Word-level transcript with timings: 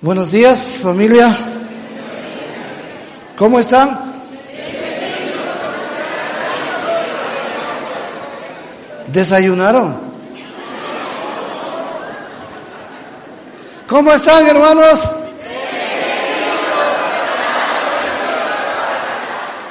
Buenos 0.00 0.32
días, 0.32 0.80
familia. 0.82 1.34
¿Cómo 3.38 3.60
están? 3.60 4.12
¿Desayunaron? 9.06 9.96
¿Cómo 13.86 14.12
están, 14.12 14.48
hermanos? 14.48 15.16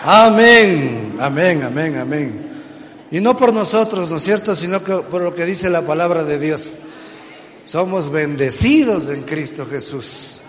Amén, 0.06 1.18
amén, 1.20 1.64
amén, 1.64 1.98
amén. 1.98 2.52
Y 3.12 3.20
no 3.20 3.36
por 3.36 3.52
nosotros, 3.52 4.10
¿no 4.10 4.16
es 4.18 4.24
cierto?, 4.24 4.56
sino 4.56 4.82
que 4.82 4.94
por 4.94 5.22
lo 5.22 5.36
que 5.36 5.44
dice 5.46 5.70
la 5.70 5.82
palabra 5.82 6.24
de 6.24 6.40
Dios. 6.40 6.76
Somos 7.66 8.12
bendecidos 8.12 9.10
en 9.10 9.24
Cristo 9.24 9.66
Jesús. 9.70 10.42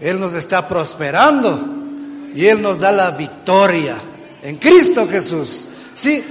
Él 0.00 0.18
nos 0.20 0.34
está 0.34 0.66
prosperando 0.66 1.60
y 2.34 2.46
Él 2.46 2.62
nos 2.62 2.78
da 2.80 2.92
la 2.92 3.10
victoria 3.10 3.96
en 4.42 4.56
Cristo 4.56 5.08
Jesús. 5.08 5.68
Sí, 5.94 6.24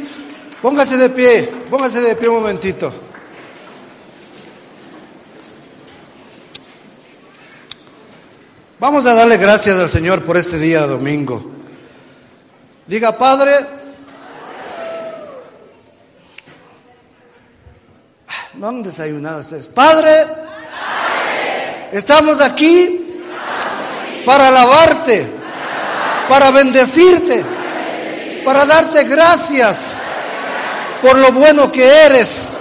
póngase 0.61 0.97
de 0.97 1.09
pie, 1.09 1.49
póngase 1.69 2.01
de 2.01 2.15
pie 2.15 2.29
un 2.29 2.35
momentito. 2.35 2.91
Vamos 8.79 9.05
a 9.05 9.13
darle 9.13 9.37
gracias 9.37 9.77
al 9.77 9.89
Señor 9.89 10.23
por 10.23 10.37
este 10.37 10.57
día 10.57 10.87
domingo. 10.87 11.51
Diga, 12.87 13.17
Padre, 13.17 13.80
no 18.55 18.67
han 18.67 18.83
desayunado 18.83 19.39
ustedes. 19.39 19.67
Padre, 19.67 20.25
estamos 21.91 22.41
aquí 22.41 23.05
para 24.25 24.49
alabarte, 24.49 25.25
para 26.27 26.51
bendecirte, 26.51 27.43
para 28.43 28.65
darte 28.65 29.03
gracias 29.05 30.01
por 31.01 31.17
lo 31.17 31.31
bueno 31.31 31.71
que 31.71 31.85
eres 31.85 32.53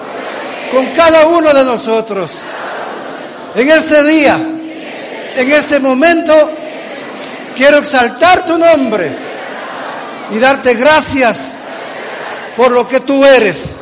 con 0.71 0.87
cada 0.89 1.27
uno 1.27 1.53
de 1.53 1.65
nosotros. 1.65 2.33
En 3.57 3.69
este 3.69 4.05
día, 4.05 4.39
en 5.37 5.51
este 5.51 5.81
momento, 5.81 6.33
quiero 7.57 7.79
exaltar 7.79 8.47
tu 8.47 8.57
nombre 8.57 9.11
y 10.31 10.39
darte 10.39 10.75
gracias 10.75 11.57
por 12.57 12.71
lo 12.71 12.89
que 12.89 13.01
tú 13.01 13.25
eres. 13.25 13.80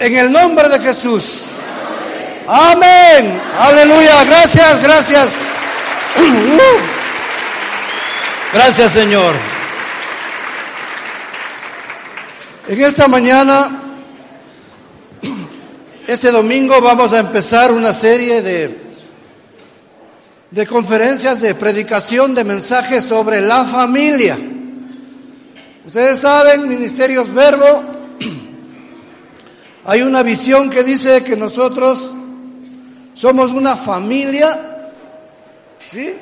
En 0.00 0.14
el 0.14 0.30
nombre 0.30 0.68
de 0.68 0.78
Jesús. 0.78 1.46
Amén. 2.46 3.40
Aleluya. 3.58 4.24
Gracias, 4.24 4.82
gracias. 4.82 5.38
Gracias, 8.52 8.92
Señor. 8.92 9.34
En 12.66 12.80
esta 12.80 13.06
mañana, 13.08 13.82
este 16.06 16.30
domingo, 16.30 16.80
vamos 16.80 17.12
a 17.12 17.18
empezar 17.18 17.70
una 17.72 17.92
serie 17.92 18.40
de, 18.40 18.78
de 20.50 20.66
conferencias 20.66 21.42
de 21.42 21.54
predicación 21.54 22.34
de 22.34 22.44
mensajes 22.44 23.04
sobre 23.04 23.42
la 23.42 23.64
familia. 23.64 24.38
Ustedes 25.84 26.18
saben, 26.20 26.66
Ministerios 26.68 27.32
Verbo, 27.34 27.82
hay 29.84 30.02
una 30.02 30.22
visión 30.22 30.70
que 30.70 30.84
dice 30.84 31.24
que 31.24 31.36
nosotros 31.36 32.12
somos 33.14 33.52
una 33.52 33.76
familia, 33.76 34.90
¿sí? 35.80 36.14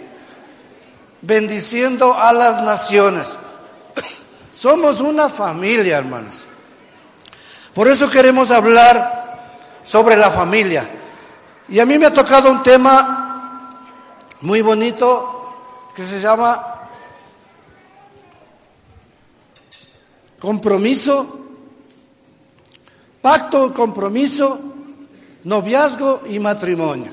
Bendiciendo 1.22 2.14
a 2.14 2.32
las 2.32 2.62
naciones. 2.62 3.26
Somos 4.54 5.00
una 5.00 5.28
familia, 5.28 5.98
hermanos. 5.98 6.44
Por 7.74 7.88
eso 7.88 8.08
queremos 8.08 8.50
hablar 8.50 9.80
sobre 9.84 10.16
la 10.16 10.30
familia. 10.30 10.88
Y 11.68 11.80
a 11.80 11.86
mí 11.86 11.98
me 11.98 12.06
ha 12.06 12.14
tocado 12.14 12.50
un 12.50 12.62
tema 12.62 13.80
muy 14.40 14.62
bonito 14.62 15.90
que 15.94 16.04
se 16.04 16.20
llama 16.20 16.88
compromiso, 20.38 21.45
pacto, 23.20 23.72
compromiso, 23.74 24.58
noviazgo 25.44 26.22
y 26.28 26.38
matrimonio. 26.38 27.10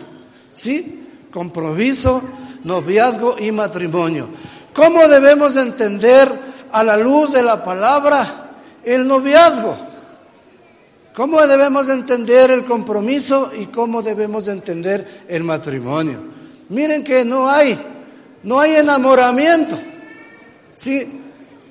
¿Sí? 0.53 1.07
Compromiso, 1.31 2.21
noviazgo 2.63 3.37
y 3.39 3.51
matrimonio. 3.51 4.29
¿Cómo 4.73 5.07
debemos 5.07 5.55
entender 5.55 6.29
a 6.71 6.83
la 6.83 6.97
luz 6.97 7.31
de 7.31 7.43
la 7.43 7.63
palabra 7.63 8.51
el 8.83 9.07
noviazgo? 9.07 9.75
¿Cómo 11.13 11.45
debemos 11.45 11.89
entender 11.89 12.49
el 12.49 12.63
compromiso 12.63 13.51
y 13.55 13.67
cómo 13.67 14.01
debemos 14.01 14.47
entender 14.47 15.25
el 15.27 15.43
matrimonio? 15.43 16.19
Miren 16.69 17.03
que 17.03 17.23
no 17.23 17.47
hay, 17.47 17.77
no 18.41 18.59
hay 18.59 18.77
enamoramiento. 18.77 19.77
Sí, 20.73 21.21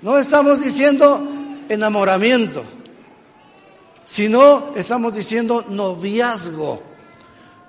no 0.01 0.17
estamos 0.17 0.63
diciendo 0.63 1.27
enamoramiento, 1.69 2.63
sino 4.05 4.75
estamos 4.77 5.15
diciendo 5.15 5.65
noviazgo. 5.69 6.83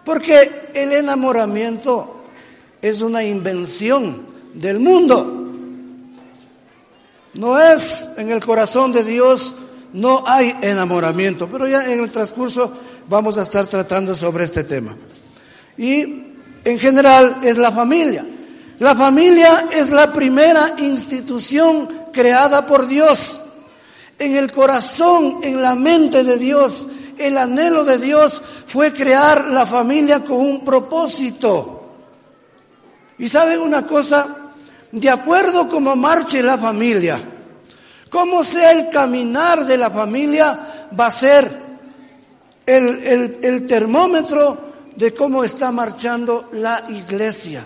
Porque 0.04 0.70
el 0.74 0.92
enamoramiento 0.92 2.24
es 2.82 3.02
una 3.02 3.24
invención 3.24 4.26
del 4.54 4.80
mundo. 4.80 5.52
No 7.36 7.60
es 7.60 8.12
en 8.18 8.32
el 8.32 8.46
corazón 8.46 8.92
de 8.92 9.04
Dios, 9.04 9.56
no 9.94 10.24
hay 10.28 10.56
enamoramiento. 10.62 11.48
Pero 11.48 11.68
ya 11.68 11.86
en 11.92 12.02
el 12.02 12.12
transcurso 12.12 12.72
vamos 13.08 13.38
a 13.38 13.44
estar 13.44 13.66
tratando 13.68 14.16
sobre 14.16 14.44
este 14.44 14.66
tema. 14.66 14.96
Y 15.78 16.02
en 16.64 16.80
general 16.80 17.38
es 17.44 17.58
la 17.58 17.72
familia. 17.72 18.26
La 18.80 18.96
familia 18.96 19.70
es 19.72 19.92
la 19.92 20.12
primera 20.12 20.74
institución 20.78 21.88
creada 22.12 22.66
por 22.68 22.88
Dios 22.88 23.40
en 24.24 24.36
el 24.36 24.52
corazón, 24.52 25.40
en 25.44 25.62
la 25.62 25.76
mente 25.76 26.24
de 26.24 26.38
Dios, 26.38 26.88
el 27.18 27.38
anhelo 27.38 27.84
de 27.84 27.98
Dios 27.98 28.42
fue 28.68 28.94
crear 28.94 29.48
la 29.50 29.66
familia 29.66 30.24
con 30.24 30.38
un 30.38 30.64
propósito. 30.64 31.84
Y 33.18 33.30
saben 33.30 33.60
una 33.60 33.86
cosa, 33.86 34.52
de 34.92 35.10
acuerdo 35.10 35.68
como 35.68 35.96
marche 35.96 36.42
la 36.42 36.58
familia, 36.58 37.20
como 38.10 38.44
sea 38.44 38.72
el 38.72 38.90
caminar 38.90 39.66
de 39.66 39.78
la 39.78 39.90
familia, 39.90 40.88
va 40.98 41.08
a 41.08 41.12
ser 41.12 41.52
el, 42.66 43.40
el 43.42 43.68
termómetro 43.68 44.74
de 44.96 45.14
cómo 45.14 45.44
está 45.44 45.72
marchando 45.72 46.50
la 46.54 46.86
iglesia. 46.90 47.66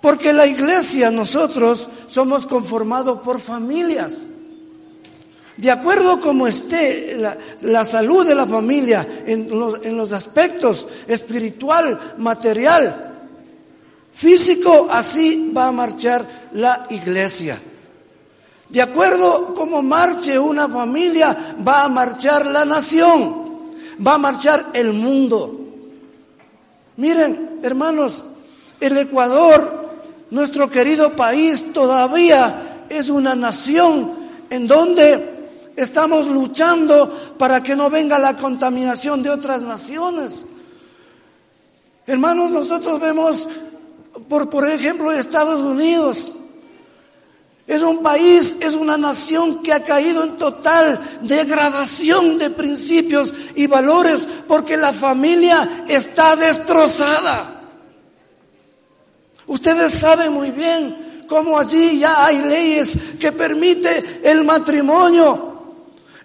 Porque 0.00 0.32
la 0.32 0.46
iglesia, 0.46 1.10
nosotros 1.10 1.88
somos 2.06 2.46
conformados 2.46 3.20
por 3.20 3.40
familias. 3.40 4.26
De 5.56 5.70
acuerdo 5.70 6.20
como 6.20 6.46
esté 6.46 7.18
la, 7.62 7.84
salud 7.84 8.26
de 8.26 8.34
la 8.34 8.46
familia 8.46 9.24
en 9.26 9.50
los, 9.50 9.84
en 9.84 9.96
los 9.96 10.12
aspectos 10.12 10.86
espiritual, 11.06 12.14
material, 12.18 13.10
físico, 14.14 14.88
así 14.90 15.50
va 15.56 15.68
a 15.68 15.72
marchar 15.72 16.50
la 16.52 16.86
iglesia. 16.90 17.60
De 18.68 18.80
acuerdo 18.80 19.54
como 19.54 19.82
marche 19.82 20.38
una 20.38 20.68
familia, 20.68 21.56
va 21.66 21.84
a 21.84 21.88
marchar 21.88 22.46
la 22.46 22.64
nación, 22.64 23.42
va 24.06 24.14
a 24.14 24.18
marchar 24.18 24.66
el 24.74 24.92
mundo. 24.92 25.58
Miren, 26.96 27.58
hermanos, 27.62 28.22
el 28.78 28.96
Ecuador, 28.98 29.90
nuestro 30.30 30.70
querido 30.70 31.12
país, 31.16 31.72
todavía 31.72 32.84
es 32.88 33.08
una 33.08 33.34
nación 33.34 34.12
en 34.50 34.66
donde 34.68 35.39
Estamos 35.80 36.26
luchando 36.26 37.34
para 37.38 37.62
que 37.62 37.74
no 37.74 37.88
venga 37.88 38.18
la 38.18 38.36
contaminación 38.36 39.22
de 39.22 39.30
otras 39.30 39.62
naciones. 39.62 40.44
Hermanos, 42.06 42.50
nosotros 42.50 43.00
vemos, 43.00 43.48
por, 44.28 44.50
por 44.50 44.68
ejemplo, 44.68 45.10
Estados 45.10 45.62
Unidos. 45.62 46.34
Es 47.66 47.80
un 47.80 48.02
país, 48.02 48.58
es 48.60 48.74
una 48.74 48.98
nación 48.98 49.62
que 49.62 49.72
ha 49.72 49.82
caído 49.82 50.22
en 50.22 50.36
total 50.36 51.00
degradación 51.22 52.36
de 52.36 52.50
principios 52.50 53.32
y 53.54 53.66
valores 53.66 54.28
porque 54.46 54.76
la 54.76 54.92
familia 54.92 55.86
está 55.88 56.36
destrozada. 56.36 57.58
Ustedes 59.46 59.94
saben 59.94 60.34
muy 60.34 60.50
bien 60.50 61.24
cómo 61.26 61.58
allí 61.58 62.00
ya 62.00 62.22
hay 62.26 62.42
leyes 62.42 62.98
que 63.18 63.32
permite 63.32 64.20
el 64.24 64.44
matrimonio 64.44 65.49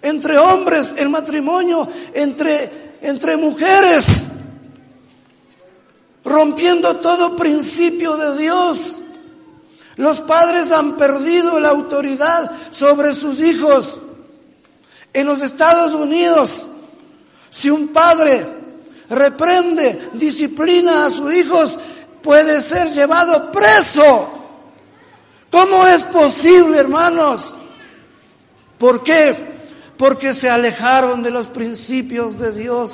entre 0.02 0.38
hombres, 0.38 0.96
el 0.98 1.10
matrimonio 1.10 1.88
entre, 2.14 2.98
entre 3.02 3.38
mujeres 3.38 4.26
rompiendo 6.26 6.98
todo 6.98 7.38
principio 7.38 8.18
de 8.18 8.38
Dios. 8.38 8.98
Los 9.96 10.20
padres 10.22 10.72
han 10.72 10.98
perdido 10.98 11.60
la 11.60 11.70
autoridad 11.70 12.52
sobre 12.72 13.14
sus 13.14 13.40
hijos. 13.40 14.00
En 15.14 15.28
los 15.28 15.40
Estados 15.40 15.94
Unidos, 15.94 16.66
si 17.50 17.70
un 17.70 17.90
padre 17.90 18.46
reprende, 19.10 20.10
disciplina 20.14 21.06
a 21.06 21.12
sus 21.12 21.34
hijos, 21.34 21.80
puede 22.22 22.62
ser 22.62 22.90
llevado 22.90 23.52
preso. 23.52 24.30
¿Cómo 25.50 25.88
es 25.88 26.04
posible, 26.04 26.80
hermanos? 26.80 27.56
¿Por 28.78 29.04
qué? 29.04 29.55
Porque 29.98 30.34
se 30.34 30.50
alejaron 30.50 31.24
de 31.24 31.32
los 31.32 31.48
principios 31.48 32.38
de 32.38 32.52
Dios. 32.52 32.92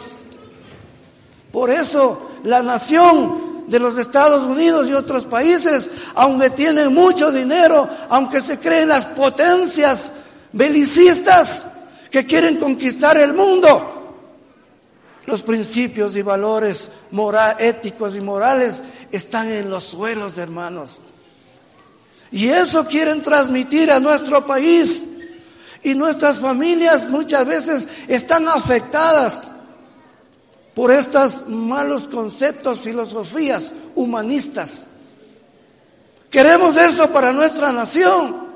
Por 1.52 1.70
eso 1.70 2.30
la 2.44 2.62
nación 2.62 3.66
de 3.68 3.80
los 3.80 3.98
Estados 3.98 4.44
Unidos 4.44 4.88
y 4.88 4.94
otros 4.94 5.26
países, 5.26 5.90
aunque 6.16 6.50
tienen 6.50 6.94
mucho 6.94 7.32
dinero, 7.32 7.88
aunque 8.10 8.42
se 8.42 8.60
creen 8.60 8.90
las 8.90 9.06
potencias 9.06 10.12
belicistas 10.52 11.66
que 12.10 12.26
quieren 12.26 12.58
conquistar 12.58 13.18
el 13.18 13.34
mundo, 13.34 14.16
los 15.26 15.42
principios 15.44 16.16
y 16.16 16.22
valores 16.22 16.90
moral, 17.12 17.56
éticos 17.60 18.16
y 18.16 18.22
morales 18.22 18.82
están 19.12 19.52
en 19.52 19.70
los 19.70 19.86
suelos, 19.86 20.38
hermanos. 20.38 21.00
Y 22.32 22.48
eso 22.48 22.86
quieren 22.86 23.22
transmitir 23.22 23.92
a 23.92 24.00
nuestro 24.00 24.46
país. 24.46 25.08
Y 25.84 25.96
nuestras 25.96 26.40
familias 26.40 27.10
muchas 27.10 27.46
veces 27.46 27.88
están 28.08 28.48
afectadas 28.48 29.48
por 30.74 30.92
estos 30.92 31.48
malos 31.48 32.08
conceptos, 32.08 32.80
filosofías 32.80 33.74
humanistas. 33.96 34.86
Queremos 36.30 36.78
eso 36.78 37.10
para 37.10 37.34
nuestra 37.34 37.72
nación. 37.72 38.48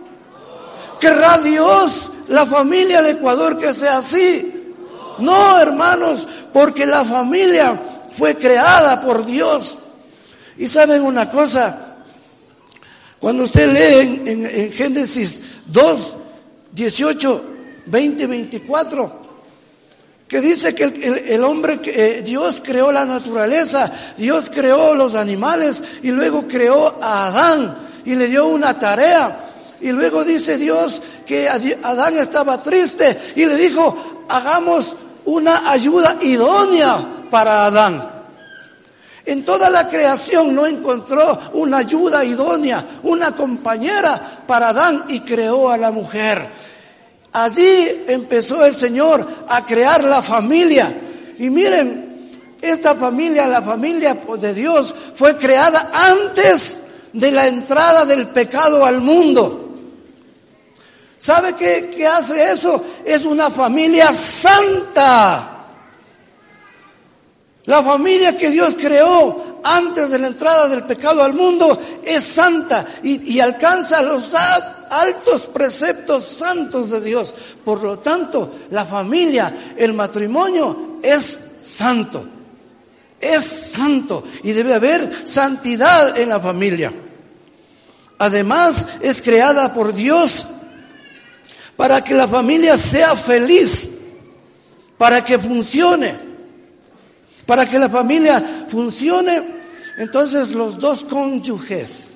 ¿Querrá 0.99 1.39
Dios 1.39 2.11
la 2.27 2.45
familia 2.45 3.01
de 3.01 3.11
Ecuador 3.11 3.59
que 3.59 3.73
sea 3.73 3.97
así? 3.97 4.73
No, 5.19 5.59
hermanos, 5.59 6.27
porque 6.53 6.85
la 6.85 7.03
familia 7.03 7.79
fue 8.17 8.35
creada 8.35 9.01
por 9.01 9.25
Dios. 9.25 9.77
Y 10.57 10.67
saben 10.67 11.01
una 11.01 11.29
cosa, 11.29 11.97
cuando 13.19 13.43
usted 13.43 13.71
lee 13.73 14.21
en, 14.25 14.45
en 14.45 14.71
Génesis 14.71 15.41
2, 15.65 16.13
18, 16.75 17.41
20, 17.85 18.27
24, 18.27 19.25
que 20.27 20.41
dice 20.41 20.75
que 20.75 20.83
el, 20.83 21.43
hombre, 21.45 21.79
eh, 21.85 22.21
Dios 22.25 22.61
creó 22.61 22.91
la 22.91 23.05
naturaleza, 23.05 23.91
Dios 24.17 24.51
creó 24.53 24.93
los 24.93 25.15
animales 25.15 25.81
y 26.03 26.11
luego 26.11 26.45
creó 26.49 27.01
a 27.01 27.27
Adán 27.27 27.77
y 28.03 28.15
le 28.15 28.27
dio 28.27 28.47
una 28.47 28.77
tarea. 28.77 29.41
Y 29.79 29.91
luego 29.91 30.25
dice 30.25 30.57
Dios 30.57 31.01
que 31.25 31.47
Adán 31.47 32.17
estaba 32.17 32.61
triste 32.61 33.19
y 33.37 33.45
le 33.45 33.55
dijo, 33.55 34.25
hagamos 34.27 34.95
una 35.23 35.71
ayuda 35.71 36.17
idónea 36.23 36.97
para 37.31 37.67
Adán. 37.67 38.15
En 39.25 39.45
toda 39.45 39.69
la 39.69 39.89
creación 39.89 40.53
no 40.53 40.65
encontró 40.65 41.39
una 41.53 41.77
ayuda 41.77 42.23
idónea, 42.23 42.85
una 43.03 43.31
compañera 43.31 44.43
para 44.45 44.69
Adán 44.69 45.05
y 45.07 45.21
creó 45.21 45.71
a 45.71 45.77
la 45.77 45.91
mujer. 45.91 46.64
Allí 47.35 48.05
empezó 48.07 48.65
el 48.65 48.77
Señor 48.77 49.27
a 49.49 49.65
crear 49.65 50.05
la 50.05 50.21
familia. 50.21 50.95
Y 51.37 51.49
miren, 51.49 52.31
esta 52.61 52.95
familia, 52.95 53.45
la 53.45 53.61
familia 53.61 54.17
de 54.39 54.53
Dios, 54.53 54.95
fue 55.15 55.35
creada 55.35 55.91
antes 55.93 56.83
de 57.11 57.31
la 57.33 57.47
entrada 57.47 58.05
del 58.05 58.29
pecado 58.29 58.85
al 58.85 59.01
mundo. 59.01 59.75
¿Sabe 61.17 61.55
qué, 61.55 61.91
qué 61.93 62.07
hace 62.07 62.53
eso? 62.53 62.81
Es 63.03 63.25
una 63.25 63.49
familia 63.49 64.13
santa. 64.13 65.65
La 67.65 67.83
familia 67.83 68.37
que 68.37 68.49
Dios 68.49 68.77
creó 68.79 69.59
antes 69.61 70.09
de 70.09 70.19
la 70.19 70.27
entrada 70.27 70.69
del 70.69 70.83
pecado 70.83 71.21
al 71.21 71.33
mundo 71.33 71.77
es 72.01 72.23
santa 72.23 72.85
y, 73.03 73.33
y 73.33 73.41
alcanza 73.41 74.01
los 74.03 74.23
altos 74.99 75.43
preceptos 75.47 76.25
santos 76.25 76.89
de 76.89 77.01
Dios. 77.01 77.33
Por 77.63 77.81
lo 77.81 77.99
tanto, 77.99 78.55
la 78.71 78.85
familia, 78.85 79.73
el 79.77 79.93
matrimonio 79.93 80.99
es 81.01 81.39
santo. 81.61 82.27
Es 83.19 83.43
santo 83.45 84.23
y 84.43 84.51
debe 84.51 84.73
haber 84.73 85.27
santidad 85.27 86.17
en 86.17 86.29
la 86.29 86.39
familia. 86.39 86.93
Además, 88.17 88.85
es 89.01 89.21
creada 89.21 89.73
por 89.73 89.93
Dios 89.93 90.47
para 91.75 92.03
que 92.03 92.13
la 92.13 92.27
familia 92.27 92.77
sea 92.77 93.15
feliz, 93.15 93.91
para 94.97 95.23
que 95.23 95.37
funcione. 95.39 96.25
Para 97.45 97.69
que 97.69 97.77
la 97.77 97.89
familia 97.89 98.65
funcione, 98.69 99.43
entonces 99.97 100.51
los 100.51 100.79
dos 100.79 101.03
cónyuges 101.03 102.13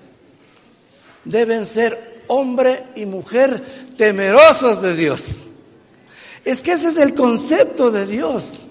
deben 1.23 1.65
ser 1.65 2.08
hombre 2.29 2.85
y 2.95 3.05
mujer 3.05 3.93
temerosos 3.97 4.81
de 4.81 4.95
Dios. 4.95 5.41
Es 6.45 6.61
que 6.61 6.71
ese 6.71 6.89
es 6.89 6.97
el 6.97 7.13
concepto 7.13 7.91
de 7.91 8.05
Dios. 8.05 8.61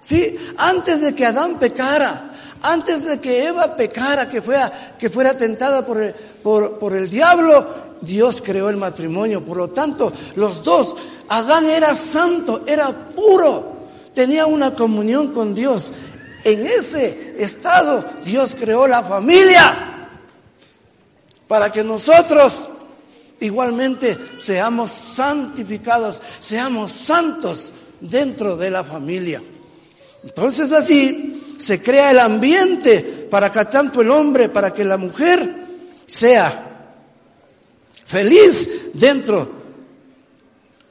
Sí, 0.00 0.36
antes 0.56 1.00
de 1.00 1.14
que 1.14 1.26
Adán 1.26 1.58
pecara, 1.58 2.32
antes 2.62 3.04
de 3.04 3.20
que 3.20 3.46
Eva 3.46 3.76
pecara, 3.76 4.28
que 4.28 4.40
fuera, 4.40 4.96
que 4.98 5.10
fuera 5.10 5.36
tentada 5.36 5.84
por 5.84 6.00
el, 6.00 6.14
por, 6.14 6.78
por 6.78 6.94
el 6.94 7.10
diablo, 7.10 7.86
Dios 8.00 8.42
creó 8.42 8.68
el 8.68 8.76
matrimonio. 8.76 9.44
Por 9.44 9.56
lo 9.56 9.70
tanto, 9.70 10.12
los 10.36 10.62
dos, 10.62 10.96
Adán 11.28 11.68
era 11.68 11.94
santo, 11.94 12.62
era 12.66 12.92
puro, 12.92 13.76
tenía 14.14 14.46
una 14.46 14.74
comunión 14.74 15.32
con 15.32 15.54
Dios. 15.54 15.90
En 16.44 16.64
ese 16.64 17.34
estado 17.38 18.04
Dios 18.24 18.54
creó 18.58 18.86
la 18.86 19.02
familia 19.02 20.08
para 21.48 21.72
que 21.72 21.82
nosotros 21.82 22.68
igualmente 23.40 24.16
seamos 24.38 24.90
santificados, 24.90 26.20
seamos 26.40 26.92
santos 26.92 27.72
dentro 28.00 28.56
de 28.56 28.70
la 28.70 28.84
familia. 28.84 29.42
Entonces 30.24 30.72
así 30.72 31.56
se 31.58 31.82
crea 31.82 32.10
el 32.10 32.18
ambiente 32.18 33.28
para 33.30 33.50
que 33.50 33.64
tanto 33.66 34.00
el 34.00 34.10
hombre, 34.10 34.48
para 34.48 34.72
que 34.72 34.84
la 34.84 34.96
mujer 34.96 35.66
sea 36.06 36.94
feliz 38.06 38.68
dentro 38.94 39.50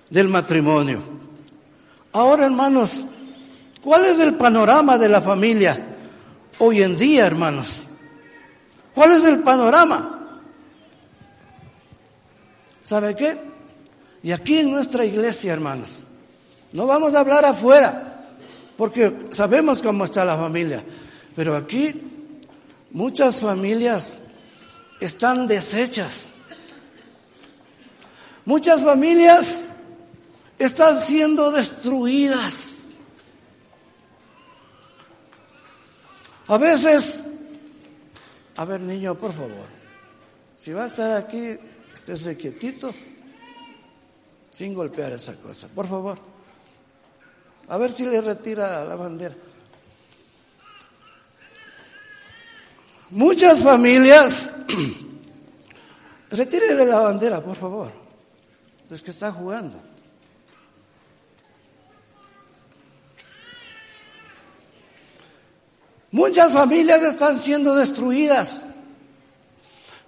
del 0.09 0.27
matrimonio. 0.27 1.01
Ahora, 2.13 2.45
hermanos, 2.45 3.03
¿cuál 3.81 4.05
es 4.05 4.19
el 4.19 4.35
panorama 4.35 4.97
de 4.97 5.09
la 5.09 5.21
familia 5.21 5.97
hoy 6.59 6.81
en 6.81 6.97
día, 6.97 7.25
hermanos? 7.25 7.83
¿Cuál 8.93 9.13
es 9.13 9.25
el 9.25 9.39
panorama? 9.39 10.24
¿Sabe 12.85 13.15
qué? 13.15 13.35
Y 14.21 14.31
aquí 14.31 14.59
en 14.59 14.71
nuestra 14.71 15.03
iglesia, 15.03 15.53
hermanos, 15.53 16.03
no 16.71 16.85
vamos 16.85 17.15
a 17.15 17.21
hablar 17.21 17.43
afuera, 17.43 18.27
porque 18.77 19.27
sabemos 19.31 19.81
cómo 19.81 20.05
está 20.05 20.23
la 20.23 20.37
familia, 20.37 20.83
pero 21.35 21.55
aquí 21.55 21.99
muchas 22.91 23.39
familias 23.39 24.19
están 24.99 25.47
deshechas. 25.47 26.29
Muchas 28.45 28.83
familias 28.83 29.65
están 30.59 30.99
siendo 30.99 31.49
destruidas. 31.49 32.89
A 36.47 36.59
veces, 36.59 37.25
a 38.55 38.65
ver 38.65 38.79
niño, 38.81 39.15
por 39.15 39.33
favor, 39.33 39.67
si 40.55 40.71
va 40.71 40.83
a 40.83 40.87
estar 40.87 41.11
aquí, 41.13 41.57
estése 42.05 42.37
quietito, 42.37 42.93
sin 44.51 44.75
golpear 44.75 45.11
esa 45.13 45.35
cosa, 45.41 45.67
por 45.67 45.87
favor. 45.87 46.19
A 47.67 47.77
ver 47.79 47.91
si 47.91 48.05
le 48.05 48.21
retira 48.21 48.85
la 48.85 48.95
bandera. 48.95 49.33
Muchas 53.09 53.63
familias, 53.63 54.53
retírele 56.29 56.85
la 56.85 56.99
bandera, 56.99 57.41
por 57.41 57.55
favor, 57.55 57.91
es 58.91 59.01
que 59.01 59.09
está 59.09 59.31
jugando. 59.31 59.81
Muchas 66.11 66.53
familias 66.53 67.01
están 67.01 67.39
siendo 67.39 67.73
destruidas 67.73 68.63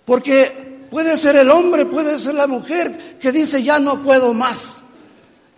porque 0.06 0.77
puede 0.90 1.18
ser 1.18 1.36
el 1.36 1.52
hombre, 1.52 1.86
puede 1.86 2.18
ser 2.20 2.36
la 2.36 2.48
mujer 2.48 3.18
que 3.20 3.32
dice 3.32 3.62
ya 3.64 3.80
no 3.80 4.02
puedo 4.02 4.34
más, 4.34 4.78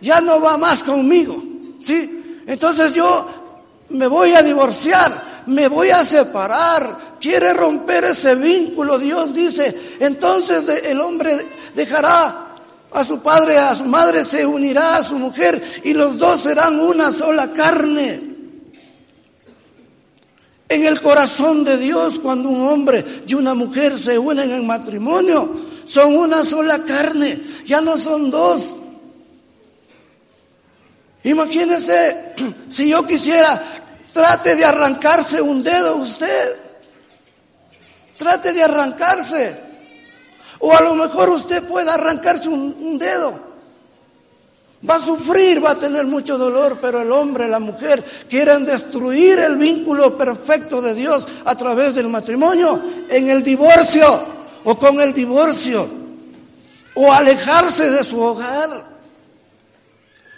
ya 0.00 0.20
no 0.20 0.40
va 0.40 0.56
más 0.56 0.82
conmigo, 0.82 1.42
¿sí? 1.82 2.42
Entonces 2.46 2.94
yo 2.94 3.26
me 3.90 4.06
voy 4.06 4.32
a 4.32 4.42
divorciar, 4.42 5.44
me 5.46 5.68
voy 5.68 5.90
a 5.90 6.04
separar, 6.04 7.16
quiere 7.20 7.52
romper 7.52 8.04
ese 8.04 8.34
vínculo. 8.34 8.98
Dios 8.98 9.34
dice, 9.34 9.96
entonces 10.00 10.84
el 10.84 11.00
hombre 11.00 11.36
dejará 11.74 12.46
a 12.92 13.04
su 13.04 13.20
padre, 13.20 13.58
a 13.58 13.74
su 13.74 13.84
madre, 13.84 14.24
se 14.24 14.44
unirá 14.44 14.96
a 14.96 15.02
su 15.02 15.16
mujer 15.18 15.80
y 15.84 15.92
los 15.92 16.18
dos 16.18 16.42
serán 16.42 16.80
una 16.80 17.12
sola 17.12 17.52
carne. 17.52 18.29
En 20.70 20.86
el 20.86 21.00
corazón 21.00 21.64
de 21.64 21.76
Dios, 21.78 22.20
cuando 22.20 22.48
un 22.48 22.68
hombre 22.68 23.04
y 23.26 23.34
una 23.34 23.54
mujer 23.54 23.98
se 23.98 24.16
unen 24.16 24.52
en 24.52 24.64
matrimonio, 24.64 25.66
son 25.84 26.16
una 26.16 26.44
sola 26.44 26.84
carne, 26.84 27.40
ya 27.66 27.80
no 27.80 27.98
son 27.98 28.30
dos. 28.30 28.78
Imagínense, 31.24 32.34
si 32.70 32.88
yo 32.88 33.04
quisiera, 33.04 33.60
trate 34.12 34.54
de 34.54 34.64
arrancarse 34.64 35.42
un 35.42 35.60
dedo 35.60 35.96
usted. 35.96 36.56
Trate 38.16 38.52
de 38.52 38.62
arrancarse. 38.62 39.56
O 40.60 40.72
a 40.72 40.82
lo 40.82 40.94
mejor 40.94 41.30
usted 41.30 41.64
puede 41.64 41.90
arrancarse 41.90 42.48
un, 42.48 42.96
dedo. 42.96 43.49
Va 44.88 44.94
a 44.94 45.00
sufrir, 45.00 45.62
va 45.62 45.72
a 45.72 45.78
tener 45.78 46.06
mucho 46.06 46.38
dolor, 46.38 46.78
pero 46.80 47.02
el 47.02 47.12
hombre, 47.12 47.48
la 47.48 47.58
mujer 47.58 48.02
quieren 48.30 48.64
destruir 48.64 49.38
el 49.38 49.56
vínculo 49.56 50.16
perfecto 50.16 50.80
de 50.80 50.94
Dios 50.94 51.28
a 51.44 51.54
través 51.54 51.94
del 51.94 52.08
matrimonio 52.08 52.80
en 53.10 53.28
el 53.28 53.42
divorcio 53.42 54.22
o 54.64 54.78
con 54.78 55.00
el 55.00 55.12
divorcio 55.12 55.86
o 56.94 57.12
alejarse 57.12 57.90
de 57.90 58.04
su 58.04 58.20
hogar. 58.20 58.84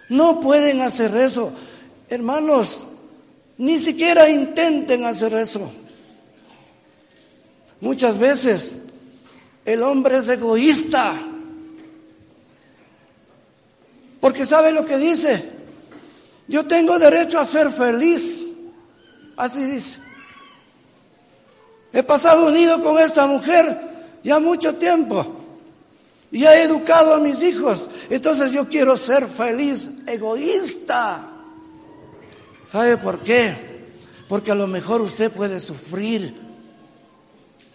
No 0.09 0.41
pueden 0.41 0.81
hacer 0.81 1.17
eso. 1.17 1.53
Hermanos, 2.09 2.83
ni 3.59 3.79
siquiera 3.79 4.29
intenten 4.29 5.05
hacer 5.05 5.35
eso. 5.35 5.73
Muchas 7.81 8.19
veces 8.19 8.75
el 9.65 9.83
hombre 9.85 10.19
es 10.19 10.29
egoísta 10.29 11.15
porque 14.23 14.47
sabe 14.47 14.71
lo 14.71 14.87
que 14.87 14.99
dice. 14.99 15.50
Yo 16.47 16.64
tengo 16.64 16.97
derecho 16.97 17.41
a 17.41 17.45
ser 17.45 17.73
feliz. 17.73 18.41
Así 19.37 19.64
dice. 19.64 19.99
He 21.93 22.05
pasado 22.05 22.47
unido 22.47 22.81
con 22.85 23.00
esta 23.00 23.26
mujer 23.26 24.21
ya 24.23 24.38
mucho 24.38 24.76
tiempo. 24.76 25.26
Y 26.31 26.45
he 26.45 26.62
educado 26.62 27.14
a 27.14 27.19
mis 27.19 27.43
hijos. 27.43 27.88
Entonces 28.11 28.52
yo 28.52 28.69
quiero 28.69 28.97
ser 28.97 29.26
feliz, 29.26 29.91
egoísta. 30.07 31.29
¿Sabe 32.71 32.99
por 32.99 33.25
qué? 33.25 33.57
Porque 34.29 34.52
a 34.52 34.55
lo 34.55 34.69
mejor 34.69 35.00
usted 35.00 35.33
puede 35.33 35.59
sufrir. 35.59 36.33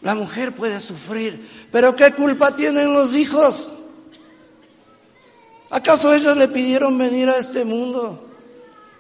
La 0.02 0.16
mujer 0.16 0.54
puede 0.54 0.80
sufrir. 0.80 1.68
Pero 1.74 1.94
¿qué 1.94 2.14
culpa 2.14 2.56
tienen 2.56 2.94
los 2.94 3.14
hijos? 3.14 3.70
¿Acaso 5.70 6.14
ellos 6.14 6.38
le 6.38 6.48
pidieron 6.48 6.98
venir 6.98 7.30
a 7.30 7.38
este 7.38 7.66
mundo? 7.66 8.26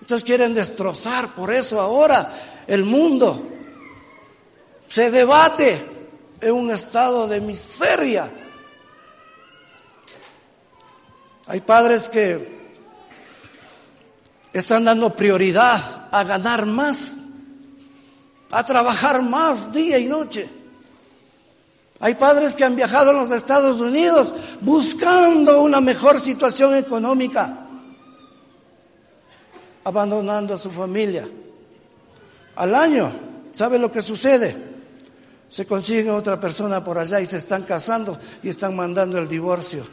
Entonces 0.01 0.25
quieren 0.25 0.53
destrozar, 0.53 1.33
por 1.35 1.51
eso 1.51 1.79
ahora 1.79 2.63
el 2.67 2.83
mundo 2.83 3.41
se 4.87 5.11
debate 5.11 5.81
en 6.41 6.53
un 6.53 6.71
estado 6.71 7.27
de 7.27 7.41
miseria. 7.41 8.31
Hay 11.47 11.61
padres 11.61 12.09
que 12.09 12.57
están 14.53 14.85
dando 14.85 15.13
prioridad 15.13 16.07
a 16.11 16.23
ganar 16.23 16.65
más, 16.65 17.17
a 18.51 18.65
trabajar 18.65 19.21
más 19.21 19.73
día 19.73 19.97
y 19.97 20.07
noche. 20.07 20.49
Hay 21.99 22.15
padres 22.15 22.53
que 22.53 22.63
han 22.63 22.75
viajado 22.75 23.09
a 23.09 23.13
los 23.13 23.31
Estados 23.31 23.79
Unidos 23.81 24.33
buscando 24.61 25.61
una 25.61 25.81
mejor 25.81 26.19
situación 26.19 26.75
económica, 26.75 27.65
abandonando 29.83 30.53
a 30.53 30.57
su 30.59 30.69
familia. 30.69 31.27
Al 32.55 32.75
año, 32.75 33.11
¿sabe 33.51 33.79
lo 33.79 33.91
que 33.91 34.03
sucede? 34.03 34.55
Se 35.49 35.65
consiguen 35.65 36.11
otra 36.11 36.39
persona 36.39 36.83
por 36.83 36.97
allá 36.97 37.19
y 37.19 37.25
se 37.25 37.37
están 37.37 37.63
casando 37.63 38.19
y 38.43 38.49
están 38.49 38.75
mandando 38.75 39.17
el 39.17 39.27
divorcio. 39.27 39.87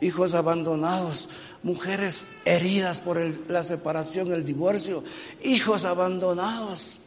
Hijos 0.00 0.34
abandonados, 0.34 1.28
mujeres 1.62 2.26
heridas 2.44 2.98
por 2.98 3.18
la 3.48 3.62
separación, 3.62 4.32
el 4.32 4.44
divorcio, 4.44 5.04
hijos 5.42 5.84
abandonados. 5.84 6.98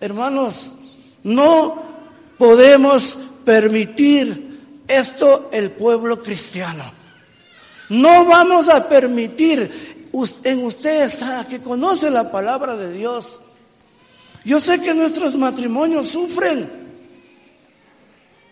Hermanos, 0.00 0.72
no 1.24 1.82
podemos 2.38 3.18
permitir 3.48 4.84
esto 4.86 5.48
el 5.50 5.70
pueblo 5.70 6.22
cristiano. 6.22 6.84
No 7.88 8.26
vamos 8.26 8.68
a 8.68 8.86
permitir 8.86 10.06
en 10.44 10.64
ustedes 10.64 11.18
que 11.48 11.58
conoce 11.62 12.10
la 12.10 12.30
palabra 12.30 12.76
de 12.76 12.92
Dios. 12.92 13.40
Yo 14.44 14.60
sé 14.60 14.82
que 14.82 14.92
nuestros 14.92 15.34
matrimonios 15.36 16.08
sufren. 16.08 16.68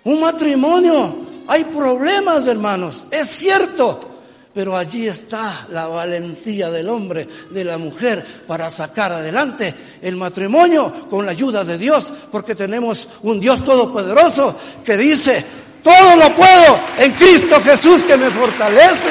Un 0.04 0.18
matrimonio, 0.18 1.14
hay 1.46 1.64
problemas, 1.64 2.46
hermanos, 2.46 3.06
es 3.10 3.28
cierto. 3.28 4.15
Pero 4.56 4.74
allí 4.74 5.06
está 5.06 5.66
la 5.70 5.86
valentía 5.86 6.70
del 6.70 6.88
hombre, 6.88 7.28
de 7.50 7.62
la 7.62 7.76
mujer, 7.76 8.24
para 8.46 8.70
sacar 8.70 9.12
adelante 9.12 9.74
el 10.00 10.16
matrimonio 10.16 11.06
con 11.10 11.26
la 11.26 11.32
ayuda 11.32 11.62
de 11.62 11.76
Dios, 11.76 12.10
porque 12.32 12.54
tenemos 12.54 13.06
un 13.24 13.38
Dios 13.38 13.62
todopoderoso 13.62 14.56
que 14.82 14.96
dice, 14.96 15.44
todo 15.82 16.16
lo 16.16 16.34
puedo 16.34 16.80
en 16.98 17.12
Cristo 17.12 17.60
Jesús 17.60 18.04
que 18.04 18.16
me 18.16 18.30
fortalece. 18.30 19.10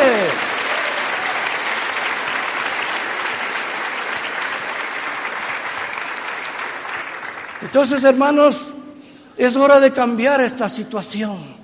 Entonces, 7.61 8.03
hermanos, 8.03 8.69
es 9.37 9.55
hora 9.55 9.79
de 9.79 9.91
cambiar 9.91 10.41
esta 10.41 10.67
situación. 10.67 11.54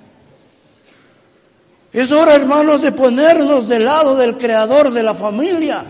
Es 1.92 2.10
hora, 2.10 2.34
hermanos, 2.34 2.80
de 2.80 2.90
ponernos 2.90 3.68
del 3.68 3.84
lado 3.84 4.16
del 4.16 4.38
creador 4.38 4.90
de 4.90 5.02
la 5.02 5.14
familia. 5.14 5.84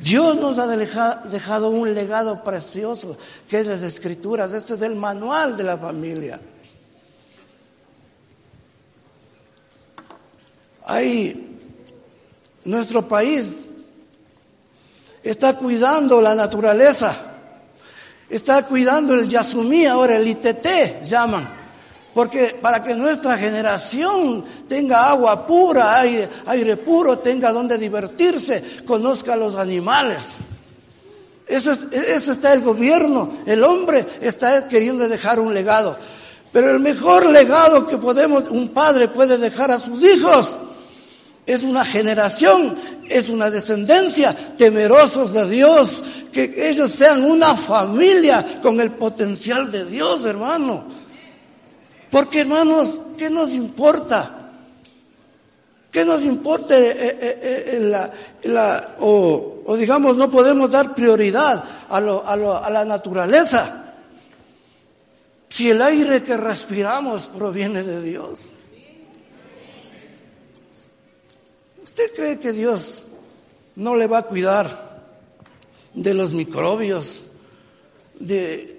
Dios 0.00 0.36
nos 0.38 0.58
ha 0.58 0.66
dejado 0.66 1.70
un 1.70 1.94
legado 1.94 2.42
precioso, 2.42 3.16
que 3.48 3.60
es 3.60 3.66
las 3.68 3.82
escrituras. 3.82 4.52
Este 4.52 4.74
es 4.74 4.82
el 4.82 4.96
manual 4.96 5.56
de 5.56 5.62
la 5.62 5.78
familia. 5.78 6.40
Hay, 10.84 11.60
nuestro 12.64 13.06
país 13.06 13.58
está 15.22 15.56
cuidando 15.56 16.20
la 16.20 16.34
naturaleza, 16.34 17.14
está 18.28 18.66
cuidando 18.66 19.14
el 19.14 19.28
yasumí, 19.28 19.86
ahora 19.86 20.16
el 20.16 20.26
ITT 20.26 21.04
llaman 21.04 21.61
porque 22.14 22.58
para 22.60 22.82
que 22.84 22.94
nuestra 22.94 23.38
generación 23.38 24.44
tenga 24.68 25.08
agua 25.08 25.46
pura, 25.46 26.00
aire, 26.00 26.76
puro, 26.76 27.18
tenga 27.18 27.52
donde 27.52 27.78
divertirse, 27.78 28.82
conozca 28.84 29.32
a 29.32 29.36
los 29.36 29.56
animales. 29.56 30.36
Eso, 31.46 31.72
eso 31.90 32.32
está 32.32 32.52
el 32.52 32.60
gobierno, 32.60 33.38
el 33.46 33.62
hombre 33.64 34.06
está 34.20 34.68
queriendo 34.68 35.08
dejar 35.08 35.40
un 35.40 35.54
legado. 35.54 35.96
Pero 36.52 36.70
el 36.70 36.80
mejor 36.80 37.30
legado 37.30 37.86
que 37.86 37.96
podemos, 37.96 38.48
un 38.50 38.68
padre 38.68 39.08
puede 39.08 39.38
dejar 39.38 39.70
a 39.70 39.80
sus 39.80 40.02
hijos, 40.02 40.58
es 41.46 41.62
una 41.62 41.84
generación, 41.84 42.76
es 43.08 43.28
una 43.28 43.50
descendencia, 43.50 44.54
temerosos 44.56 45.32
de 45.32 45.48
Dios, 45.48 46.02
que 46.30 46.68
ellos 46.70 46.90
sean 46.90 47.24
una 47.24 47.56
familia 47.56 48.60
con 48.62 48.80
el 48.80 48.92
potencial 48.92 49.72
de 49.72 49.86
Dios, 49.86 50.24
hermano. 50.24 51.01
Porque 52.12 52.42
hermanos, 52.42 53.00
¿qué 53.16 53.30
nos 53.30 53.52
importa? 53.52 54.50
¿Qué 55.90 56.04
nos 56.04 56.22
importa 56.22 56.78
eh, 56.78 56.94
eh, 57.00 58.00
eh, 58.42 58.90
o, 59.00 59.76
digamos 59.78 60.18
no 60.18 60.30
podemos 60.30 60.70
dar 60.70 60.94
prioridad 60.94 61.64
a, 61.88 61.96
a, 61.96 62.70
la 62.70 62.84
naturaleza? 62.84 63.94
Si 65.48 65.70
el 65.70 65.80
aire 65.80 66.22
que 66.22 66.36
respiramos 66.36 67.24
proviene 67.26 67.82
de 67.82 68.02
Dios. 68.02 68.52
¿Usted 71.82 72.14
cree 72.14 72.38
que 72.38 72.52
Dios 72.52 73.04
no 73.76 73.96
le 73.96 74.06
va 74.06 74.18
a 74.18 74.22
cuidar 74.24 75.00
de 75.94 76.12
los 76.12 76.34
microbios? 76.34 77.22
De, 78.20 78.71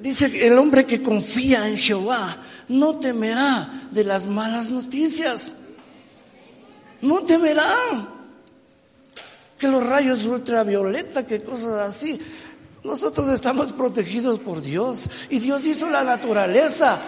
dice 0.00 0.46
el 0.46 0.58
hombre 0.58 0.86
que 0.86 1.02
confía 1.02 1.68
en 1.68 1.78
Jehová 1.78 2.36
no 2.68 2.98
temerá 2.98 3.88
de 3.90 4.04
las 4.04 4.26
malas 4.26 4.70
noticias. 4.70 5.54
No 7.00 7.22
temerá 7.22 7.74
que 9.58 9.68
los 9.68 9.84
rayos 9.84 10.24
ultravioleta, 10.24 11.26
que 11.26 11.40
cosas 11.40 11.72
así. 11.88 12.20
Nosotros 12.84 13.28
estamos 13.30 13.72
protegidos 13.72 14.38
por 14.40 14.62
Dios 14.62 15.06
y 15.30 15.38
Dios 15.38 15.64
hizo 15.64 15.88
la 15.90 16.04
naturaleza. 16.04 16.98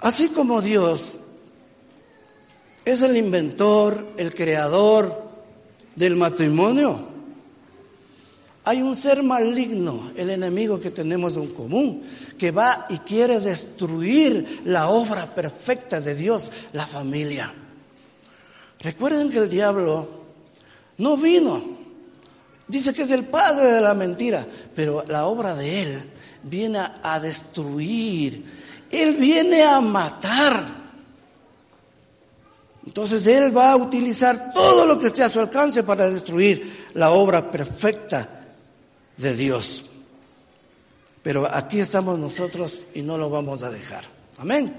Así 0.00 0.28
como 0.28 0.62
Dios 0.62 1.18
es 2.84 3.02
el 3.02 3.16
inventor, 3.16 4.14
el 4.16 4.34
creador 4.34 5.12
del 5.96 6.16
matrimonio, 6.16 7.08
hay 8.64 8.82
un 8.82 8.94
ser 8.94 9.22
maligno, 9.22 10.10
el 10.14 10.28
enemigo 10.28 10.78
que 10.78 10.90
tenemos 10.90 11.38
en 11.38 11.48
común, 11.48 12.02
que 12.36 12.50
va 12.50 12.86
y 12.90 12.98
quiere 12.98 13.40
destruir 13.40 14.60
la 14.64 14.90
obra 14.90 15.26
perfecta 15.34 16.02
de 16.02 16.14
Dios, 16.14 16.52
la 16.74 16.86
familia. 16.86 17.54
Recuerden 18.80 19.30
que 19.30 19.38
el 19.38 19.48
diablo 19.48 20.06
no 20.98 21.16
vino, 21.16 21.64
dice 22.66 22.92
que 22.92 23.02
es 23.02 23.10
el 23.10 23.24
padre 23.24 23.72
de 23.72 23.80
la 23.80 23.94
mentira, 23.94 24.46
pero 24.74 25.02
la 25.08 25.24
obra 25.24 25.54
de 25.54 25.82
él 25.82 26.02
viene 26.42 26.80
a 27.02 27.18
destruir, 27.20 28.44
él 28.90 29.16
viene 29.16 29.62
a 29.62 29.80
matar. 29.80 30.78
Entonces 32.86 33.26
Él 33.26 33.56
va 33.56 33.72
a 33.72 33.76
utilizar 33.76 34.52
todo 34.54 34.86
lo 34.86 34.98
que 34.98 35.08
esté 35.08 35.22
a 35.22 35.28
su 35.28 35.40
alcance 35.40 35.82
para 35.82 36.08
destruir 36.08 36.86
la 36.94 37.10
obra 37.10 37.50
perfecta 37.50 38.46
de 39.16 39.36
Dios. 39.36 39.84
Pero 41.22 41.46
aquí 41.52 41.80
estamos 41.80 42.18
nosotros 42.18 42.86
y 42.94 43.02
no 43.02 43.18
lo 43.18 43.28
vamos 43.28 43.62
a 43.62 43.70
dejar. 43.70 44.04
Amén. 44.38 44.74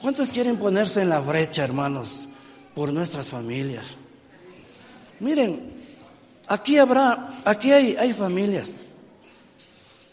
¿Cuántos 0.00 0.30
quieren 0.30 0.56
ponerse 0.56 1.02
en 1.02 1.10
la 1.10 1.20
brecha, 1.20 1.62
hermanos, 1.62 2.26
por 2.74 2.92
nuestras 2.92 3.28
familias? 3.28 3.94
Miren, 5.20 5.72
aquí 6.48 6.76
habrá, 6.76 7.36
aquí 7.44 7.70
hay, 7.70 7.94
hay 7.96 8.12
familias. 8.12 8.74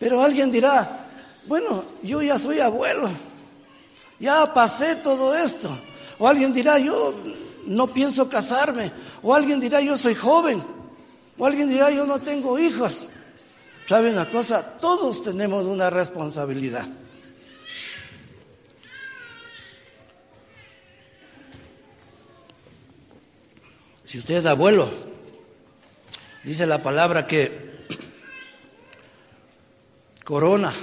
Pero 0.01 0.23
alguien 0.23 0.51
dirá, 0.51 1.05
bueno, 1.45 1.85
yo 2.01 2.23
ya 2.23 2.39
soy 2.39 2.59
abuelo, 2.59 3.07
ya 4.19 4.51
pasé 4.51 4.95
todo 4.95 5.35
esto. 5.35 5.69
O 6.17 6.27
alguien 6.27 6.51
dirá, 6.51 6.79
yo 6.79 7.13
no 7.67 7.93
pienso 7.93 8.27
casarme. 8.27 8.91
O 9.21 9.35
alguien 9.35 9.59
dirá, 9.59 9.79
yo 9.79 9.95
soy 9.95 10.15
joven. 10.15 10.63
O 11.37 11.45
alguien 11.45 11.69
dirá, 11.69 11.91
yo 11.91 12.07
no 12.07 12.19
tengo 12.19 12.57
hijos. 12.57 13.09
¿Sabe 13.85 14.11
una 14.11 14.27
cosa? 14.27 14.63
Todos 14.79 15.21
tenemos 15.21 15.65
una 15.65 15.91
responsabilidad. 15.91 16.87
Si 24.05 24.17
usted 24.17 24.37
es 24.37 24.45
abuelo, 24.47 24.89
dice 26.43 26.65
la 26.65 26.81
palabra 26.81 27.27
que 27.27 27.70
corona 30.23 30.73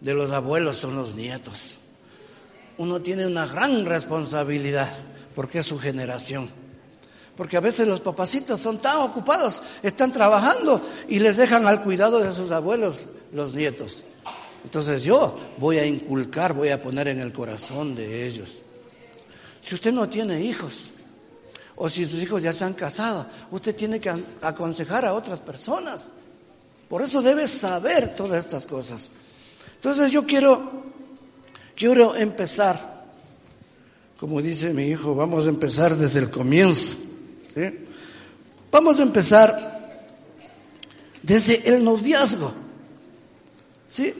de 0.00 0.14
los 0.14 0.30
abuelos 0.30 0.76
son 0.76 0.96
los 0.96 1.14
nietos. 1.14 1.78
Uno 2.76 3.00
tiene 3.00 3.26
una 3.26 3.46
gran 3.46 3.84
responsabilidad 3.84 4.88
porque 5.34 5.60
es 5.60 5.66
su 5.66 5.78
generación. 5.78 6.48
Porque 7.36 7.56
a 7.56 7.60
veces 7.60 7.86
los 7.86 8.00
papacitos 8.00 8.60
son 8.60 8.78
tan 8.78 8.98
ocupados, 8.98 9.62
están 9.82 10.12
trabajando 10.12 10.84
y 11.08 11.20
les 11.20 11.36
dejan 11.36 11.66
al 11.66 11.82
cuidado 11.82 12.18
de 12.20 12.34
sus 12.34 12.50
abuelos 12.50 13.02
los 13.32 13.54
nietos. 13.54 14.04
Entonces 14.64 15.04
yo 15.04 15.38
voy 15.58 15.78
a 15.78 15.86
inculcar, 15.86 16.52
voy 16.52 16.70
a 16.70 16.82
poner 16.82 17.08
en 17.08 17.20
el 17.20 17.32
corazón 17.32 17.94
de 17.94 18.26
ellos. 18.26 18.62
Si 19.62 19.74
usted 19.74 19.92
no 19.92 20.08
tiene 20.08 20.40
hijos, 20.40 20.90
o 21.76 21.88
si 21.88 22.06
sus 22.06 22.20
hijos 22.20 22.42
ya 22.42 22.52
se 22.52 22.64
han 22.64 22.74
casado, 22.74 23.26
usted 23.52 23.74
tiene 23.74 24.00
que 24.00 24.12
aconsejar 24.42 25.04
a 25.04 25.14
otras 25.14 25.38
personas. 25.38 26.10
Por 26.88 27.02
eso 27.02 27.22
debe 27.22 27.46
saber 27.46 28.16
todas 28.16 28.44
estas 28.44 28.66
cosas. 28.66 29.08
Entonces 29.74 30.10
yo 30.10 30.24
quiero, 30.24 30.84
quiero 31.76 32.16
empezar, 32.16 33.04
como 34.18 34.40
dice 34.40 34.72
mi 34.72 34.84
hijo, 34.84 35.14
vamos 35.14 35.46
a 35.46 35.50
empezar 35.50 35.96
desde 35.96 36.20
el 36.20 36.30
comienzo. 36.30 36.96
Vamos 38.70 38.98
a 39.00 39.02
empezar 39.02 40.06
desde 41.22 41.68
el 41.68 41.84
noviazgo. 41.84 42.52
¿Sí? 43.88 44.14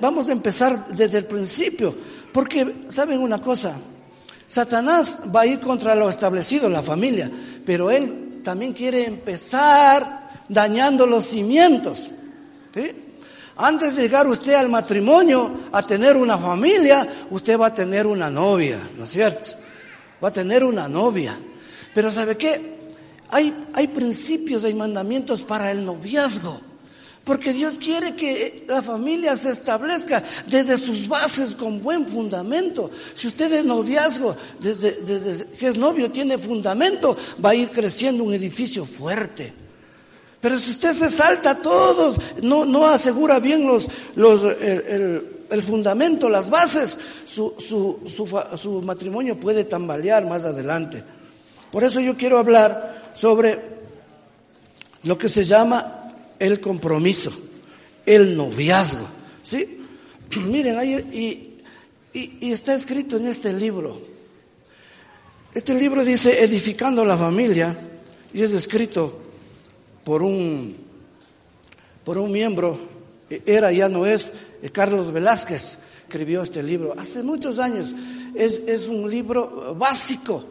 vamos 0.00 0.28
a 0.28 0.32
empezar 0.32 0.88
desde 0.88 1.18
el 1.18 1.24
principio, 1.24 1.94
porque 2.32 2.84
saben 2.88 3.18
una 3.18 3.40
cosa, 3.40 3.76
Satanás 4.46 5.20
va 5.34 5.40
a 5.40 5.46
ir 5.46 5.60
contra 5.60 5.94
lo 5.94 6.08
establecido, 6.08 6.68
la 6.68 6.82
familia, 6.82 7.30
pero 7.64 7.90
él 7.90 8.42
también 8.44 8.72
quiere 8.74 9.04
empezar 9.06 10.21
dañando 10.48 11.06
los 11.06 11.26
cimientos. 11.26 12.10
Antes 13.56 13.96
de 13.96 14.02
llegar 14.02 14.26
usted 14.26 14.54
al 14.54 14.68
matrimonio, 14.68 15.50
a 15.72 15.86
tener 15.86 16.16
una 16.16 16.38
familia, 16.38 17.26
usted 17.30 17.58
va 17.58 17.66
a 17.66 17.74
tener 17.74 18.06
una 18.06 18.30
novia, 18.30 18.80
¿no 18.96 19.04
es 19.04 19.10
cierto? 19.10 19.50
Va 20.22 20.28
a 20.28 20.32
tener 20.32 20.64
una 20.64 20.88
novia. 20.88 21.38
Pero 21.94 22.10
¿sabe 22.10 22.36
qué? 22.36 22.72
Hay, 23.30 23.66
hay 23.74 23.88
principios, 23.88 24.64
hay 24.64 24.74
mandamientos 24.74 25.42
para 25.42 25.70
el 25.70 25.84
noviazgo. 25.84 26.60
Porque 27.24 27.52
Dios 27.52 27.78
quiere 27.78 28.16
que 28.16 28.64
la 28.66 28.82
familia 28.82 29.36
se 29.36 29.50
establezca 29.50 30.24
desde 30.46 30.76
sus 30.76 31.06
bases 31.06 31.54
con 31.54 31.80
buen 31.80 32.06
fundamento. 32.06 32.90
Si 33.14 33.28
usted 33.28 33.52
es 33.52 33.64
noviazgo, 33.64 34.36
desde, 34.58 35.02
desde 35.02 35.46
que 35.56 35.68
es 35.68 35.76
novio, 35.76 36.10
tiene 36.10 36.36
fundamento, 36.36 37.16
va 37.44 37.50
a 37.50 37.54
ir 37.54 37.70
creciendo 37.70 38.24
un 38.24 38.34
edificio 38.34 38.84
fuerte. 38.84 39.61
Pero 40.42 40.58
si 40.58 40.72
usted 40.72 40.92
se 40.92 41.08
salta 41.08 41.62
todos, 41.62 42.16
no, 42.42 42.84
asegura 42.88 43.38
bien 43.38 43.64
los, 43.64 43.86
el, 44.16 45.62
fundamento, 45.64 46.28
las 46.28 46.50
bases, 46.50 46.98
su, 47.24 47.54
su, 47.60 48.00
su, 48.08 48.58
su 48.58 48.82
matrimonio 48.82 49.38
puede 49.38 49.62
tambalear 49.62 50.26
más 50.26 50.44
adelante. 50.44 51.04
Por 51.70 51.84
eso 51.84 52.00
yo 52.00 52.16
quiero 52.16 52.38
hablar 52.38 53.12
sobre 53.14 53.56
lo 55.04 55.16
que 55.16 55.28
se 55.28 55.44
llama 55.44 56.12
el 56.40 56.60
compromiso, 56.60 57.32
el 58.04 58.36
noviazgo. 58.36 59.06
¿Sí? 59.44 59.80
Miren, 60.40 60.76
ahí, 60.76 61.62
y, 62.12 62.18
y, 62.18 62.50
está 62.50 62.74
escrito 62.74 63.16
en 63.16 63.28
este 63.28 63.52
libro. 63.52 64.02
Este 65.54 65.74
libro 65.74 66.04
dice 66.04 66.42
Edificando 66.42 67.04
la 67.04 67.16
familia 67.16 67.78
y 68.34 68.42
es 68.42 68.50
escrito 68.50 69.21
por 70.04 70.22
un, 70.22 70.76
por 72.04 72.18
un 72.18 72.30
miembro, 72.30 72.78
era 73.46 73.72
ya 73.72 73.88
no 73.88 74.06
es, 74.06 74.32
eh, 74.62 74.70
Carlos 74.70 75.12
Velázquez 75.12 75.78
escribió 76.06 76.42
este 76.42 76.62
libro 76.62 76.94
hace 76.98 77.22
muchos 77.22 77.58
años. 77.58 77.94
Es, 78.34 78.60
es 78.66 78.86
un 78.86 79.08
libro 79.08 79.74
básico 79.74 80.44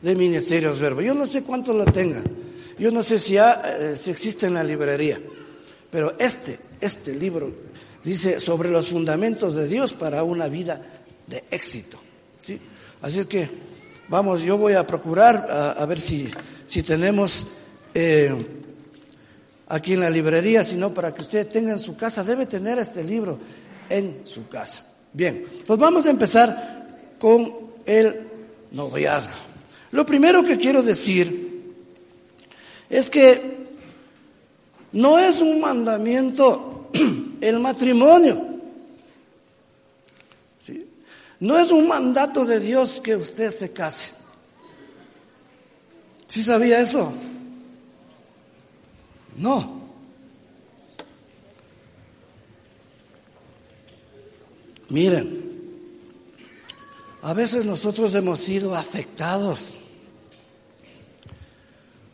de 0.00 0.14
Ministerios 0.14 0.78
Verbo. 0.78 1.00
Yo 1.00 1.14
no 1.14 1.26
sé 1.26 1.42
cuánto 1.42 1.74
lo 1.74 1.84
tenga. 1.84 2.22
Yo 2.78 2.92
no 2.92 3.02
sé 3.02 3.18
si, 3.18 3.36
eh, 3.36 3.96
si 3.96 4.10
existe 4.10 4.46
en 4.46 4.54
la 4.54 4.62
librería. 4.62 5.20
Pero 5.90 6.14
este, 6.18 6.60
este 6.80 7.16
libro 7.16 7.50
dice 8.04 8.38
sobre 8.38 8.70
los 8.70 8.88
fundamentos 8.88 9.54
de 9.54 9.66
Dios 9.66 9.92
para 9.92 10.22
una 10.22 10.46
vida 10.46 10.80
de 11.26 11.42
éxito. 11.50 11.98
¿sí? 12.38 12.60
Así 13.02 13.18
es 13.18 13.26
que, 13.26 13.48
vamos, 14.08 14.42
yo 14.42 14.56
voy 14.56 14.74
a 14.74 14.86
procurar 14.86 15.48
a, 15.76 15.84
ver 15.86 16.00
si, 16.00 16.30
si 16.66 16.84
tenemos 16.84 17.48
eh, 17.94 18.32
aquí 19.68 19.94
en 19.94 20.00
la 20.00 20.10
librería, 20.10 20.64
sino 20.64 20.92
para 20.92 21.14
que 21.14 21.22
usted 21.22 21.46
tenga 21.48 21.72
en 21.72 21.78
su 21.78 21.96
casa, 21.96 22.24
debe 22.24 22.46
tener 22.46 22.78
este 22.78 23.04
libro 23.04 23.38
en 23.88 24.22
su 24.24 24.48
casa. 24.48 24.82
Bien, 25.12 25.44
pues 25.66 25.78
vamos 25.78 26.06
a 26.06 26.10
empezar 26.10 26.86
con 27.18 27.54
el 27.84 28.20
noviazgo. 28.72 29.34
Lo 29.90 30.04
primero 30.04 30.42
que 30.42 30.58
quiero 30.58 30.82
decir 30.82 31.74
es 32.88 33.10
que 33.10 33.58
no 34.92 35.18
es 35.18 35.40
un 35.40 35.60
mandamiento 35.60 36.90
el 37.40 37.58
matrimonio. 37.58 38.46
No 41.40 41.56
es 41.56 41.70
un 41.70 41.86
mandato 41.86 42.44
de 42.44 42.58
Dios 42.58 43.00
que 43.00 43.14
usted 43.14 43.50
se 43.50 43.72
case. 43.72 44.10
¿Sí 46.26 46.42
sabía 46.42 46.80
eso? 46.80 47.12
No. 49.38 49.78
Miren, 54.88 55.48
a 57.22 57.34
veces 57.34 57.64
nosotros 57.64 58.14
hemos 58.14 58.40
sido 58.40 58.74
afectados 58.74 59.78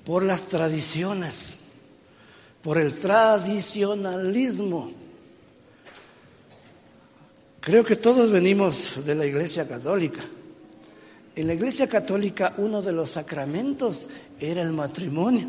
por 0.04 0.22
las 0.22 0.42
tradiciones, 0.48 1.58
por 2.62 2.78
el 2.78 2.94
tradicionalismo. 2.94 4.92
Creo 7.60 7.84
que 7.84 7.96
todos 7.96 8.30
venimos 8.30 9.04
de 9.06 9.14
la 9.14 9.24
Iglesia 9.24 9.66
Católica. 9.66 10.20
En 11.36 11.46
la 11.46 11.54
Iglesia 11.54 11.88
Católica 11.88 12.54
uno 12.58 12.82
de 12.82 12.92
los 12.92 13.10
sacramentos 13.10 14.08
era 14.38 14.60
el 14.62 14.72
matrimonio. 14.72 15.46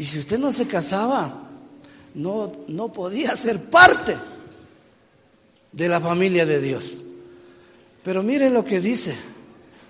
Y 0.00 0.06
si 0.06 0.18
usted 0.18 0.38
no 0.38 0.50
se 0.50 0.66
casaba, 0.66 1.46
no, 2.14 2.50
no 2.68 2.90
podía 2.90 3.36
ser 3.36 3.60
parte 3.64 4.16
de 5.72 5.88
la 5.90 6.00
familia 6.00 6.46
de 6.46 6.58
Dios. 6.58 7.02
Pero 8.02 8.22
miren 8.22 8.54
lo 8.54 8.64
que 8.64 8.80
dice 8.80 9.14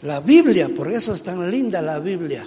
la 0.03 0.18
Biblia, 0.18 0.68
por 0.68 0.90
eso 0.92 1.14
es 1.14 1.23
tan 1.23 1.49
linda 1.49 1.81
la 1.81 2.01
Biblia. 2.01 2.44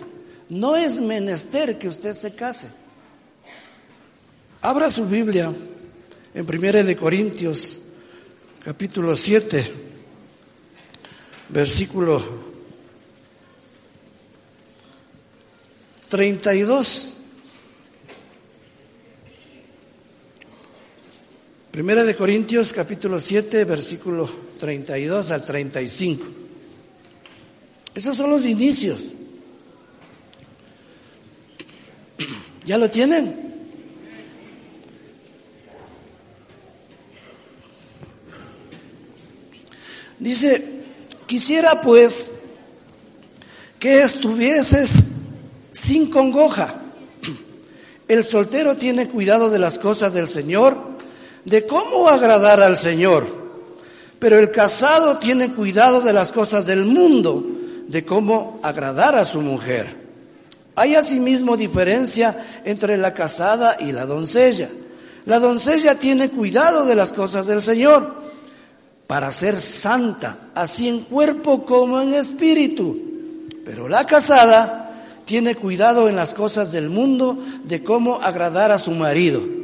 No 0.49 0.75
es 0.75 0.99
menester 0.99 1.79
que 1.79 1.87
usted 1.87 2.13
se 2.13 2.35
case. 2.35 2.67
Abra 4.61 4.89
su 4.89 5.05
Biblia 5.05 5.49
en 6.33 6.45
1 6.45 6.83
de 6.83 6.97
Corintios, 6.97 7.79
capítulo 8.61 9.15
7, 9.15 9.73
versículo 11.47 12.21
32. 16.09 17.13
Primera 21.73 22.03
de 22.03 22.15
Corintios 22.15 22.71
capítulo 22.71 23.19
7, 23.19 23.65
versículo 23.65 24.29
32 24.59 25.31
al 25.31 25.43
35. 25.43 26.23
Esos 27.95 28.15
son 28.15 28.29
los 28.29 28.45
inicios. 28.45 29.13
¿Ya 32.63 32.77
lo 32.77 32.91
tienen? 32.91 33.55
Dice, 40.19 40.83
quisiera 41.25 41.81
pues 41.81 42.33
que 43.79 44.03
estuvieses 44.03 45.05
sin 45.71 46.11
congoja. 46.11 46.83
El 48.07 48.23
soltero 48.23 48.77
tiene 48.77 49.07
cuidado 49.07 49.49
de 49.49 49.57
las 49.57 49.79
cosas 49.79 50.13
del 50.13 50.27
Señor 50.27 50.82
de 51.45 51.65
cómo 51.67 52.07
agradar 52.07 52.61
al 52.61 52.77
Señor. 52.77 53.25
Pero 54.19 54.39
el 54.39 54.51
casado 54.51 55.17
tiene 55.17 55.51
cuidado 55.51 56.01
de 56.01 56.13
las 56.13 56.31
cosas 56.31 56.65
del 56.65 56.85
mundo, 56.85 57.45
de 57.87 58.05
cómo 58.05 58.59
agradar 58.63 59.15
a 59.15 59.25
su 59.25 59.41
mujer. 59.41 60.03
Hay 60.75 60.95
asimismo 60.95 61.57
diferencia 61.57 62.61
entre 62.63 62.97
la 62.97 63.13
casada 63.13 63.77
y 63.79 63.91
la 63.91 64.05
doncella. 64.05 64.69
La 65.25 65.39
doncella 65.39 65.99
tiene 65.99 66.29
cuidado 66.29 66.85
de 66.85 66.95
las 66.95 67.13
cosas 67.13 67.45
del 67.45 67.61
Señor 67.61 68.23
para 69.07 69.31
ser 69.31 69.59
santa, 69.59 70.37
así 70.55 70.87
en 70.87 71.01
cuerpo 71.01 71.65
como 71.65 72.01
en 72.01 72.13
espíritu. 72.13 72.97
Pero 73.65 73.87
la 73.87 74.07
casada 74.07 75.19
tiene 75.25 75.55
cuidado 75.55 76.09
en 76.09 76.15
las 76.15 76.33
cosas 76.33 76.71
del 76.71 76.89
mundo 76.89 77.37
de 77.63 77.83
cómo 77.83 78.21
agradar 78.21 78.71
a 78.71 78.79
su 78.79 78.91
marido. 78.91 79.62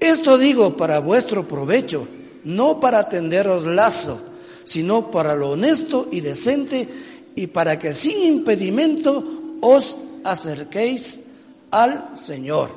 Esto 0.00 0.38
digo 0.38 0.76
para 0.76 0.98
vuestro 0.98 1.46
provecho, 1.46 2.08
no 2.44 2.80
para 2.80 3.08
tenderos 3.08 3.64
lazo, 3.64 4.20
sino 4.64 5.10
para 5.10 5.34
lo 5.34 5.50
honesto 5.50 6.08
y 6.10 6.22
decente 6.22 6.88
y 7.34 7.46
para 7.48 7.78
que 7.78 7.92
sin 7.92 8.38
impedimento 8.38 9.22
os 9.60 9.94
acerquéis 10.24 11.20
al 11.70 12.16
Señor. 12.16 12.70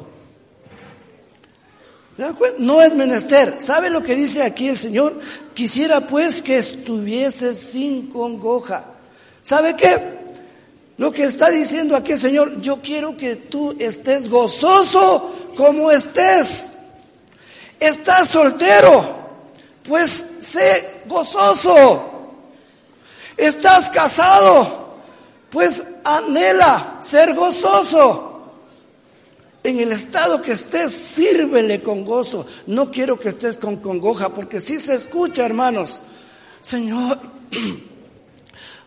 No 2.60 2.82
es 2.82 2.94
menester. 2.94 3.56
¿Sabe 3.60 3.90
lo 3.90 4.04
que 4.04 4.16
dice 4.16 4.44
aquí 4.44 4.68
el 4.68 4.78
Señor? 4.78 5.20
Quisiera 5.54 6.02
pues 6.02 6.42
que 6.42 6.58
estuviese 6.58 7.56
sin 7.56 8.08
congoja. 8.08 8.86
¿Sabe 9.42 9.76
qué? 9.76 9.98
Lo 10.98 11.12
que 11.12 11.24
está 11.24 11.50
diciendo 11.50 11.96
aquí 11.96 12.12
el 12.12 12.20
Señor, 12.20 12.62
yo 12.62 12.82
quiero 12.82 13.18
que 13.18 13.36
tú 13.36 13.76
estés 13.80 14.30
gozoso 14.30 15.34
como 15.58 15.90
estés. 15.90 16.78
Estás 17.84 18.30
soltero, 18.30 19.04
pues 19.86 20.26
sé 20.40 21.02
gozoso. 21.06 22.32
Estás 23.36 23.90
casado, 23.90 25.00
pues 25.50 25.84
anhela 26.06 27.00
ser 27.02 27.34
gozoso. 27.34 28.54
En 29.66 29.82
el 29.82 29.92
estado 29.92 30.42
que 30.42 30.54
estés, 30.54 30.94
sírvele 30.94 31.84
con 31.84 32.06
gozo. 32.06 32.46
No 32.68 32.90
quiero 32.90 33.20
que 33.20 33.28
estés 33.28 33.58
con 33.58 33.76
congoja, 33.76 34.30
porque 34.30 34.62
si 34.62 34.80
se 34.80 34.96
escucha, 34.96 35.46
hermanos. 35.46 36.04
Señor, 36.62 37.20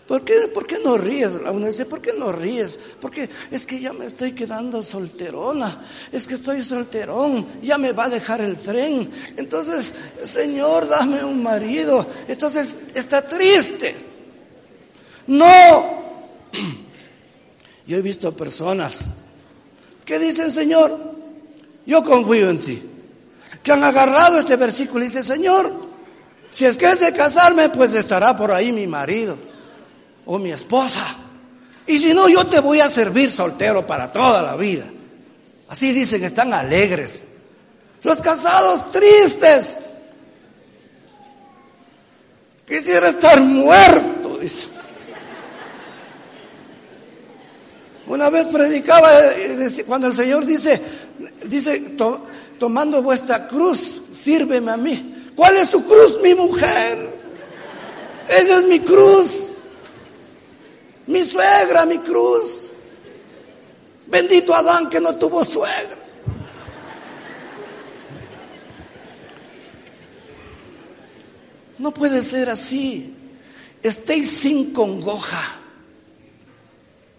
¿Por 0.06 0.22
qué, 0.22 0.48
¿Por 0.48 0.66
qué 0.66 0.78
no 0.78 0.96
ríes? 0.96 1.32
Uno 1.34 1.66
dice, 1.66 1.84
¿por 1.84 2.00
qué 2.00 2.12
no 2.12 2.30
ríes? 2.30 2.78
Porque 3.00 3.28
es 3.50 3.66
que 3.66 3.80
ya 3.80 3.92
me 3.92 4.06
estoy 4.06 4.32
quedando 4.32 4.80
solterona, 4.80 5.84
es 6.12 6.28
que 6.28 6.34
estoy 6.34 6.62
solterón, 6.62 7.60
ya 7.60 7.76
me 7.76 7.90
va 7.90 8.04
a 8.04 8.08
dejar 8.08 8.40
el 8.40 8.56
tren. 8.56 9.10
Entonces, 9.36 9.92
Señor, 10.22 10.88
dame 10.88 11.24
un 11.24 11.42
marido. 11.42 12.06
Entonces, 12.28 12.76
está 12.94 13.26
triste. 13.26 13.96
No. 15.26 16.04
Yo 17.86 17.96
he 17.96 18.02
visto 18.02 18.36
personas 18.36 19.10
que 20.04 20.18
dicen, 20.20 20.50
Señor, 20.50 21.14
yo 21.84 22.02
confío 22.02 22.50
en 22.50 22.60
ti. 22.60 22.82
Que 23.62 23.70
han 23.70 23.84
agarrado 23.84 24.38
este 24.40 24.56
versículo 24.56 25.04
y 25.04 25.06
dicen, 25.06 25.22
Señor, 25.22 25.72
si 26.50 26.64
es 26.64 26.76
que 26.76 26.90
es 26.90 26.98
de 26.98 27.12
casarme, 27.12 27.68
pues 27.68 27.94
estará 27.94 28.36
por 28.36 28.50
ahí 28.50 28.72
mi 28.72 28.88
marido 28.88 29.36
o 30.26 30.38
mi 30.38 30.52
esposa. 30.52 31.16
Y 31.86 31.98
si 31.98 32.12
no, 32.12 32.28
yo 32.28 32.44
te 32.46 32.60
voy 32.60 32.80
a 32.80 32.88
servir 32.88 33.30
soltero 33.30 33.86
para 33.86 34.12
toda 34.12 34.42
la 34.42 34.56
vida. 34.56 34.84
Así 35.68 35.92
dicen, 35.92 36.22
están 36.24 36.52
alegres. 36.52 37.24
Los 38.02 38.20
casados 38.20 38.90
tristes. 38.90 39.82
Quisiera 42.66 43.08
estar 43.08 43.40
muerto, 43.40 44.38
dice. 44.38 44.66
Una 48.08 48.30
vez 48.30 48.46
predicaba 48.46 49.10
eh, 49.32 49.84
cuando 49.86 50.08
el 50.08 50.14
Señor 50.14 50.44
dice, 50.44 50.80
dice, 51.46 51.96
tomando 52.58 53.02
vuestra 53.02 53.48
cruz, 53.48 54.02
sírveme 54.12 54.72
a 54.72 54.76
mí. 54.76 55.30
¿Cuál 55.34 55.56
es 55.56 55.70
su 55.70 55.84
cruz? 55.84 56.20
Mi 56.22 56.34
mujer. 56.34 57.16
Esa 58.28 58.58
es 58.58 58.64
mi 58.66 58.80
cruz. 58.80 59.45
Mi 61.06 61.24
suegra, 61.24 61.86
mi 61.86 61.98
cruz. 61.98 62.70
Bendito 64.06 64.54
Adán 64.54 64.88
que 64.88 65.00
no 65.00 65.14
tuvo 65.16 65.44
suegra. 65.44 65.96
No 71.78 71.92
puede 71.92 72.22
ser 72.22 72.50
así. 72.50 73.14
Estéis 73.82 74.30
sin 74.30 74.72
congoja. 74.72 75.56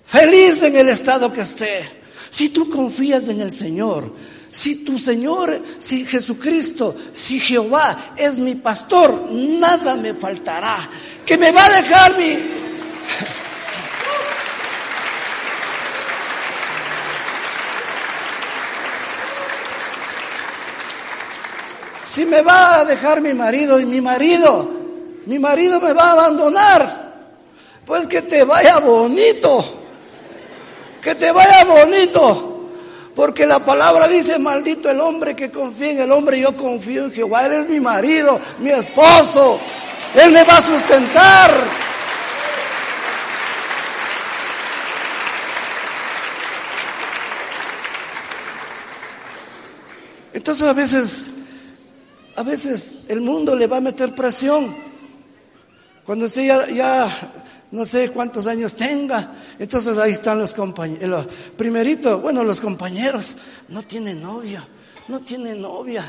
Feliz 0.05 0.63
en 0.63 0.75
el 0.75 0.89
estado 0.89 1.31
que 1.31 1.41
esté. 1.41 1.89
Si 2.29 2.49
tú 2.49 2.69
confías 2.69 3.27
en 3.27 3.41
el 3.41 3.51
Señor, 3.51 4.11
si 4.51 4.83
tu 4.83 4.97
Señor, 4.97 5.61
si 5.79 6.05
Jesucristo, 6.05 6.95
si 7.13 7.39
Jehová 7.39 8.13
es 8.17 8.37
mi 8.37 8.55
pastor, 8.55 9.29
nada 9.31 9.95
me 9.95 10.13
faltará. 10.13 10.89
Que 11.25 11.37
me 11.37 11.51
va 11.51 11.65
a 11.65 11.81
dejar 11.81 12.17
mi, 12.17 12.37
Si 22.17 22.25
me 22.25 22.41
va 22.41 22.79
a 22.79 22.83
dejar 22.83 23.21
mi 23.21 23.35
marido 23.35 23.79
y 23.79 23.85
mi 23.85 24.01
marido, 24.01 24.67
mi 25.27 25.37
marido 25.37 25.79
me 25.79 25.93
va 25.93 26.05
a 26.05 26.11
abandonar, 26.13 27.13
pues 27.85 28.07
que 28.07 28.23
te 28.23 28.43
vaya 28.43 28.79
bonito, 28.79 29.63
que 30.99 31.13
te 31.13 31.31
vaya 31.31 31.63
bonito, 31.63 32.71
porque 33.15 33.45
la 33.45 33.59
palabra 33.59 34.07
dice, 34.07 34.39
maldito 34.39 34.89
el 34.89 34.99
hombre 34.99 35.35
que 35.35 35.51
confía 35.51 35.91
en 35.91 36.01
el 36.01 36.11
hombre, 36.11 36.39
yo 36.39 36.57
confío 36.57 37.05
en 37.05 37.11
Jehová, 37.11 37.45
eres 37.45 37.69
mi 37.69 37.79
marido, 37.79 38.39
mi 38.57 38.71
esposo, 38.71 39.59
Él 40.15 40.31
me 40.31 40.43
va 40.43 40.57
a 40.57 40.61
sustentar. 40.63 41.51
Entonces 50.33 50.67
a 50.67 50.73
veces, 50.73 51.29
a 52.37 52.43
veces 52.43 52.99
el 53.07 53.19
mundo 53.19 53.55
le 53.55 53.65
va 53.65 53.77
a 53.77 53.81
meter 53.81 54.13
presión. 54.13 54.75
Cuando 56.05 56.27
usted 56.27 56.69
ya, 56.73 57.09
no 57.71 57.83
sé 57.83 58.11
cuántos 58.11 58.45
años 58.45 58.75
tenga, 58.75 59.33
entonces 59.57 59.97
ahí 59.97 60.11
están 60.11 60.37
los 60.37 60.53
compañeros. 60.53 61.27
Primerito, 61.57 62.19
bueno, 62.19 62.43
los 62.43 62.61
compañeros, 62.61 63.37
no 63.69 63.81
tiene 63.81 64.13
novia, 64.13 64.63
no 65.07 65.19
tiene 65.21 65.55
novia. 65.55 66.05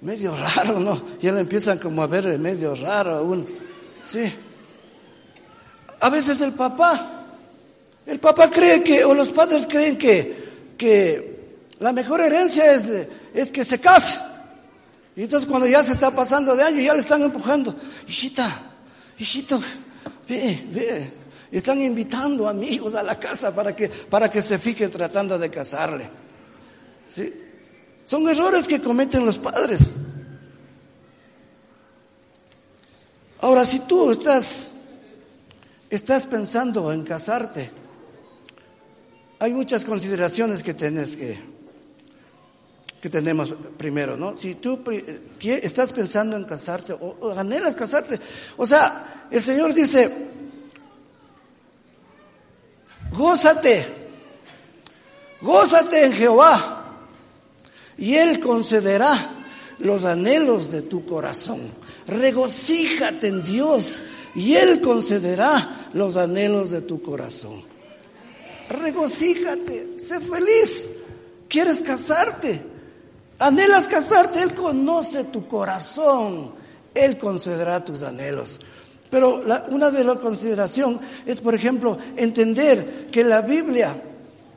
Medio 0.00 0.34
raro, 0.34 0.80
¿no? 0.80 1.02
Ya 1.20 1.32
le 1.32 1.40
empiezan 1.40 1.78
como 1.78 2.02
a 2.02 2.06
ver 2.06 2.38
medio 2.38 2.74
raro 2.74 3.16
aún. 3.16 3.44
Sí. 4.04 4.32
A 6.00 6.08
veces 6.08 6.40
el 6.40 6.52
papá, 6.52 7.26
el 8.06 8.18
papá 8.20 8.48
cree 8.48 8.82
que, 8.82 9.04
o 9.04 9.12
los 9.12 9.28
padres 9.28 9.66
creen 9.66 9.98
que, 9.98 10.74
que 10.78 11.58
la 11.78 11.92
mejor 11.92 12.22
herencia 12.22 12.72
es, 12.72 12.90
es 13.34 13.52
que 13.52 13.66
se 13.66 13.78
case. 13.78 14.27
Y 15.18 15.24
entonces 15.24 15.48
cuando 15.48 15.66
ya 15.66 15.82
se 15.82 15.94
está 15.94 16.12
pasando 16.12 16.54
de 16.54 16.62
año, 16.62 16.80
ya 16.80 16.94
le 16.94 17.00
están 17.00 17.20
empujando. 17.22 17.74
Hijita, 18.06 18.70
hijito, 19.18 19.60
ve, 20.28 20.64
ve. 20.70 21.12
Están 21.50 21.82
invitando 21.82 22.48
amigos 22.48 22.94
a 22.94 23.02
la 23.02 23.18
casa 23.18 23.52
para 23.52 23.74
que, 23.74 23.88
para 23.88 24.30
que 24.30 24.40
se 24.40 24.60
fije 24.60 24.86
tratando 24.86 25.36
de 25.36 25.50
casarle. 25.50 26.08
¿Sí? 27.08 27.34
Son 28.04 28.28
errores 28.28 28.68
que 28.68 28.80
cometen 28.80 29.26
los 29.26 29.40
padres. 29.40 29.96
Ahora, 33.40 33.66
si 33.66 33.80
tú 33.80 34.12
estás, 34.12 34.76
estás 35.90 36.26
pensando 36.26 36.92
en 36.92 37.02
casarte, 37.02 37.72
hay 39.40 39.52
muchas 39.52 39.84
consideraciones 39.84 40.62
que 40.62 40.74
tienes 40.74 41.16
que, 41.16 41.57
que 43.00 43.08
tenemos 43.08 43.54
primero, 43.76 44.16
¿no? 44.16 44.34
Si 44.34 44.56
tú 44.56 44.80
estás 45.40 45.92
pensando 45.92 46.36
en 46.36 46.44
casarte 46.44 46.92
o, 46.92 47.16
o 47.20 47.38
anhelas 47.38 47.76
casarte, 47.76 48.18
o 48.56 48.66
sea, 48.66 49.26
el 49.30 49.42
Señor 49.42 49.72
dice, 49.72 50.10
gózate, 53.12 53.86
gózate 55.40 56.06
en 56.06 56.12
Jehová 56.12 56.96
y 57.96 58.14
Él 58.14 58.40
concederá 58.40 59.32
los 59.78 60.04
anhelos 60.04 60.70
de 60.70 60.82
tu 60.82 61.04
corazón. 61.06 61.60
Regocíjate 62.06 63.28
en 63.28 63.44
Dios 63.44 64.02
y 64.34 64.54
Él 64.54 64.80
concederá 64.80 65.90
los 65.92 66.16
anhelos 66.16 66.70
de 66.70 66.80
tu 66.80 67.02
corazón. 67.02 67.62
Regocíjate, 68.68 69.98
sé 69.98 70.20
feliz. 70.20 70.88
¿Quieres 71.48 71.80
casarte? 71.80 72.62
Anhelas 73.38 73.86
casarte, 73.86 74.42
Él 74.42 74.54
conoce 74.54 75.24
tu 75.24 75.46
corazón. 75.46 76.52
Él 76.94 77.18
concederá 77.18 77.84
tus 77.84 78.02
anhelos. 78.02 78.58
Pero 79.10 79.42
una 79.70 79.90
de 79.90 80.04
las 80.04 80.16
consideraciones 80.16 81.00
es, 81.24 81.40
por 81.40 81.54
ejemplo, 81.54 81.96
entender 82.16 83.08
que 83.10 83.24
la 83.24 83.40
Biblia, 83.40 83.96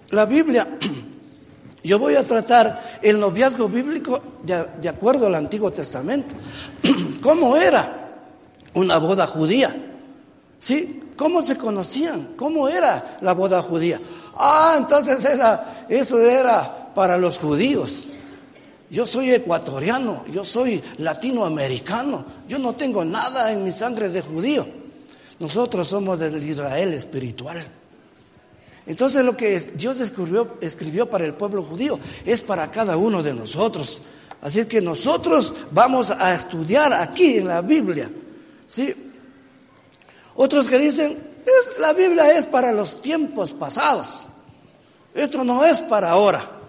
la 0.10 0.26
Biblia, 0.26 0.68
yo 1.84 2.00
voy 2.00 2.16
a 2.16 2.26
tratar 2.26 3.00
el 3.02 3.20
noviazgo 3.20 3.70
bíblico 3.70 4.22
de, 4.44 4.90
acuerdo 4.90 5.28
al 5.28 5.36
Antiguo 5.36 5.72
Testamento. 5.72 6.36
¿Cómo 7.22 7.56
era 7.56 8.10
una 8.74 8.98
boda 8.98 9.28
judía? 9.28 9.74
¿Sí? 10.60 11.02
¿Cómo 11.16 11.42
se 11.42 11.58
conocían? 11.58 12.30
¿Cómo 12.36 12.68
era 12.68 13.18
la 13.22 13.34
boda 13.34 13.62
judía? 13.62 14.02
Ah, 14.36 14.76
entonces 14.78 15.26
eso 15.88 16.20
era 16.20 16.92
para 16.94 17.18
los 17.18 17.38
judíos. 17.38 18.08
Yo 18.92 19.06
soy 19.06 19.32
ecuatoriano, 19.32 20.26
yo 20.28 20.44
soy 20.44 20.84
latinoamericano, 20.98 22.26
yo 22.50 22.60
no 22.60 22.76
tengo 22.76 23.06
nada 23.06 23.54
en 23.54 23.64
mi 23.64 23.72
sangre 23.72 24.10
de 24.10 24.20
judío. 24.20 24.68
Nosotros 25.40 25.88
somos 25.88 26.20
del 26.20 26.44
Israel 26.44 26.92
espiritual. 26.94 27.66
Entonces 28.86 29.24
lo 29.24 29.38
que 29.38 29.62
Dios 29.76 29.98
escribió, 30.02 31.10
para 31.10 31.24
el 31.24 31.34
pueblo 31.36 31.64
judío 31.64 31.98
es 32.26 32.42
para 32.42 32.70
cada 32.70 32.98
uno 32.98 33.24
de 33.24 33.34
nosotros. 33.34 34.02
Así 34.42 34.60
es 34.60 34.66
que 34.66 34.82
nosotros 34.82 35.54
vamos 35.72 36.12
a 36.12 36.36
estudiar 36.36 36.92
aquí 36.92 37.38
en 37.38 37.48
la 37.48 37.62
Biblia. 37.62 38.12
¿sí? 38.68 38.94
Otros 40.36 40.68
que 40.68 40.78
dicen, 40.78 41.18
es, 41.46 41.80
la 41.80 41.94
Biblia 41.94 42.38
es 42.38 42.46
para 42.46 42.74
los 42.74 43.02
tiempos 43.02 43.54
pasados. 43.54 44.26
Esto 45.14 45.46
no 45.46 45.64
es 45.64 45.80
para 45.80 46.12
ahora. 46.12 46.61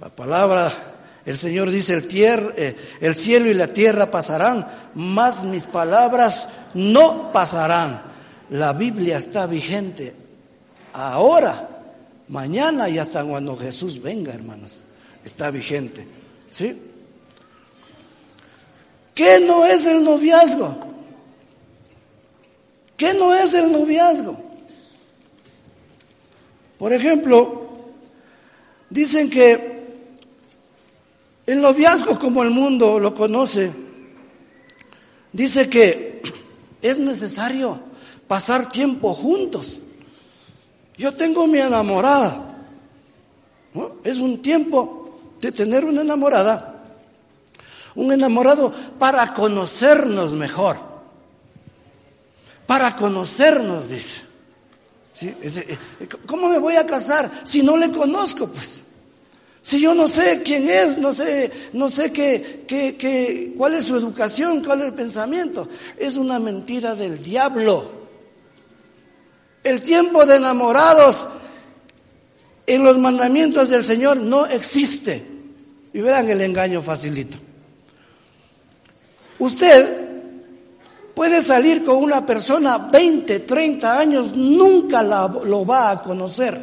La 0.00 0.08
palabra, 0.08 0.72
el 1.26 1.36
Señor 1.36 1.70
dice, 1.70 1.94
el, 1.94 2.08
eh, 2.56 2.76
el 3.00 3.14
cielo 3.14 3.50
y 3.50 3.54
la 3.54 3.68
tierra 3.68 4.10
pasarán, 4.10 4.66
mas 4.94 5.44
mis 5.44 5.64
palabras 5.64 6.48
no 6.72 7.30
pasarán. 7.32 8.02
La 8.48 8.72
Biblia 8.72 9.18
está 9.18 9.46
vigente 9.46 10.14
ahora, 10.94 11.68
mañana 12.28 12.88
y 12.88 12.98
hasta 12.98 13.22
cuando 13.24 13.56
Jesús 13.56 14.00
venga, 14.00 14.32
hermanos. 14.32 14.82
Está 15.22 15.50
vigente. 15.50 16.06
¿Sí? 16.50 16.80
¿Qué 19.14 19.40
no 19.40 19.66
es 19.66 19.84
el 19.84 20.02
noviazgo? 20.02 20.78
¿Qué 22.96 23.12
no 23.12 23.34
es 23.34 23.52
el 23.52 23.70
noviazgo? 23.70 24.42
Por 26.78 26.94
ejemplo, 26.94 27.68
dicen 28.88 29.28
que 29.28 29.69
el 31.50 31.60
noviazgo, 31.60 32.16
como 32.16 32.44
el 32.44 32.50
mundo 32.50 33.00
lo 33.00 33.12
conoce, 33.12 33.72
dice 35.32 35.68
que 35.68 36.22
es 36.80 36.96
necesario 36.96 37.80
pasar 38.28 38.70
tiempo 38.70 39.12
juntos. 39.14 39.80
Yo 40.96 41.12
tengo 41.12 41.48
mi 41.48 41.58
enamorada. 41.58 42.56
Es 44.04 44.18
un 44.18 44.40
tiempo 44.40 45.18
de 45.40 45.50
tener 45.50 45.84
una 45.84 46.02
enamorada. 46.02 46.84
Un 47.96 48.12
enamorado 48.12 48.72
para 49.00 49.34
conocernos 49.34 50.32
mejor. 50.34 50.76
Para 52.68 52.94
conocernos, 52.94 53.88
dice. 53.88 54.22
Eh, 55.20 55.76
¿Cómo 56.26 56.48
me 56.48 56.60
voy 56.60 56.76
a 56.76 56.86
casar 56.86 57.42
si 57.42 57.60
no 57.60 57.76
le 57.76 57.90
conozco? 57.90 58.46
Pues. 58.46 58.82
Si 59.62 59.80
yo 59.80 59.94
no 59.94 60.08
sé 60.08 60.42
quién 60.42 60.68
es, 60.68 60.98
no 60.98 61.12
sé, 61.12 61.50
no 61.74 61.90
sé 61.90 62.12
qué, 62.12 62.64
qué, 62.66 62.96
qué, 62.96 63.52
cuál 63.56 63.74
es 63.74 63.84
su 63.84 63.96
educación, 63.96 64.64
cuál 64.64 64.80
es 64.80 64.86
el 64.86 64.94
pensamiento, 64.94 65.68
es 65.98 66.16
una 66.16 66.38
mentira 66.38 66.94
del 66.94 67.22
diablo. 67.22 68.00
El 69.62 69.82
tiempo 69.82 70.24
de 70.24 70.36
enamorados 70.36 71.26
en 72.66 72.84
los 72.84 72.96
mandamientos 72.98 73.68
del 73.68 73.84
Señor 73.84 74.16
no 74.16 74.46
existe. 74.46 75.26
Y 75.92 76.00
verán 76.00 76.28
el 76.30 76.40
engaño 76.40 76.80
facilito. 76.82 77.36
Usted 79.40 80.08
puede 81.14 81.42
salir 81.42 81.84
con 81.84 81.96
una 81.96 82.24
persona 82.24 82.78
20, 82.78 83.40
30 83.40 83.98
años, 83.98 84.32
nunca 84.34 85.02
la, 85.02 85.26
lo 85.44 85.66
va 85.66 85.90
a 85.90 86.02
conocer. 86.02 86.58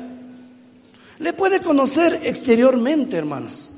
Le 1.20 1.34
puede 1.34 1.60
conocer 1.62 2.20
exteriormente, 2.24 3.18
hermanos. 3.18 3.70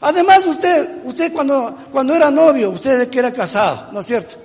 Además, 0.00 0.44
usted, 0.46 0.98
usted 1.04 1.32
cuando, 1.32 1.78
cuando 1.90 2.14
era 2.14 2.30
novio, 2.30 2.70
usted 2.70 3.08
que 3.08 3.18
era 3.18 3.32
casado, 3.32 3.90
¿no 3.92 4.00
es 4.00 4.06
cierto? 4.06 4.36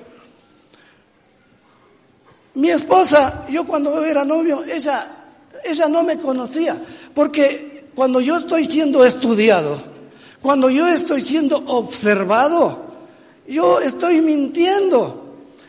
Mi 2.56 2.70
esposa, 2.70 3.46
yo 3.50 3.66
cuando 3.66 4.04
era 4.04 4.24
novio, 4.24 4.64
ella, 4.64 5.08
ella 5.64 5.88
no 5.90 6.04
me 6.04 6.18
conocía, 6.18 6.78
porque 7.14 7.90
cuando 7.94 8.22
yo 8.22 8.38
estoy 8.38 8.66
siendo 8.66 9.04
estudiado, 9.04 9.82
cuando 10.42 10.70
yo 10.70 10.88
estoy 10.88 11.22
siendo 11.22 11.58
observado, 11.58 12.86
yo 13.48 13.82
estoy 13.82 14.22
mintiendo. 14.22 15.26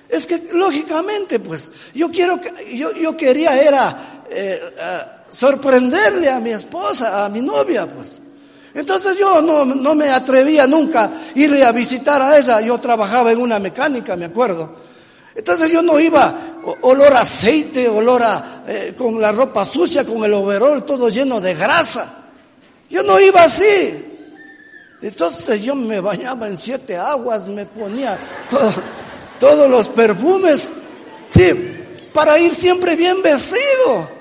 Es 0.09 0.27
que 0.27 0.49
lógicamente, 0.53 1.41
pues, 1.41 1.71
yo 1.95 2.11
quiero, 2.11 2.41
yo, 2.73 2.93
yo 2.95 3.17
quería 3.17 3.61
era 3.61 4.25
eh, 4.31 4.61
eh, 4.79 5.03
sorprenderle 5.31 6.31
a 6.31 6.41
mi 6.41 6.51
esposa, 6.51 7.25
a 7.25 7.29
mi 7.29 7.41
novia, 7.41 7.87
pues. 7.87 8.21
Entonces 8.73 9.19
yo 9.19 9.43
no, 9.43 9.65
no 9.65 9.95
me 9.95 10.11
atrevía 10.11 10.67
nunca 10.67 11.11
irle 11.35 11.65
a 11.65 11.73
visitar 11.73 12.23
a 12.23 12.39
ella. 12.39 12.61
Yo 12.61 12.79
trabajaba 12.79 13.33
en 13.33 13.41
una 13.41 13.59
mecánica, 13.59 14.17
me 14.17 14.27
acuerdo. 14.27 14.77
Entonces 15.35 15.71
yo 15.73 15.83
no 15.83 15.99
iba 15.99 16.35
olor 16.83 17.15
a 17.15 17.23
aceite, 17.23 17.89
olor 17.89 18.23
a, 18.23 18.63
eh, 18.67 18.95
con 18.97 19.21
la 19.21 19.33
ropa 19.33 19.65
sucia, 19.65 20.05
con 20.05 20.23
el 20.25 20.35
overol 20.35 20.85
todo 20.85 21.09
lleno 21.09 21.41
de 21.41 21.55
grasa. 21.55 22.15
Yo 22.89 23.03
no 23.03 23.19
iba 23.19 23.43
así. 23.43 24.07
Entonces 25.03 25.63
yo 25.63 25.75
me 25.75 26.01
bañaba 26.01 26.47
en 26.47 26.59
siete 26.59 26.97
aguas, 26.97 27.49
me 27.49 27.65
ponía 27.65 28.19
todo. 28.51 28.75
todos 29.41 29.71
los 29.71 29.89
perfumes, 29.89 30.71
sí, 31.31 31.51
para 32.13 32.39
ir 32.39 32.55
siempre 32.55 32.95
bien 32.95 33.23
vestido. 33.23 34.20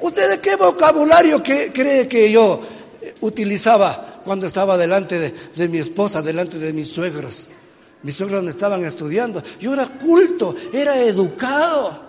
¿Usted 0.00 0.30
de 0.30 0.40
qué 0.40 0.56
vocabulario 0.56 1.42
cree 1.42 2.08
que 2.08 2.30
yo 2.30 2.60
utilizaba 3.20 4.20
cuando 4.24 4.46
estaba 4.46 4.76
delante 4.76 5.18
de, 5.18 5.34
de 5.54 5.68
mi 5.68 5.78
esposa, 5.78 6.22
delante 6.22 6.58
de 6.58 6.72
mis 6.72 6.88
suegros? 6.88 7.48
Mis 8.02 8.14
suegros 8.14 8.42
me 8.42 8.50
estaban 8.50 8.84
estudiando. 8.84 9.42
Yo 9.60 9.74
era 9.74 9.86
culto, 9.86 10.54
era 10.72 11.00
educado. 11.00 12.08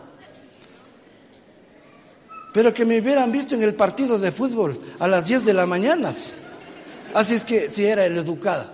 Pero 2.54 2.73
que 2.73 2.86
me 2.86 2.99
hubieran 2.99 3.32
visto 3.32 3.56
en 3.56 3.63
el 3.63 3.73
partido 3.73 4.19
de 4.19 4.32
fútbol 4.32 4.80
a 4.99 5.08
las 5.08 5.25
10 5.25 5.45
de 5.45 5.54
la 5.54 5.65
mañana. 5.65 6.13
Así 7.13 7.36
es 7.36 7.45
que 7.45 7.69
si 7.71 7.86
era 7.86 8.06
el 8.06 8.17
educado. 8.17 8.69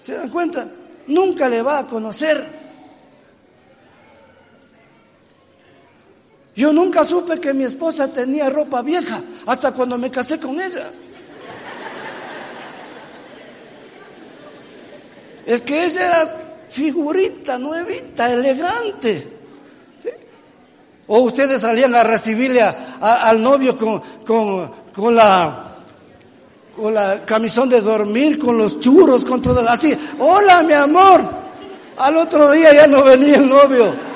¿Se 0.00 0.14
dan 0.14 0.30
cuenta? 0.30 0.68
Nunca 1.06 1.48
le 1.48 1.62
va 1.62 1.80
a 1.80 1.86
conocer. 1.86 2.57
Yo 6.58 6.72
nunca 6.72 7.04
supe 7.04 7.38
que 7.38 7.54
mi 7.54 7.62
esposa 7.62 8.08
tenía 8.08 8.50
ropa 8.50 8.82
vieja 8.82 9.22
hasta 9.46 9.70
cuando 9.70 9.96
me 9.96 10.10
casé 10.10 10.40
con 10.40 10.60
ella. 10.60 10.90
Es 15.46 15.62
que 15.62 15.84
ella 15.84 16.04
era 16.04 16.66
figurita, 16.68 17.58
nuevita, 17.60 18.32
elegante. 18.32 19.24
O 21.06 21.20
ustedes 21.20 21.60
salían 21.60 21.94
a 21.94 22.02
recibirle 22.02 22.60
al 22.60 23.40
novio 23.40 23.78
con, 23.78 24.02
con, 24.26 24.72
con, 24.92 25.14
la 25.14 25.76
con 26.74 26.92
la 26.92 27.24
camisón 27.24 27.68
de 27.68 27.80
dormir, 27.80 28.36
con 28.36 28.58
los 28.58 28.80
churros, 28.80 29.24
con 29.24 29.40
todo 29.40 29.60
así. 29.70 29.96
Hola, 30.18 30.64
mi 30.64 30.72
amor. 30.72 31.20
Al 31.98 32.16
otro 32.16 32.50
día 32.50 32.74
ya 32.74 32.88
no 32.88 33.04
venía 33.04 33.36
el 33.36 33.48
novio. 33.48 34.07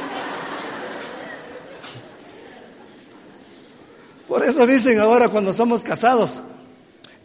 Por 4.32 4.42
eso 4.44 4.66
dicen 4.66 4.98
ahora 4.98 5.28
cuando 5.28 5.52
somos 5.52 5.82
casados, 5.82 6.40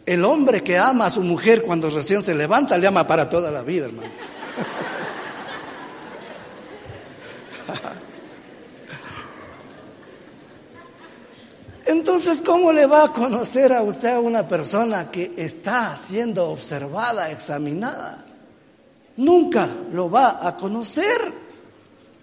el 0.04 0.22
hombre 0.26 0.62
que 0.62 0.76
ama 0.76 1.06
a 1.06 1.10
su 1.10 1.22
mujer 1.22 1.62
cuando 1.62 1.88
recién 1.88 2.22
se 2.22 2.34
levanta, 2.34 2.76
le 2.76 2.86
ama 2.86 3.06
para 3.06 3.30
toda 3.30 3.50
la 3.50 3.62
vida, 3.62 3.86
hermano. 3.86 4.10
Entonces, 11.86 12.42
¿cómo 12.44 12.74
le 12.74 12.84
va 12.84 13.04
a 13.04 13.12
conocer 13.14 13.72
a 13.72 13.80
usted 13.80 14.10
a 14.10 14.20
una 14.20 14.46
persona 14.46 15.10
que 15.10 15.32
está 15.34 15.98
siendo 16.06 16.50
observada, 16.50 17.30
examinada? 17.30 18.22
Nunca 19.16 19.66
lo 19.94 20.10
va 20.10 20.46
a 20.46 20.54
conocer. 20.58 21.32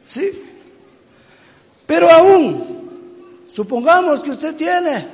¿Sí? 0.06 0.30
Pero 1.88 2.08
aún, 2.08 2.85
supongamos 3.52 4.22
que 4.22 4.32
usted 4.32 4.56
tiene 4.56 5.08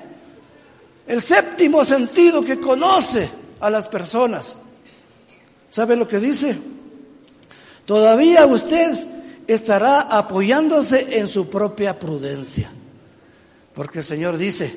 el 1.08 1.22
séptimo 1.22 1.84
sentido 1.84 2.44
que 2.44 2.60
conoce 2.60 3.30
a 3.60 3.70
las 3.70 3.88
personas. 3.88 4.62
¿Sabe 5.70 5.96
lo 5.96 6.08
que 6.08 6.20
dice? 6.20 6.58
Todavía 7.86 8.46
usted 8.46 9.06
estará 9.48 10.02
apoyándose 10.02 11.20
en 11.20 11.28
su 11.28 11.50
propia 11.50 11.98
prudencia. 11.98 12.72
Porque 13.74 14.00
el 14.00 14.06
Señor 14.06 14.38
dice, 14.38 14.74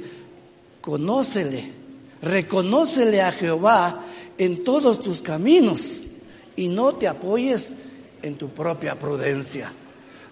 conócele, 0.81 1.73
reconócele 2.23 3.23
a 3.23 3.33
Jehová 3.33 4.05
en 4.38 4.64
todos 4.64 5.01
tus 5.01 5.23
caminos 5.23 6.07
y 6.57 6.69
no 6.69 6.95
te 6.95 7.09
apoyes 7.09 7.75
en 8.23 8.37
tu 8.37 8.49
propia 8.51 8.99
prudencia. 8.99 9.73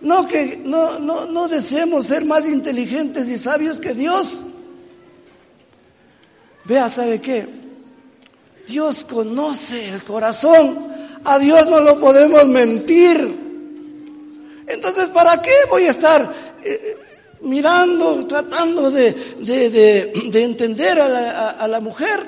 No 0.03 0.27
que 0.27 0.61
no, 0.65 0.99
no, 0.99 1.27
no 1.27 1.49
deseemos 1.49 2.07
ser 2.07 2.25
más 2.25 2.47
inteligentes 2.47 3.31
y 3.31 3.39
sabios 3.39 3.81
que 3.81 3.95
Dios. 3.95 4.41
Vea, 6.65 6.91
¿sabe 6.91 7.21
qué? 7.21 7.49
Dios 8.67 9.05
conoce 9.05 9.89
el 9.89 10.03
corazón. 10.03 10.91
A 11.25 11.39
Dios 11.39 11.69
no 11.69 11.81
lo 11.81 12.01
podemos 12.01 12.49
mentir. 12.49 13.43
Entonces, 14.67 15.09
¿para 15.09 15.41
qué 15.41 15.53
voy 15.71 15.85
a 15.85 15.91
estar 15.91 16.33
eh, 16.65 16.97
mirando, 17.43 18.27
tratando 18.27 18.91
de, 18.91 19.13
de, 19.13 20.43
entender 20.43 21.01
a 21.01 21.09
la, 21.09 21.51
a 21.51 21.69
la 21.69 21.79
mujer? 21.79 22.21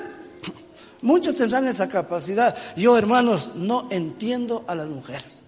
Muchos 1.01 1.35
tendrán 1.35 1.67
esa 1.67 1.89
capacidad. 1.89 2.55
Yo, 2.77 2.97
hermanos, 2.97 3.51
no 3.55 3.87
entiendo 3.91 4.63
a 4.65 4.75
las 4.75 4.87
mujeres. 4.87 5.44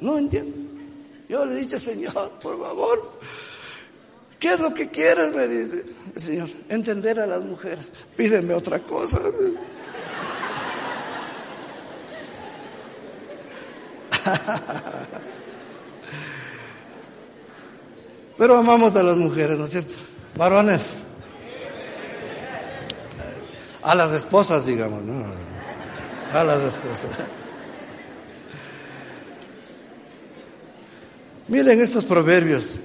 No 0.00 0.18
entiendo. 0.18 0.56
Yo 1.28 1.46
le 1.46 1.54
dije, 1.56 1.78
Señor, 1.78 2.32
por 2.40 2.60
favor, 2.60 3.18
¿Qué 4.44 4.52
es 4.52 4.60
lo 4.60 4.72
que 4.74 4.88
quieres? 4.90 5.34
Me 5.34 5.48
dice 5.48 5.86
el 6.14 6.20
Señor. 6.20 6.50
Entender 6.68 7.18
a 7.18 7.26
las 7.26 7.42
mujeres. 7.42 7.90
Pídeme 8.14 8.52
otra 8.52 8.78
cosa. 8.78 9.18
Pero 18.36 18.56
amamos 18.58 18.94
a 18.96 19.02
las 19.02 19.16
mujeres, 19.16 19.58
¿no 19.58 19.64
es 19.64 19.70
cierto? 19.70 19.94
Varones. 20.36 20.90
A 23.82 23.94
las 23.94 24.12
esposas, 24.12 24.66
digamos, 24.66 25.02
¿no? 25.04 25.24
A 26.38 26.44
las 26.44 26.60
esposas. 26.64 27.12
Miren 31.48 31.80
estos 31.80 32.04
proverbios. 32.04 32.80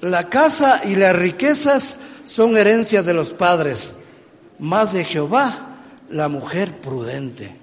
La 0.00 0.28
casa 0.28 0.82
y 0.84 0.96
las 0.96 1.16
riquezas 1.16 1.98
son 2.26 2.56
herencia 2.56 3.02
de 3.02 3.14
los 3.14 3.32
padres, 3.32 4.00
más 4.58 4.92
de 4.92 5.04
Jehová 5.04 5.72
la 6.10 6.28
mujer 6.28 6.80
prudente. 6.80 7.56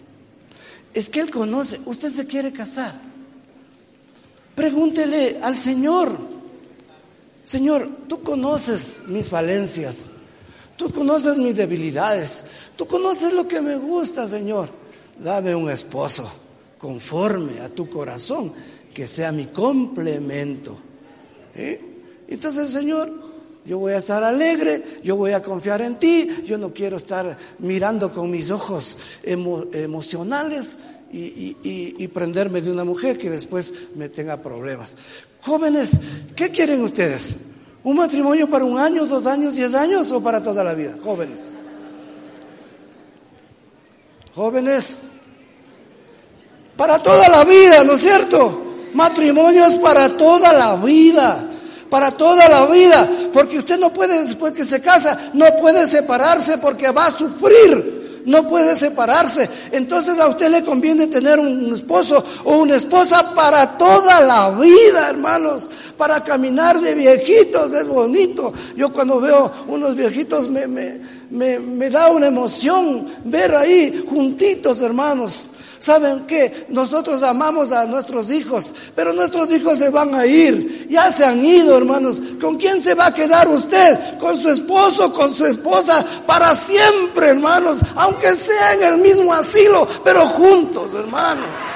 Es 0.93 1.09
que 1.09 1.19
Él 1.19 1.29
conoce, 1.29 1.79
usted 1.85 2.09
se 2.09 2.25
quiere 2.25 2.51
casar. 2.51 2.93
Pregúntele 4.55 5.39
al 5.41 5.55
Señor, 5.55 6.17
Señor, 7.45 7.87
tú 8.07 8.21
conoces 8.21 9.01
mis 9.07 9.29
falencias, 9.29 10.07
tú 10.75 10.91
conoces 10.91 11.37
mis 11.37 11.55
debilidades, 11.55 12.43
tú 12.75 12.85
conoces 12.85 13.33
lo 13.33 13.47
que 13.47 13.61
me 13.61 13.75
gusta, 13.77 14.27
Señor. 14.27 14.69
Dame 15.17 15.55
un 15.55 15.69
esposo 15.69 16.31
conforme 16.77 17.59
a 17.59 17.69
tu 17.69 17.89
corazón, 17.89 18.53
que 18.93 19.07
sea 19.07 19.31
mi 19.31 19.45
complemento. 19.45 20.77
Entonces, 22.27 22.69
Señor, 22.69 23.11
yo 23.65 23.77
voy 23.77 23.93
a 23.93 23.97
estar 23.97 24.23
alegre, 24.23 24.83
yo 25.03 25.15
voy 25.15 25.31
a 25.31 25.41
confiar 25.41 25.81
en 25.81 25.99
ti, 25.99 26.27
yo 26.45 26.57
no 26.57 26.73
quiero 26.73 26.97
estar 26.97 27.37
mirando 27.59 28.11
con 28.11 28.31
mis 28.31 28.49
ojos 28.49 28.97
emocionales 29.23 30.77
y, 31.11 32.07
prenderme 32.07 32.61
de 32.61 32.71
una 32.71 32.83
mujer 32.83 33.17
que 33.17 33.29
después 33.29 33.73
me 33.95 34.09
tenga 34.09 34.37
problemas. 34.37 34.95
Jóvenes, 35.41 35.91
¿qué 36.35 36.49
quieren 36.49 36.81
ustedes? 36.81 37.41
¿Un 37.83 37.97
matrimonio 37.97 38.49
para 38.49 38.65
un 38.65 38.77
año, 38.77 39.05
dos 39.05 39.25
años, 39.25 39.55
diez 39.55 39.73
años 39.73 40.11
o 40.11 40.21
para 40.21 40.43
toda 40.43 40.63
la 40.63 40.73
vida? 40.73 40.97
Jóvenes. 41.03 41.49
Jóvenes. 44.33 45.03
Para 46.75 47.01
toda 47.01 47.27
la 47.29 47.43
vida, 47.43 47.83
¿no 47.83 47.93
es 47.93 48.01
cierto? 48.01 48.68
Matrimonios 48.93 49.75
para 49.75 50.09
toda 50.17 50.53
la 50.53 50.75
vida 50.75 51.49
para 51.89 52.11
toda 52.11 52.47
la 52.47 52.65
vida, 52.67 53.09
porque 53.33 53.57
usted 53.57 53.79
no 53.79 53.91
puede, 53.91 54.23
después 54.23 54.53
que 54.53 54.65
se 54.65 54.81
casa, 54.81 55.31
no 55.33 55.45
puede 55.59 55.87
separarse 55.87 56.57
porque 56.59 56.91
va 56.91 57.07
a 57.07 57.11
sufrir, 57.11 58.21
no 58.25 58.47
puede 58.47 58.75
separarse. 58.75 59.49
Entonces 59.71 60.19
a 60.19 60.27
usted 60.27 60.49
le 60.49 60.63
conviene 60.63 61.07
tener 61.07 61.39
un 61.39 61.73
esposo 61.73 62.23
o 62.43 62.57
una 62.57 62.75
esposa 62.75 63.33
para 63.33 63.77
toda 63.77 64.21
la 64.21 64.51
vida, 64.51 65.09
hermanos, 65.09 65.69
para 65.97 66.23
caminar 66.23 66.79
de 66.79 66.93
viejitos, 66.93 67.73
es 67.73 67.87
bonito. 67.87 68.53
Yo 68.75 68.91
cuando 68.91 69.19
veo 69.19 69.51
unos 69.67 69.95
viejitos 69.95 70.47
me, 70.47 70.67
me, 70.67 70.99
me, 71.31 71.59
me 71.59 71.89
da 71.89 72.09
una 72.11 72.27
emoción 72.27 73.05
ver 73.25 73.55
ahí 73.55 74.05
juntitos, 74.07 74.81
hermanos 74.81 75.49
¿Saben 75.79 76.27
qué? 76.27 76.65
Nosotros 76.69 77.23
amamos 77.23 77.71
a 77.71 77.85
nuestros 77.85 78.29
hijos, 78.29 78.73
pero 78.95 79.13
nuestros 79.13 79.49
hijos 79.51 79.77
se 79.77 79.89
van 79.89 80.13
a 80.13 80.25
ir. 80.25 80.87
Ya 80.89 81.11
se 81.11 81.23
han 81.23 81.43
ido, 81.43 81.77
hermanos. 81.77 82.21
¿Con 82.41 82.57
quién 82.57 82.81
se 82.81 82.93
va 82.93 83.07
a 83.07 83.13
quedar 83.13 83.47
usted? 83.47 84.17
¿Con 84.17 84.37
su 84.37 84.49
esposo, 84.49 85.13
con 85.13 85.33
su 85.33 85.45
esposa? 85.45 86.05
Para 86.25 86.53
siempre, 86.53 87.29
hermanos. 87.29 87.79
Aunque 87.95 88.35
sea 88.35 88.73
en 88.73 88.83
el 88.83 88.97
mismo 88.97 89.33
asilo, 89.33 89.87
pero 90.03 90.25
juntos, 90.27 90.93
hermanos. 90.93 91.68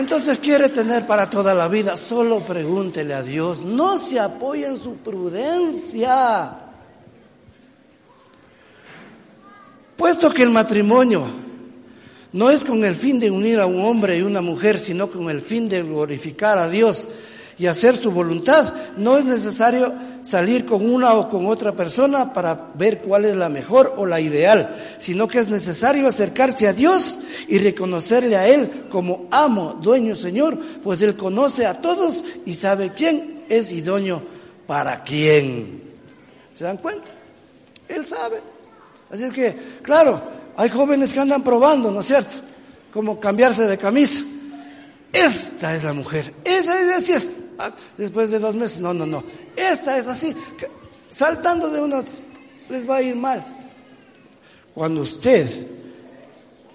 Entonces 0.00 0.38
quiere 0.38 0.70
tener 0.70 1.06
para 1.06 1.28
toda 1.28 1.52
la 1.52 1.68
vida, 1.68 1.94
solo 1.94 2.40
pregúntele 2.40 3.12
a 3.12 3.22
Dios, 3.22 3.62
no 3.62 3.98
se 3.98 4.18
apoye 4.18 4.66
en 4.66 4.78
su 4.78 4.96
prudencia. 4.96 6.56
Puesto 9.98 10.32
que 10.32 10.42
el 10.42 10.48
matrimonio 10.48 11.26
no 12.32 12.48
es 12.48 12.64
con 12.64 12.82
el 12.82 12.94
fin 12.94 13.20
de 13.20 13.30
unir 13.30 13.60
a 13.60 13.66
un 13.66 13.82
hombre 13.82 14.16
y 14.16 14.22
una 14.22 14.40
mujer, 14.40 14.78
sino 14.78 15.10
con 15.10 15.28
el 15.28 15.42
fin 15.42 15.68
de 15.68 15.82
glorificar 15.82 16.56
a 16.56 16.70
Dios 16.70 17.08
y 17.58 17.66
hacer 17.66 17.94
su 17.94 18.10
voluntad, 18.10 18.72
no 18.96 19.18
es 19.18 19.26
necesario 19.26 19.92
salir 20.22 20.66
con 20.66 20.88
una 20.88 21.14
o 21.14 21.28
con 21.28 21.46
otra 21.46 21.72
persona 21.72 22.32
para 22.32 22.70
ver 22.74 22.98
cuál 22.98 23.24
es 23.24 23.34
la 23.34 23.48
mejor 23.48 23.94
o 23.96 24.06
la 24.06 24.20
ideal, 24.20 24.76
sino 24.98 25.28
que 25.28 25.38
es 25.38 25.48
necesario 25.48 26.06
acercarse 26.06 26.68
a 26.68 26.72
Dios 26.72 27.20
y 27.48 27.58
reconocerle 27.58 28.36
a 28.36 28.46
Él 28.46 28.86
como 28.90 29.26
amo, 29.30 29.78
dueño, 29.80 30.14
Señor, 30.14 30.58
pues 30.82 31.00
Él 31.02 31.16
conoce 31.16 31.66
a 31.66 31.80
todos 31.80 32.24
y 32.44 32.54
sabe 32.54 32.92
quién 32.94 33.44
es 33.48 33.72
idóneo 33.72 34.22
para 34.66 35.02
quién. 35.02 35.82
¿Se 36.54 36.64
dan 36.64 36.76
cuenta? 36.76 37.12
Él 37.88 38.06
sabe. 38.06 38.40
Así 39.10 39.24
es 39.24 39.32
que, 39.32 39.56
claro, 39.82 40.22
hay 40.56 40.68
jóvenes 40.68 41.12
que 41.12 41.20
andan 41.20 41.42
probando, 41.42 41.90
¿no 41.90 42.00
es 42.00 42.06
cierto? 42.06 42.36
Como 42.92 43.18
cambiarse 43.18 43.66
de 43.66 43.78
camisa. 43.78 44.20
Esta 45.12 45.74
es 45.74 45.82
la 45.82 45.92
mujer, 45.92 46.32
esa 46.44 46.80
es 46.80 46.96
así 46.96 47.12
es. 47.12 47.39
Ah, 47.60 47.74
después 47.96 48.30
de 48.30 48.38
dos 48.38 48.54
meses, 48.54 48.80
no, 48.80 48.94
no, 48.94 49.04
no. 49.04 49.22
Esta 49.54 49.98
es 49.98 50.06
así, 50.06 50.34
saltando 51.10 51.68
de 51.68 51.82
uno, 51.82 52.02
les 52.70 52.88
va 52.88 52.96
a 52.96 53.02
ir 53.02 53.14
mal. 53.14 53.44
Cuando 54.72 55.02
usted, 55.02 55.46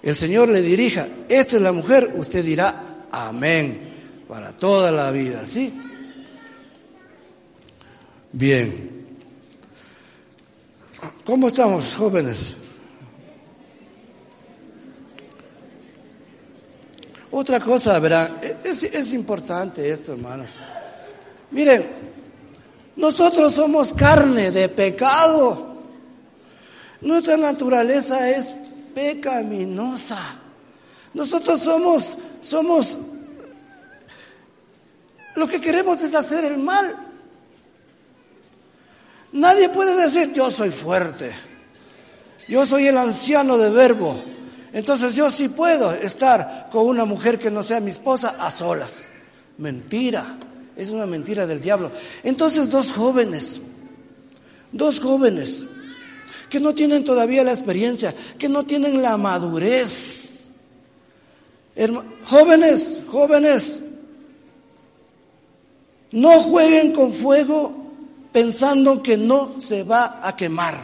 el 0.02 0.14
Señor 0.14 0.48
le 0.48 0.62
dirija, 0.62 1.08
esta 1.28 1.56
es 1.56 1.62
la 1.62 1.72
mujer, 1.72 2.12
usted 2.14 2.44
dirá 2.44 3.06
amén 3.10 4.22
para 4.28 4.52
toda 4.52 4.92
la 4.92 5.10
vida, 5.10 5.44
¿sí? 5.44 5.74
Bien. 8.30 9.06
¿Cómo 11.24 11.48
estamos, 11.48 11.94
jóvenes? 11.96 12.56
Otra 17.30 17.60
cosa, 17.60 17.98
verán, 17.98 18.38
es, 18.64 18.82
es 18.82 19.12
importante 19.12 19.90
esto, 19.90 20.12
hermanos. 20.12 20.58
Miren, 21.50 21.86
nosotros 22.96 23.54
somos 23.54 23.92
carne 23.92 24.50
de 24.50 24.68
pecado. 24.68 25.76
Nuestra 27.00 27.36
naturaleza 27.36 28.30
es 28.30 28.52
pecaminosa. 28.94 30.18
Nosotros 31.14 31.60
somos, 31.60 32.16
somos, 32.42 32.98
lo 35.34 35.46
que 35.46 35.60
queremos 35.60 36.02
es 36.02 36.14
hacer 36.14 36.44
el 36.44 36.58
mal. 36.58 36.96
Nadie 39.32 39.68
puede 39.68 39.94
decir, 39.94 40.32
yo 40.32 40.50
soy 40.50 40.70
fuerte, 40.70 41.32
yo 42.48 42.64
soy 42.64 42.86
el 42.86 42.96
anciano 42.96 43.58
de 43.58 43.70
verbo, 43.70 44.16
entonces 44.72 45.14
yo 45.14 45.30
sí 45.30 45.48
puedo 45.48 45.92
estar 45.92 46.68
con 46.70 46.86
una 46.86 47.04
mujer 47.04 47.38
que 47.38 47.50
no 47.50 47.62
sea 47.62 47.80
mi 47.80 47.90
esposa 47.90 48.36
a 48.38 48.50
solas. 48.50 49.08
Mentira. 49.58 50.36
Es 50.76 50.90
una 50.90 51.06
mentira 51.06 51.46
del 51.46 51.60
diablo. 51.60 51.90
Entonces 52.22 52.70
dos 52.70 52.92
jóvenes, 52.92 53.60
dos 54.72 55.00
jóvenes 55.00 55.64
que 56.50 56.60
no 56.60 56.74
tienen 56.74 57.04
todavía 57.04 57.42
la 57.42 57.52
experiencia, 57.52 58.14
que 58.38 58.48
no 58.48 58.64
tienen 58.64 59.02
la 59.02 59.16
madurez. 59.16 60.50
jóvenes, 62.24 63.00
jóvenes, 63.08 63.82
no 66.12 66.42
jueguen 66.42 66.92
con 66.92 67.12
fuego 67.12 67.86
pensando 68.32 69.02
que 69.02 69.16
no 69.16 69.60
se 69.60 69.82
va 69.82 70.20
a 70.22 70.36
quemar. 70.36 70.78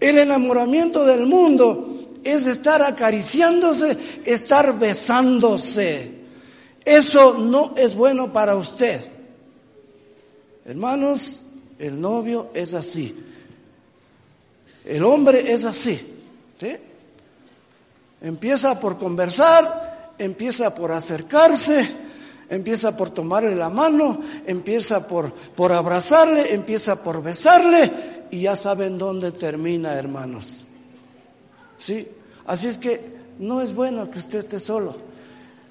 El 0.00 0.18
enamoramiento 0.18 1.04
del 1.04 1.26
mundo 1.26 2.18
es 2.22 2.46
estar 2.46 2.82
acariciándose, 2.82 3.96
estar 4.24 4.78
besándose. 4.78 6.13
Eso 6.84 7.38
no 7.38 7.74
es 7.76 7.94
bueno 7.94 8.32
para 8.32 8.56
usted. 8.56 9.00
Hermanos, 10.66 11.46
el 11.78 12.00
novio 12.00 12.50
es 12.54 12.74
así. 12.74 13.14
El 14.84 15.04
hombre 15.04 15.52
es 15.52 15.64
así. 15.64 16.00
Empieza 18.20 18.80
por 18.80 18.98
conversar, 18.98 20.14
empieza 20.18 20.74
por 20.74 20.92
acercarse, 20.92 21.90
empieza 22.48 22.96
por 22.96 23.10
tomarle 23.10 23.54
la 23.54 23.68
mano, 23.68 24.22
empieza 24.46 25.06
por, 25.06 25.32
por 25.32 25.72
abrazarle, 25.72 26.54
empieza 26.54 27.02
por 27.02 27.22
besarle 27.22 27.90
y 28.30 28.42
ya 28.42 28.56
saben 28.56 28.96
dónde 28.98 29.32
termina, 29.32 29.94
hermanos. 29.94 30.66
¿Sí? 31.78 32.08
Así 32.46 32.68
es 32.68 32.78
que 32.78 33.14
no 33.38 33.60
es 33.60 33.74
bueno 33.74 34.10
que 34.10 34.18
usted 34.18 34.38
esté 34.40 34.58
solo. 34.58 34.96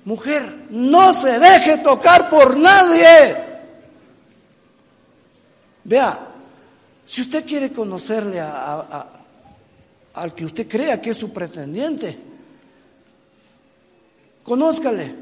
Mujer, 0.06 0.68
no 0.70 1.14
se 1.14 1.40
deje 1.40 1.78
tocar 1.78 2.30
por 2.30 2.58
nadie. 2.58 3.36
Vea, 5.86 6.20
si 7.06 7.22
usted 7.22 7.46
quiere 7.46 7.72
conocerle 7.72 8.42
al 8.42 10.34
que 10.36 10.46
usted 10.46 10.68
crea 10.68 11.02
que 11.02 11.12
es 11.12 11.18
su 11.18 11.32
pretendiente, 11.32 12.18
conózcale, 14.44 15.16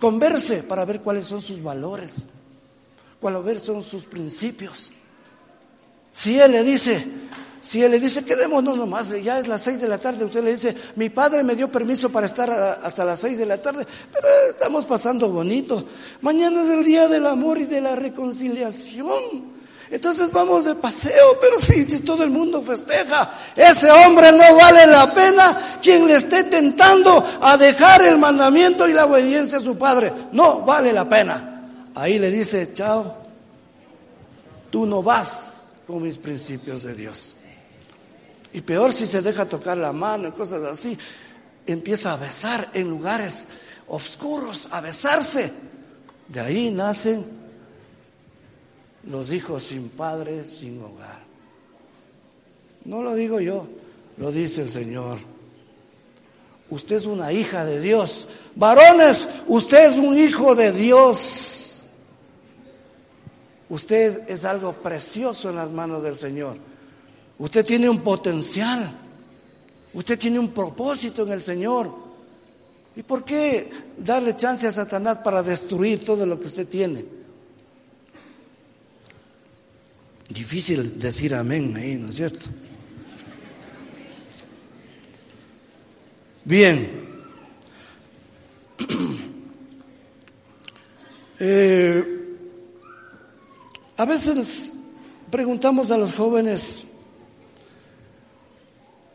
converse 0.00 0.64
para 0.64 0.84
ver 0.84 1.00
cuáles 1.00 1.26
son 1.26 1.40
sus 1.40 1.62
valores, 1.62 2.26
cuáles 3.20 3.62
son 3.62 3.82
sus 3.82 4.04
principios. 4.04 4.92
Si 6.12 6.38
él 6.38 6.50
le 6.52 6.64
dice, 6.64 7.06
si 7.68 7.82
él 7.82 7.90
le 7.90 8.00
dice, 8.00 8.24
quedémonos 8.24 8.78
nomás, 8.78 9.10
ya 9.22 9.38
es 9.38 9.46
las 9.46 9.60
seis 9.60 9.78
de 9.78 9.88
la 9.88 9.98
tarde, 9.98 10.24
usted 10.24 10.42
le 10.42 10.52
dice, 10.52 10.74
mi 10.96 11.10
padre 11.10 11.44
me 11.44 11.54
dio 11.54 11.70
permiso 11.70 12.08
para 12.08 12.24
estar 12.24 12.50
hasta 12.50 13.04
las 13.04 13.20
seis 13.20 13.36
de 13.36 13.44
la 13.44 13.58
tarde, 13.58 13.86
pero 14.10 14.26
estamos 14.48 14.86
pasando 14.86 15.28
bonito. 15.28 15.84
Mañana 16.22 16.62
es 16.62 16.70
el 16.70 16.82
día 16.82 17.08
del 17.08 17.26
amor 17.26 17.58
y 17.58 17.66
de 17.66 17.82
la 17.82 17.94
reconciliación. 17.94 19.58
Entonces 19.90 20.32
vamos 20.32 20.64
de 20.64 20.76
paseo, 20.76 21.36
pero 21.42 21.58
si, 21.58 21.84
si 21.84 22.00
todo 22.00 22.24
el 22.24 22.30
mundo 22.30 22.62
festeja, 22.62 23.34
ese 23.54 23.90
hombre 23.90 24.32
no 24.32 24.56
vale 24.56 24.86
la 24.86 25.12
pena 25.12 25.78
quien 25.82 26.06
le 26.06 26.14
esté 26.14 26.44
tentando 26.44 27.22
a 27.42 27.58
dejar 27.58 28.00
el 28.00 28.16
mandamiento 28.16 28.88
y 28.88 28.94
la 28.94 29.04
obediencia 29.04 29.58
a 29.58 29.60
su 29.60 29.76
padre. 29.76 30.10
No 30.32 30.62
vale 30.62 30.90
la 30.90 31.06
pena. 31.06 31.82
Ahí 31.94 32.18
le 32.18 32.30
dice, 32.30 32.72
chao, 32.72 33.14
tú 34.70 34.86
no 34.86 35.02
vas 35.02 35.74
con 35.86 36.00
mis 36.00 36.16
principios 36.16 36.84
de 36.84 36.94
Dios. 36.94 37.34
Y 38.52 38.60
peor 38.62 38.92
si 38.92 39.06
se 39.06 39.22
deja 39.22 39.46
tocar 39.46 39.76
la 39.76 39.92
mano 39.92 40.28
y 40.28 40.32
cosas 40.32 40.62
así. 40.62 40.96
Empieza 41.66 42.12
a 42.12 42.16
besar 42.16 42.70
en 42.72 42.88
lugares 42.88 43.46
oscuros, 43.88 44.68
a 44.70 44.80
besarse. 44.80 45.52
De 46.28 46.40
ahí 46.40 46.70
nacen 46.70 47.24
los 49.04 49.32
hijos 49.32 49.64
sin 49.64 49.88
padre, 49.88 50.46
sin 50.46 50.80
hogar. 50.82 51.20
No 52.84 53.02
lo 53.02 53.14
digo 53.14 53.40
yo, 53.40 53.66
lo 54.16 54.32
dice 54.32 54.62
el 54.62 54.70
Señor. 54.70 55.18
Usted 56.70 56.96
es 56.96 57.06
una 57.06 57.32
hija 57.32 57.64
de 57.64 57.80
Dios. 57.80 58.28
Varones, 58.54 59.28
usted 59.46 59.90
es 59.90 59.96
un 59.96 60.18
hijo 60.18 60.54
de 60.54 60.72
Dios. 60.72 61.84
Usted 63.68 64.28
es 64.28 64.44
algo 64.44 64.72
precioso 64.72 65.50
en 65.50 65.56
las 65.56 65.70
manos 65.70 66.02
del 66.02 66.16
Señor. 66.16 66.56
Usted 67.38 67.64
tiene 67.64 67.88
un 67.88 68.00
potencial. 68.00 68.90
Usted 69.94 70.18
tiene 70.18 70.38
un 70.38 70.48
propósito 70.48 71.22
en 71.22 71.32
el 71.32 71.42
Señor. 71.42 71.92
¿Y 72.96 73.02
por 73.02 73.24
qué 73.24 73.70
darle 73.96 74.34
chance 74.34 74.66
a 74.66 74.72
Satanás 74.72 75.18
para 75.18 75.42
destruir 75.42 76.04
todo 76.04 76.26
lo 76.26 76.38
que 76.40 76.46
usted 76.46 76.66
tiene? 76.66 77.04
Difícil 80.28 80.98
decir 80.98 81.34
amén 81.34 81.74
ahí, 81.76 81.96
¿no 81.96 82.08
es 82.08 82.16
cierto? 82.16 82.46
Bien. 86.44 87.08
Eh, 91.40 92.04
a 93.96 94.04
veces 94.04 94.74
preguntamos 95.30 95.92
a 95.92 95.96
los 95.96 96.12
jóvenes, 96.14 96.87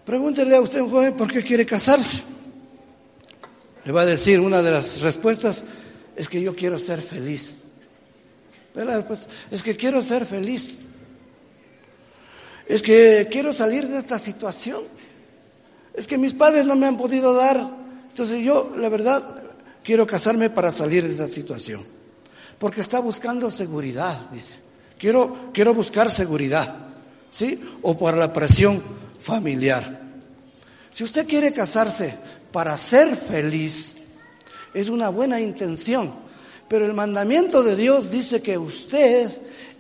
Pregúntele 0.06 0.56
a 0.56 0.62
usted, 0.62 0.82
un 0.82 0.90
joven, 0.90 1.14
¿por 1.14 1.32
qué 1.32 1.44
quiere 1.44 1.66
casarse? 1.66 2.24
Le 3.86 3.92
va 3.92 4.02
a 4.02 4.06
decir 4.06 4.40
una 4.40 4.62
de 4.62 4.72
las 4.72 5.02
respuestas, 5.02 5.64
es 6.16 6.28
que 6.28 6.42
yo 6.42 6.56
quiero 6.56 6.78
ser 6.78 7.02
feliz. 7.02 7.66
Pues, 8.74 9.28
es 9.52 9.64
que 9.64 9.76
quiero 9.76 10.02
ser 10.02 10.26
feliz. 10.26 10.80
Es 12.66 12.82
que 12.82 13.28
quiero 13.32 13.54
salir 13.54 13.88
de 13.88 13.98
esta 13.98 14.18
situación. 14.18 14.84
Es 15.94 16.08
que 16.08 16.18
mis 16.18 16.34
padres 16.34 16.66
no 16.66 16.76
me 16.76 16.88
han 16.88 16.98
podido 16.98 17.34
dar 17.34 17.84
Entonces 18.10 18.44
yo, 18.44 18.74
la 18.78 18.90
verdad, 18.90 19.44
quiero 19.84 20.06
casarme 20.06 20.50
para 20.50 20.72
salir 20.72 21.08
de 21.08 21.14
esa 21.14 21.28
situación. 21.28 21.84
Porque 22.60 22.82
está 22.82 23.00
buscando 23.00 23.50
seguridad, 23.50 24.30
dice. 24.32 24.60
Quiero, 25.00 25.50
quiero 25.52 25.74
buscar 25.74 26.12
seguridad, 26.12 26.74
¿sí? 27.32 27.60
O 27.82 27.98
para 27.98 28.18
la 28.18 28.32
presión 28.32 28.82
familiar. 29.24 30.02
Si 30.94 31.04
usted 31.04 31.26
quiere 31.26 31.54
casarse 31.54 32.14
para 32.52 32.78
ser 32.78 33.16
feliz, 33.16 34.04
es 34.74 34.90
una 34.90 35.10
buena 35.10 35.40
intención. 35.40 36.14
Pero 36.68 36.86
el 36.86 36.94
mandamiento 36.94 37.64
de 37.64 37.76
Dios 37.76 38.12
dice 38.12 38.42
que 38.42 38.58
usted, 38.58 39.30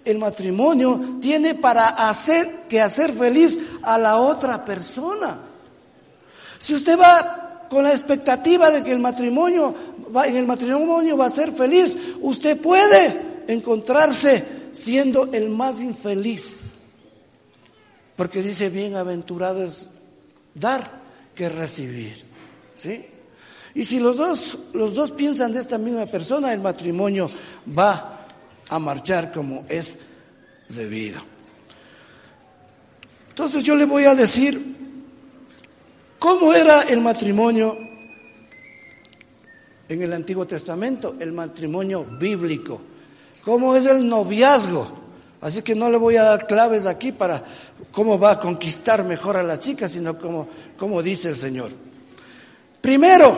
el 0.05 0.17
matrimonio, 0.17 1.17
tiene 1.21 1.55
para 1.55 1.87
hacer 1.87 2.63
que 2.69 2.81
hacer 2.81 3.13
feliz 3.13 3.57
a 3.81 3.97
la 3.97 4.17
otra 4.17 4.63
persona. 4.63 5.37
Si 6.59 6.73
usted 6.73 6.97
va 6.97 7.67
con 7.69 7.83
la 7.83 7.91
expectativa 7.91 8.69
de 8.69 8.83
que 8.83 8.91
el 8.91 8.99
matrimonio 8.99 9.73
va, 10.15 10.27
en 10.27 10.37
el 10.37 10.45
matrimonio 10.45 11.17
va 11.17 11.25
a 11.25 11.31
ser 11.31 11.51
feliz, 11.51 11.97
usted 12.21 12.59
puede 12.61 13.43
encontrarse 13.47 14.43
siendo 14.71 15.31
el 15.33 15.49
más 15.49 15.81
infeliz. 15.81 16.62
Porque 18.15 18.41
dice, 18.41 18.69
bienaventurado 18.69 19.63
es 19.63 19.89
dar 20.53 21.01
que 21.35 21.49
recibir. 21.49 22.23
¿Sí? 22.75 23.05
Y 23.75 23.83
si 23.85 23.99
los 23.99 24.17
dos, 24.17 24.59
los 24.73 24.93
dos 24.93 25.11
piensan 25.11 25.51
de 25.51 25.59
esta 25.59 25.77
misma 25.77 26.05
persona, 26.05 26.53
el 26.53 26.59
matrimonio 26.59 27.29
va 27.77 28.27
a 28.69 28.79
marchar 28.79 29.31
como 29.31 29.65
es 29.67 29.99
debido. 30.69 31.21
Entonces 33.29 33.63
yo 33.63 33.75
le 33.75 33.85
voy 33.85 34.03
a 34.03 34.13
decir 34.13 34.75
cómo 36.19 36.53
era 36.53 36.83
el 36.83 37.01
matrimonio 37.01 37.75
en 39.89 40.01
el 40.01 40.13
Antiguo 40.13 40.45
Testamento, 40.45 41.15
el 41.19 41.31
matrimonio 41.31 42.05
bíblico, 42.05 42.81
cómo 43.43 43.75
es 43.75 43.85
el 43.87 44.07
noviazgo. 44.07 45.02
Así 45.43 45.61
que 45.61 45.75
no 45.75 45.89
le 45.89 45.97
voy 45.97 46.15
a 46.15 46.23
dar 46.23 46.47
claves 46.47 46.85
aquí 46.85 47.11
para 47.11 47.43
cómo 47.91 48.17
va 48.17 48.31
a 48.31 48.39
conquistar 48.39 49.03
mejor 49.03 49.35
a 49.35 49.43
la 49.43 49.59
chica, 49.59 49.89
sino 49.89 50.17
como, 50.17 51.01
dice 51.03 51.27
el 51.27 51.35
Señor. 51.35 51.69
Primero, 52.79 53.35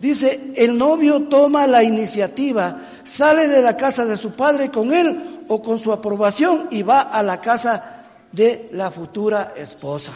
dice, 0.00 0.52
el 0.56 0.76
novio 0.76 1.22
toma 1.28 1.68
la 1.68 1.84
iniciativa, 1.84 2.82
sale 3.04 3.46
de 3.46 3.62
la 3.62 3.76
casa 3.76 4.04
de 4.04 4.16
su 4.16 4.32
padre 4.32 4.70
con 4.70 4.92
él 4.92 5.44
o 5.46 5.62
con 5.62 5.78
su 5.78 5.92
aprobación 5.92 6.66
y 6.72 6.82
va 6.82 7.02
a 7.02 7.22
la 7.22 7.40
casa 7.40 8.06
de 8.32 8.70
la 8.72 8.90
futura 8.90 9.54
esposa. 9.56 10.14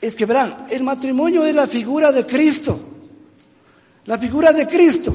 Es 0.00 0.14
que 0.14 0.24
verán, 0.24 0.68
el 0.70 0.84
matrimonio 0.84 1.44
es 1.44 1.52
la 1.52 1.66
figura 1.66 2.12
de 2.12 2.24
Cristo, 2.24 2.78
la 4.04 4.18
figura 4.18 4.52
de 4.52 4.68
Cristo. 4.68 5.12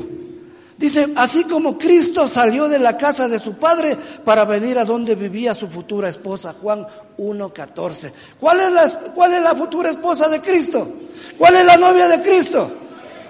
Dice, 0.84 1.14
así 1.16 1.46
como 1.46 1.78
Cristo 1.78 2.28
salió 2.28 2.68
de 2.68 2.78
la 2.78 2.98
casa 2.98 3.30
de 3.30 3.40
su 3.40 3.54
padre 3.54 3.96
para 4.26 4.44
venir 4.44 4.78
a 4.78 4.84
donde 4.84 5.16
vivía 5.16 5.56
su 5.56 5.70
futura 5.70 6.10
esposa, 6.10 6.54
Juan 6.62 6.86
1.14. 7.18 8.12
¿Cuál, 8.38 8.60
es 8.60 8.70
la, 8.70 8.90
¿Cuál 9.16 9.34
es 9.34 9.42
la 9.42 9.56
futura 9.56 9.92
esposa 9.92 10.28
de 10.28 10.42
Cristo? 10.42 10.86
¿Cuál 11.38 11.56
es 11.56 11.64
la 11.64 11.78
novia 11.78 12.10
de 12.10 12.22
Cristo? 12.22 12.70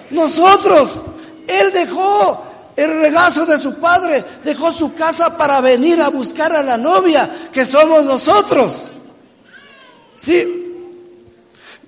Nosotros. 0.10 1.06
Él 1.48 1.72
dejó 1.72 2.44
el 2.76 3.00
regazo 3.00 3.46
de 3.46 3.60
su 3.60 3.76
padre, 3.76 4.26
dejó 4.44 4.72
su 4.72 4.96
casa 4.96 5.38
para 5.38 5.62
venir 5.62 6.02
a 6.02 6.10
buscar 6.10 6.56
a 6.56 6.64
la 6.64 6.76
novia, 6.76 7.30
que 7.54 7.68
somos 7.68 8.04
nosotros. 8.04 8.88
Sí, 10.16 10.63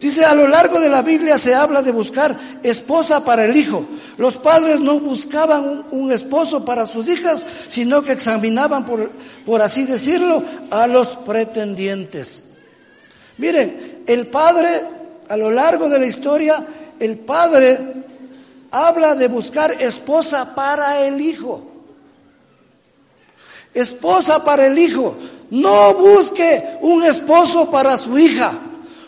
Dice, 0.05 0.23
a 0.23 0.35
lo 0.35 0.47
largo 0.47 0.79
de 0.79 0.87
la 0.87 1.01
Biblia 1.01 1.39
se 1.39 1.55
habla 1.55 1.81
de 1.81 1.91
buscar 1.91 2.37
esposa 2.61 3.25
para 3.25 3.45
el 3.45 3.57
hijo. 3.57 3.87
Los 4.19 4.37
padres 4.37 4.79
no 4.79 4.99
buscaban 4.99 5.87
un, 5.89 6.11
esposo 6.11 6.63
para 6.63 6.85
sus 6.85 7.07
hijas, 7.07 7.47
sino 7.69 8.03
que 8.03 8.11
examinaban, 8.11 8.85
por, 8.85 9.09
por 9.43 9.63
así 9.63 9.83
decirlo, 9.85 10.43
a 10.69 10.85
los 10.85 11.07
pretendientes. 11.17 12.51
Miren, 13.39 14.03
el 14.05 14.27
padre, 14.27 14.83
a 15.27 15.35
lo 15.35 15.49
largo 15.49 15.89
de 15.89 15.97
la 15.97 16.05
historia, 16.05 16.63
el 16.99 17.17
padre 17.17 18.03
habla 18.69 19.15
de 19.15 19.27
buscar 19.27 19.81
esposa 19.81 20.53
para 20.53 20.99
el 20.99 21.19
hijo. 21.19 21.65
Esposa 23.73 24.45
para 24.45 24.67
el 24.67 24.77
hijo. 24.77 25.17
No 25.49 25.95
busque 25.95 26.77
un 26.81 27.03
esposo 27.03 27.71
para 27.71 27.97
su 27.97 28.19
hija. 28.19 28.51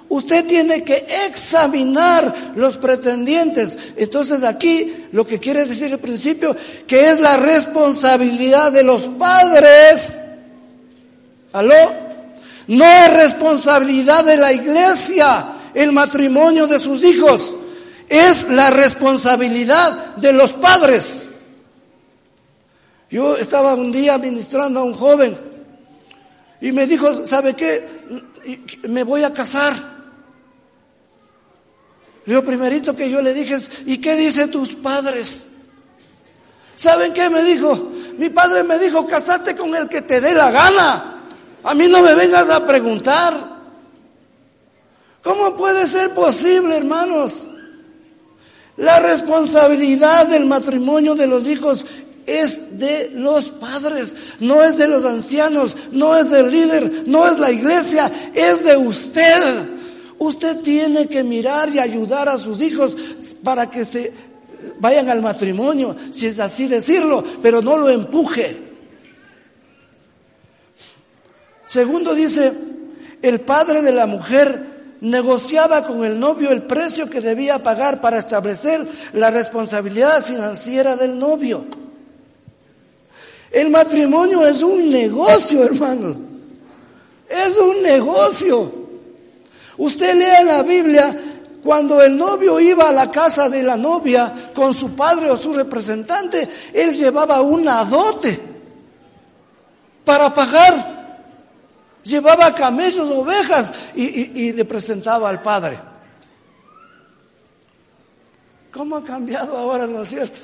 Usted 0.09 0.45
tiene 0.45 0.83
que 0.83 1.05
examinar 1.27 2.53
los 2.55 2.77
pretendientes. 2.77 3.77
Entonces 3.97 4.43
aquí 4.43 5.07
lo 5.11 5.27
que 5.27 5.39
quiere 5.39 5.65
decir 5.65 5.91
el 5.91 5.99
principio, 5.99 6.55
que 6.87 7.11
es 7.11 7.19
la 7.19 7.37
responsabilidad 7.37 8.71
de 8.71 8.83
los 8.83 9.03
padres. 9.07 10.13
¿Aló? 11.51 12.07
No 12.67 12.85
es 12.85 13.13
responsabilidad 13.13 14.23
de 14.23 14.37
la 14.37 14.53
iglesia 14.53 15.53
el 15.73 15.91
matrimonio 15.91 16.67
de 16.67 16.79
sus 16.79 17.03
hijos. 17.03 17.55
Es 18.07 18.49
la 18.49 18.69
responsabilidad 18.69 20.15
de 20.15 20.31
los 20.31 20.53
padres. 20.53 21.25
Yo 23.09 23.37
estaba 23.37 23.75
un 23.75 23.91
día 23.91 24.17
ministrando 24.17 24.79
a 24.79 24.83
un 24.83 24.93
joven 24.93 25.37
y 26.61 26.71
me 26.71 26.87
dijo, 26.87 27.25
¿sabe 27.25 27.53
qué? 27.53 27.85
Me 28.87 29.03
voy 29.03 29.23
a 29.23 29.33
casar. 29.33 29.96
Lo 32.27 32.43
primerito 32.43 32.95
que 32.95 33.09
yo 33.09 33.21
le 33.21 33.33
dije 33.33 33.55
es, 33.55 33.69
¿y 33.85 33.99
qué 33.99 34.15
dicen 34.17 34.51
tus 34.51 34.75
padres? 34.75 35.47
¿Saben 36.75 37.13
qué 37.13 37.29
me 37.29 37.41
dijo? 37.43 37.91
Mi 38.17 38.29
padre 38.29 38.63
me 38.63 38.77
dijo, 38.79 39.07
casate 39.07 39.55
con 39.55 39.73
el 39.73 39.87
que 39.87 40.01
te 40.01 40.19
dé 40.19 40.35
la 40.35 40.51
gana. 40.51 41.23
A 41.63 41.73
mí 41.73 41.87
no 41.87 42.01
me 42.01 42.13
vengas 42.15 42.49
a 42.49 42.67
preguntar. 42.67 43.57
¿Cómo 45.23 45.55
puede 45.55 45.87
ser 45.87 46.13
posible, 46.13 46.75
hermanos? 46.75 47.47
La 48.75 48.99
responsabilidad 48.99 50.27
del 50.27 50.45
matrimonio 50.45 51.15
de 51.15 51.27
los 51.27 51.47
hijos 51.47 51.85
es 52.25 52.77
de 52.77 53.09
los 53.13 53.51
padres, 53.51 54.15
no 54.41 54.61
es 54.61 54.77
de 54.77 54.89
los 54.89 55.05
ancianos, 55.05 55.77
no 55.91 56.15
es 56.17 56.29
del 56.29 56.51
líder, 56.51 57.03
no 57.07 57.25
es 57.25 57.39
la 57.39 57.51
iglesia, 57.51 58.11
es 58.33 58.65
de 58.65 58.75
usted. 58.75 59.76
Usted 60.19 60.61
tiene 60.61 61.07
que 61.07 61.23
mirar 61.23 61.69
y 61.69 61.79
ayudar 61.79 62.27
a 62.27 62.37
sus 62.37 62.61
hijos 62.61 62.97
para 63.43 63.69
que 63.69 63.85
se 63.85 64.13
vayan 64.79 65.09
al 65.09 65.21
matrimonio, 65.21 65.95
si 66.11 66.27
es 66.27 66.39
así 66.39 66.67
decirlo, 66.67 67.23
pero 67.41 67.61
no 67.61 67.77
lo 67.77 67.89
empuje. 67.89 68.65
Segundo 71.65 72.15
dice, 72.15 72.53
el 73.21 73.41
padre 73.41 73.81
de 73.81 73.91
la 73.91 74.07
mujer 74.07 74.77
negociaba 75.01 75.85
con 75.85 76.03
el 76.03 76.19
novio 76.19 76.51
el 76.51 76.63
precio 76.63 77.09
que 77.09 77.21
debía 77.21 77.61
pagar 77.61 78.01
para 78.01 78.17
establecer 78.17 78.87
la 79.13 79.29
responsabilidad 79.29 80.23
financiera 80.23 80.95
del 80.95 81.19
novio. 81.19 81.65
El 83.51 83.69
matrimonio 83.69 84.45
es 84.45 84.61
un 84.61 84.89
negocio, 84.89 85.63
hermanos. 85.63 86.17
Es 87.29 87.57
un 87.57 87.81
negocio. 87.81 88.86
Usted 89.77 90.15
lee 90.15 90.41
en 90.41 90.47
la 90.47 90.63
Biblia 90.63 91.27
cuando 91.63 92.01
el 92.01 92.17
novio 92.17 92.59
iba 92.59 92.89
a 92.89 92.93
la 92.93 93.11
casa 93.11 93.49
de 93.49 93.61
la 93.61 93.75
novia 93.75 94.51
con 94.55 94.73
su 94.73 94.95
padre 94.95 95.29
o 95.29 95.37
su 95.37 95.53
representante, 95.53 96.47
él 96.73 96.93
llevaba 96.93 97.41
una 97.41 97.83
dote 97.83 98.39
para 100.05 100.33
pagar. 100.33 100.95
Llevaba 102.03 102.55
camellos, 102.55 103.11
ovejas 103.11 103.69
y, 103.93 104.53
le 104.53 104.63
presentaba 104.63 105.27
al 105.27 105.41
padre. 105.41 105.77
¿Cómo 108.71 108.95
ha 108.95 109.03
cambiado 109.03 109.57
ahora, 109.57 109.85
no 109.85 110.03
es 110.03 110.09
cierto? 110.09 110.39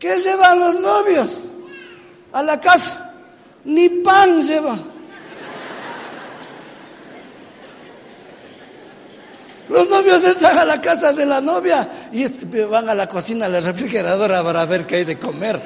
¿Qué 0.00 0.18
llevan 0.18 0.58
los 0.58 0.80
novios 0.80 1.44
a 2.32 2.42
la 2.42 2.60
casa? 2.60 3.14
Ni 3.64 3.88
pan 3.88 4.40
llevan. 4.40 4.95
Los 9.68 9.88
novios 9.88 10.22
entran 10.24 10.58
a 10.58 10.64
la 10.64 10.80
casa 10.80 11.12
de 11.12 11.26
la 11.26 11.40
novia 11.40 12.08
y 12.12 12.24
van 12.64 12.88
a 12.88 12.94
la 12.94 13.08
cocina, 13.08 13.46
a 13.46 13.48
la 13.48 13.60
refrigeradora 13.60 14.42
para 14.42 14.64
ver 14.64 14.86
qué 14.86 14.96
hay 14.96 15.04
de 15.04 15.18
comer. 15.18 15.60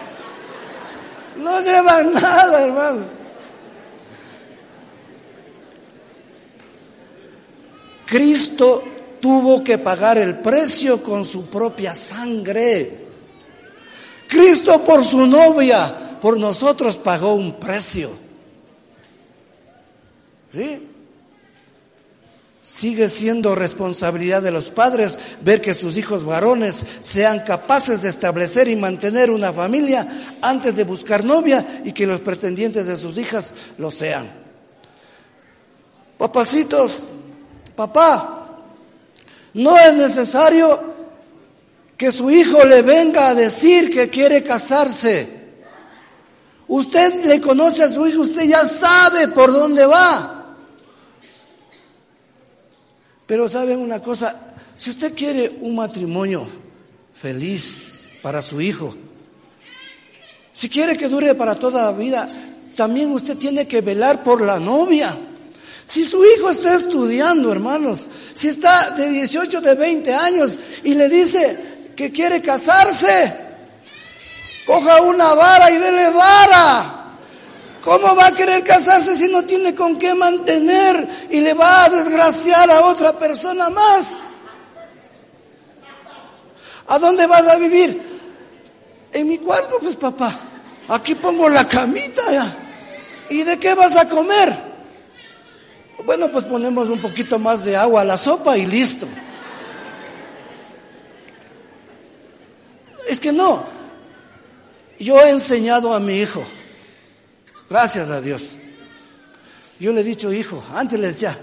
No 1.37 1.61
llevan 1.61 2.15
nada, 2.15 2.65
hermano. 2.65 3.21
Cristo 8.07 8.83
tuvo 9.21 9.63
que 9.63 9.79
pagar 9.79 10.19
el 10.19 10.39
precio 10.39 11.03
con 11.03 11.25
su 11.25 11.47
propia 11.47 11.95
sangre. 11.95 13.07
Cristo 14.27 14.83
por 14.83 15.05
su 15.05 15.27
novia, 15.27 16.19
por 16.21 16.39
nosotros 16.39 16.97
pagó 16.97 17.35
un 17.35 17.61
precio. 17.61 18.11
¿Sí? 20.53 20.90
Sigue 22.73 23.09
siendo 23.09 23.57
responsabilidad 23.57 24.43
de 24.43 24.53
los 24.53 24.69
padres 24.69 25.19
ver 25.43 25.61
que 25.61 25.75
sus 25.75 25.97
hijos 25.97 26.25
varones 26.25 26.87
sean 27.03 27.41
capaces 27.41 28.03
de 28.03 28.09
establecer 28.09 28.69
y 28.69 28.77
mantener 28.77 29.29
una 29.29 29.53
familia 29.53 30.37
antes 30.41 30.77
de 30.77 30.85
buscar 30.85 31.25
novia 31.25 31.83
y 31.85 31.91
que 31.91 32.07
los 32.07 32.21
pretendientes 32.21 32.87
de 32.87 32.97
sus 32.97 33.19
hijas 33.19 33.55
lo 33.77 33.91
sean. 33.91 34.31
Papacitos, 36.17 37.09
papá, 37.75 38.57
no 39.55 39.77
es 39.77 39.93
necesario 39.95 40.81
que 41.97 42.13
su 42.13 42.31
hijo 42.31 42.63
le 42.65 42.83
venga 42.83 43.31
a 43.31 43.35
decir 43.35 43.93
que 43.93 44.09
quiere 44.09 44.45
casarse. 44.45 45.29
Usted 46.69 47.25
le 47.25 47.41
conoce 47.41 47.83
a 47.83 47.91
su 47.91 48.07
hijo, 48.07 48.21
usted 48.21 48.45
ya 48.45 48.65
sabe 48.65 49.27
por 49.27 49.51
dónde 49.51 49.85
va. 49.87 50.40
Pero 53.31 53.49
saben 53.49 53.79
una 53.79 54.01
cosa, 54.01 54.35
si 54.75 54.91
usted 54.91 55.15
quiere 55.15 55.59
un 55.61 55.77
matrimonio 55.77 56.49
feliz 57.15 58.11
para 58.21 58.43
su 58.43 58.61
hijo, 58.61 58.93
si 60.53 60.69
quiere 60.69 60.97
que 60.97 61.07
dure 61.07 61.37
para 61.37 61.55
toda 61.55 61.85
la 61.85 61.97
vida, 61.97 62.29
también 62.75 63.13
usted 63.13 63.37
tiene 63.37 63.69
que 63.69 63.83
velar 63.83 64.25
por 64.25 64.43
la 64.43 64.59
novia. 64.59 65.17
Si 65.87 66.05
su 66.05 66.25
hijo 66.25 66.51
está 66.51 66.75
estudiando, 66.75 67.53
hermanos, 67.53 68.09
si 68.35 68.49
está 68.49 68.97
de 68.97 69.09
18, 69.09 69.61
de 69.61 69.75
20 69.77 70.13
años 70.13 70.59
y 70.83 70.95
le 70.95 71.09
dice 71.09 71.93
que 71.95 72.11
quiere 72.11 72.43
casarse, 72.43 73.33
coja 74.67 75.03
una 75.03 75.35
vara 75.35 75.71
y 75.71 75.79
dele 75.79 76.11
vara. 76.11 77.00
¿Cómo 77.83 78.15
va 78.15 78.27
a 78.27 78.33
querer 78.33 78.63
casarse 78.63 79.17
si 79.17 79.29
no 79.29 79.43
tiene 79.45 79.75
con 79.75 79.99
qué 79.99 80.15
mantener 80.15 81.29
y 81.31 81.41
le 81.41 81.55
va 81.55 81.85
a 81.85 81.89
desgraciar 81.89 82.71
a 82.71 82.85
otra 82.85 83.19
persona 83.19 83.71
más? 83.71 84.19
¿A 86.89 86.99
dónde 86.99 87.27
vas 87.27 87.47
a 87.47 87.57
vivir? 87.57 88.03
En 89.13 89.29
mi 89.29 89.39
cuarto, 89.39 89.79
pues 89.81 89.97
papá. 89.97 90.39
Aquí 90.89 91.15
pongo 91.15 91.49
la 91.49 91.67
camita 91.67 92.31
ya. 92.31 92.55
¿Y 93.31 93.45
de 93.45 93.59
qué 93.59 93.75
vas 93.75 93.97
a 93.97 94.09
comer? 94.09 94.55
Bueno, 96.05 96.29
pues 96.29 96.45
ponemos 96.45 96.89
un 96.89 96.99
poquito 96.99 97.39
más 97.39 97.65
de 97.65 97.77
agua 97.77 98.03
a 98.03 98.05
la 98.05 98.19
sopa 98.19 98.59
y 98.59 98.67
listo. 98.67 99.07
Es 103.09 103.21
que 103.21 103.33
no. 103.33 103.65
Yo 104.99 105.19
he 105.21 105.31
enseñado 105.31 105.95
a 105.95 106.01
mi 106.01 106.19
hijo 106.19 106.45
Gracias 107.71 108.11
a 108.11 108.21
Dios. 108.21 108.57
Yo 109.79 109.93
le 109.93 110.01
he 110.01 110.05
dicho, 110.05 110.33
hijo, 110.33 110.61
antes 110.75 110.99
le 110.99 111.07
decía, 111.07 111.39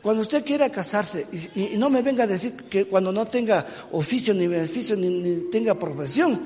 cuando 0.00 0.22
usted 0.22 0.44
quiera 0.44 0.70
casarse, 0.70 1.26
y, 1.56 1.76
no 1.76 1.90
me 1.90 2.02
venga 2.02 2.22
a 2.22 2.28
decir 2.28 2.54
que 2.54 2.84
cuando 2.84 3.10
no 3.10 3.26
tenga 3.26 3.66
oficio, 3.90 4.32
ni 4.32 4.46
beneficio, 4.46 4.96
ni, 4.96 5.50
tenga 5.50 5.74
profesión, 5.74 6.40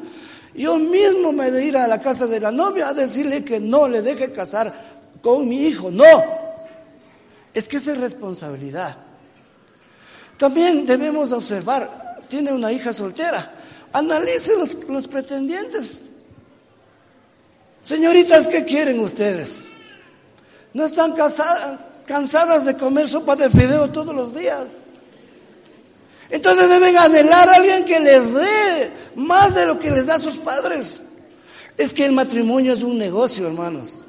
yo 0.55 0.78
mismo 0.78 1.32
me 1.32 1.51
de 1.51 1.66
ir 1.66 1.76
a 1.76 1.87
la 1.87 2.01
casa 2.01 2.26
de 2.26 2.41
la 2.41 2.51
novia 2.51 2.89
a 2.89 2.95
decirle 2.95 3.45
que 3.45 3.61
no 3.61 3.87
le 3.87 4.01
deje 4.01 4.32
casar 4.32 4.72
con 5.20 5.47
mi 5.47 5.66
hijo. 5.66 5.91
No. 5.91 6.07
Es 7.53 7.68
que 7.68 7.76
esa 7.76 7.93
es 7.93 7.99
responsabilidad. 7.99 8.97
También 10.39 10.87
debemos 10.87 11.30
observar, 11.32 12.22
tiene 12.30 12.53
una 12.53 12.72
hija 12.72 12.95
soltera, 12.95 13.53
analice 13.93 14.57
los, 14.57 14.89
los 14.89 15.07
pretendientes, 15.07 15.91
Señoritas, 17.87 18.49
¿qué 18.49 18.64
quieren 18.64 18.99
ustedes? 18.99 19.66
¿No 20.74 20.84
están 20.84 21.14
cansadas, 22.05 22.64
de 22.64 22.76
comer 22.76 23.07
sopa 23.07 23.37
de 23.37 23.49
fideo 23.49 23.89
todos 23.91 24.12
los 24.12 24.34
días? 24.34 24.78
Entonces 26.28 26.68
deben 26.68 26.99
anhelar 26.99 27.49
a 27.49 27.55
alguien 27.55 27.84
que 27.84 28.01
les 28.01 28.34
dé 28.34 28.91
más 29.14 29.55
de 29.55 29.66
lo 29.66 29.78
que 29.78 29.93
les 29.93 30.07
da 30.07 30.16
a 30.16 30.18
sus 30.18 30.37
padres. 30.37 31.05
Es 31.76 31.95
que 31.95 32.05
el 32.05 32.11
matrimonio 32.11 32.72
es 32.72 32.82
un 32.82 32.99
negocio, 32.99 33.47
hermanos. 33.47 34.03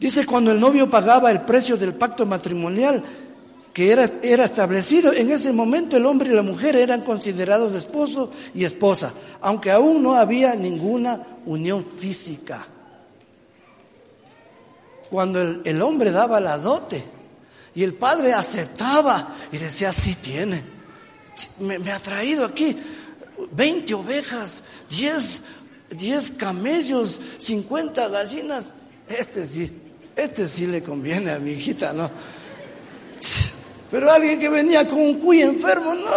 Dice, 0.00 0.26
cuando 0.26 0.50
el 0.50 0.58
novio 0.58 0.90
pagaba 0.90 1.30
el 1.30 1.42
precio 1.42 1.76
del 1.76 1.94
pacto 1.94 2.26
matrimonial, 2.26 3.04
que 3.78 3.92
era, 3.92 4.10
era 4.24 4.44
establecido. 4.44 5.12
En 5.12 5.30
ese 5.30 5.52
momento 5.52 5.96
el 5.96 6.04
hombre 6.04 6.30
y 6.30 6.32
la 6.32 6.42
mujer 6.42 6.74
eran 6.74 7.02
considerados 7.02 7.72
esposo 7.74 8.32
y 8.52 8.64
esposa, 8.64 9.12
aunque 9.40 9.70
aún 9.70 10.02
no 10.02 10.14
había 10.14 10.56
ninguna 10.56 11.24
unión 11.46 11.86
física. 11.86 12.66
Cuando 15.08 15.40
el, 15.62 15.80
hombre 15.80 16.10
daba 16.10 16.40
la 16.40 16.58
dote 16.58 17.04
y 17.72 17.84
el 17.84 17.94
padre 17.94 18.32
aceptaba 18.32 19.36
y 19.52 19.58
decía, 19.58 19.92
sí 19.92 20.16
tiene, 20.16 20.60
me, 21.60 21.78
me 21.78 21.92
ha 21.92 22.00
traído 22.00 22.46
aquí 22.46 22.76
20 23.52 23.94
ovejas, 23.94 24.62
10, 24.90 25.40
10 25.90 26.30
camellos, 26.32 27.20
50 27.38 28.08
gallinas, 28.08 28.72
este 29.08 29.46
sí, 29.46 29.70
este 30.16 30.48
sí 30.48 30.66
le 30.66 30.82
conviene 30.82 31.30
a 31.30 31.38
mi 31.38 31.52
hijita, 31.52 31.92
¿no? 31.92 32.10
Pero 33.90 34.10
alguien 34.10 34.38
que 34.38 34.50
venía 34.50 34.86
con 34.86 35.00
un 35.00 35.18
cuy 35.18 35.40
enfermo, 35.42 35.94
no. 35.94 36.08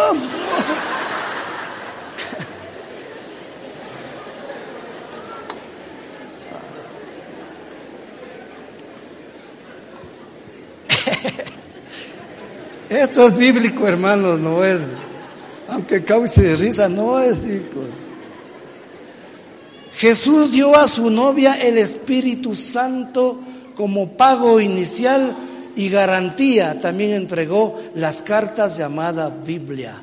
Esto 12.90 13.28
es 13.28 13.38
bíblico, 13.38 13.88
hermanos, 13.88 14.38
no 14.38 14.66
es. 14.66 14.82
Aunque 15.70 16.04
cause 16.04 16.58
risa, 16.58 16.90
no 16.90 17.22
es 17.22 17.46
hijo. 17.46 17.86
Jesús 19.94 20.52
dio 20.52 20.76
a 20.76 20.90
su 20.90 21.10
novia 21.10 21.54
el 21.54 21.78
Espíritu 21.78 22.54
Santo 22.54 23.40
como 23.76 24.18
pago 24.18 24.60
inicial 24.60 25.38
y 25.76 25.90
garantía 25.90 26.80
también 26.80 27.14
entregó 27.14 27.82
las 27.96 28.22
cartas 28.22 28.78
llamadas 28.78 29.32
Biblia. 29.46 30.02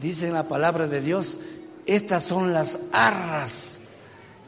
Dice 0.00 0.26
en 0.26 0.34
la 0.34 0.46
palabra 0.46 0.86
de 0.86 1.00
Dios, 1.00 1.38
estas 1.86 2.24
son 2.24 2.52
las 2.52 2.78
arras. 2.92 3.80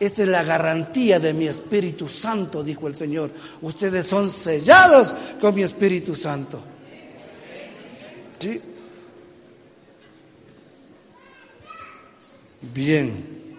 Esta 0.00 0.22
es 0.22 0.28
la 0.28 0.44
garantía 0.44 1.18
de 1.18 1.34
mi 1.34 1.48
Espíritu 1.48 2.08
Santo, 2.08 2.62
dijo 2.62 2.86
el 2.86 2.94
Señor. 2.94 3.30
Ustedes 3.62 4.06
son 4.06 4.30
sellados 4.30 5.14
con 5.40 5.54
mi 5.54 5.62
Espíritu 5.62 6.14
Santo. 6.14 6.62
¿Sí? 8.38 8.60
Bien. 12.74 13.56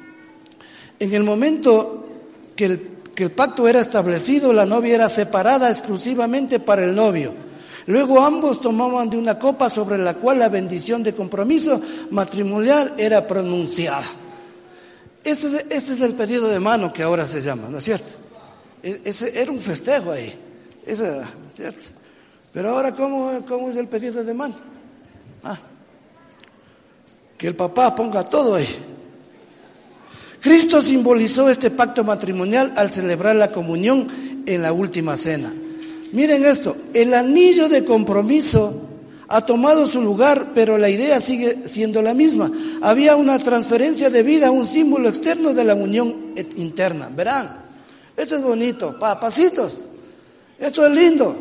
En 1.00 1.14
el 1.14 1.24
momento 1.24 2.08
que 2.56 2.66
el 2.66 2.99
que 3.20 3.26
el 3.26 3.32
pacto 3.32 3.68
era 3.68 3.82
establecido, 3.82 4.54
la 4.54 4.66
novia 4.66 4.96
era 4.96 5.10
separada 5.10 5.70
exclusivamente 5.70 6.62
para 6.62 6.86
el 6.86 6.96
novio. 6.96 7.34
Luego 7.88 8.22
ambos 8.22 8.62
tomaban 8.62 9.10
de 9.10 9.18
una 9.18 9.38
copa 9.38 9.70
sobre 9.70 9.98
la 9.98 10.14
cual 10.14 10.40
la 10.40 10.48
bendición 10.48 11.04
de 11.04 11.14
compromiso 11.14 11.82
matrimonial 12.12 12.94
era 12.98 13.28
pronunciada. 13.28 14.06
Ese, 15.22 15.66
es 15.70 15.90
el 16.00 16.14
pedido 16.14 16.48
de 16.48 16.62
mano 16.62 16.94
que 16.94 17.04
ahora 17.04 17.28
se 17.28 17.42
llama, 17.42 17.68
¿no 17.70 17.80
es 17.80 17.84
cierto? 17.84 18.08
E, 18.82 19.02
ese 19.04 19.38
era 19.38 19.52
un 19.52 19.60
festejo 19.60 20.14
ahí, 20.14 20.34
ese, 20.86 21.20
¿cierto? 21.54 21.88
Pero 22.54 22.70
ahora, 22.70 22.96
¿cómo, 22.96 23.44
¿cómo 23.46 23.70
es 23.70 23.76
el 23.76 23.90
pedido 23.90 24.24
de 24.24 24.34
mano? 24.34 24.56
Ah, 25.44 25.60
que 27.38 27.48
el 27.48 27.56
papá 27.58 27.94
ponga 27.94 28.24
todo 28.24 28.56
ahí. 28.56 28.89
Cristo 30.42 30.82
simbolizó 30.82 31.50
este 31.50 31.70
pacto 31.72 32.04
matrimonial 32.04 32.74
al 32.76 32.92
celebrar 32.92 33.36
la 33.36 33.52
comunión 33.52 34.08
en 34.46 34.62
la 34.62 34.72
última 34.72 35.18
cena. 35.18 35.54
Miren 36.12 36.46
esto, 36.46 36.76
el 36.94 37.14
anillo 37.14 37.70
de 37.70 37.84
compromiso 37.84 38.90
ha 39.28 39.46
tomado 39.46 39.86
su 39.86 40.02
lugar, 40.02 40.48
pero 40.56 40.78
la 40.78 40.90
idea 40.90 41.20
sigue 41.22 41.68
siendo 41.68 42.02
la 42.02 42.14
misma. 42.14 42.52
Había 42.82 43.16
una 43.16 43.38
transferencia 43.38 44.10
de 44.10 44.24
vida, 44.24 44.50
un 44.50 44.66
símbolo 44.66 45.10
externo 45.10 45.54
de 45.54 45.66
la 45.66 45.76
unión 45.76 46.34
interna. 46.56 47.12
Verán, 47.16 47.64
esto 48.18 48.38
es 48.38 48.42
bonito, 48.42 48.98
papacitos, 48.98 49.84
esto 50.58 50.86
es 50.86 50.92
lindo. 50.94 51.36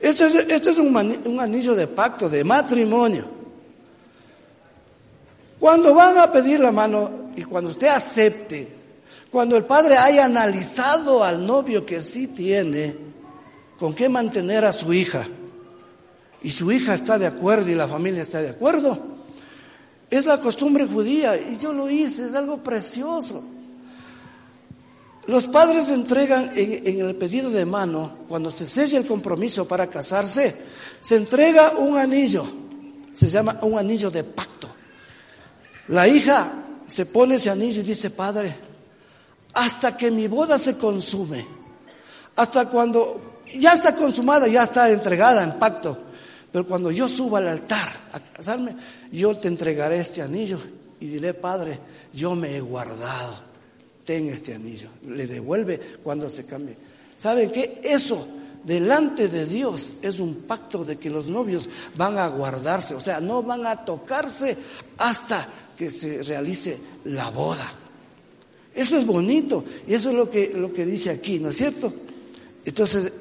Esto 0.00 0.26
es, 0.26 0.78
un, 0.78 0.94
un 1.24 1.40
anillo 1.40 1.74
de 1.74 1.86
pacto, 1.86 2.28
de 2.28 2.44
matrimonio. 2.44 3.24
Cuando 5.58 5.94
van 5.94 6.18
a 6.18 6.30
pedir 6.30 6.60
la 6.60 6.70
mano 6.70 7.25
y 7.36 7.44
cuando 7.44 7.70
usted 7.70 7.88
acepte, 7.88 8.66
cuando 9.30 9.56
el 9.56 9.64
padre 9.64 9.98
haya 9.98 10.24
analizado 10.24 11.22
al 11.22 11.46
novio 11.46 11.84
que 11.84 12.00
sí 12.00 12.28
tiene, 12.28 12.96
con 13.78 13.94
qué 13.94 14.08
mantener 14.08 14.64
a 14.64 14.72
su 14.72 14.92
hija, 14.92 15.28
y 16.42 16.50
su 16.50 16.72
hija 16.72 16.94
está 16.94 17.18
de 17.18 17.26
acuerdo 17.26 17.70
y 17.70 17.74
la 17.74 17.86
familia 17.86 18.22
está 18.22 18.40
de 18.40 18.48
acuerdo, 18.48 18.98
es 20.08 20.24
la 20.24 20.40
costumbre 20.40 20.86
judía 20.86 21.36
y 21.36 21.58
yo 21.58 21.72
lo 21.72 21.90
hice, 21.90 22.26
es 22.26 22.34
algo 22.34 22.62
precioso. 22.62 23.44
Los 25.26 25.48
padres 25.48 25.90
entregan 25.90 26.52
en, 26.54 27.00
el 27.04 27.16
pedido 27.16 27.50
de 27.50 27.66
mano, 27.66 28.18
cuando 28.28 28.50
se 28.50 28.64
sella 28.64 28.98
el 28.98 29.06
compromiso 29.06 29.66
para 29.66 29.88
casarse, 29.88 30.56
se 31.00 31.16
entrega 31.16 31.72
un 31.78 31.98
anillo, 31.98 32.46
se 33.12 33.28
llama 33.28 33.58
un 33.62 33.76
anillo 33.76 34.10
de 34.10 34.22
pacto. 34.22 34.68
La 35.88 36.06
hija 36.06 36.65
se 36.86 37.06
pone 37.06 37.36
ese 37.36 37.50
anillo 37.50 37.80
y 37.80 37.84
dice, 37.84 38.10
padre, 38.10 38.54
hasta 39.54 39.96
que 39.96 40.10
mi 40.10 40.28
boda 40.28 40.58
se 40.58 40.76
consume, 40.76 41.46
hasta 42.36 42.68
cuando 42.68 43.42
ya 43.58 43.72
está 43.72 43.94
consumada, 43.94 44.48
ya 44.48 44.64
está 44.64 44.90
entregada 44.90 45.42
en 45.42 45.58
pacto, 45.58 45.98
pero 46.52 46.66
cuando 46.66 46.90
yo 46.90 47.08
suba 47.08 47.38
al 47.38 47.48
altar 47.48 47.88
a 48.12 48.20
casarme, 48.20 48.76
yo 49.12 49.36
te 49.36 49.48
entregaré 49.48 49.98
este 49.98 50.22
anillo 50.22 50.58
y 51.00 51.06
diré, 51.06 51.34
padre, 51.34 51.78
yo 52.12 52.34
me 52.34 52.56
he 52.56 52.60
guardado 52.60 53.46
ten 54.06 54.28
este 54.28 54.54
anillo. 54.54 54.88
Le 55.04 55.26
devuelve 55.26 55.98
cuando 56.02 56.30
se 56.30 56.46
cambie. 56.46 56.76
¿Saben 57.18 57.50
qué? 57.50 57.80
Eso 57.82 58.26
delante 58.64 59.28
de 59.28 59.44
Dios 59.44 59.96
es 60.00 60.20
un 60.20 60.42
pacto 60.42 60.84
de 60.84 60.96
que 60.96 61.10
los 61.10 61.26
novios 61.26 61.68
van 61.96 62.18
a 62.18 62.28
guardarse, 62.28 62.94
o 62.94 63.00
sea, 63.00 63.20
no 63.20 63.42
van 63.42 63.66
a 63.66 63.84
tocarse 63.84 64.56
hasta 64.98 65.46
que 65.76 65.90
se 65.90 66.22
realice 66.22 66.78
la 67.04 67.30
boda. 67.30 67.70
Eso 68.74 68.98
es 68.98 69.06
bonito 69.06 69.64
y 69.86 69.94
eso 69.94 70.10
es 70.10 70.16
lo 70.16 70.30
que, 70.30 70.52
lo 70.54 70.72
que 70.72 70.84
dice 70.84 71.10
aquí, 71.10 71.38
¿no 71.38 71.50
es 71.50 71.56
cierto? 71.56 71.92
Entonces, 72.64 73.12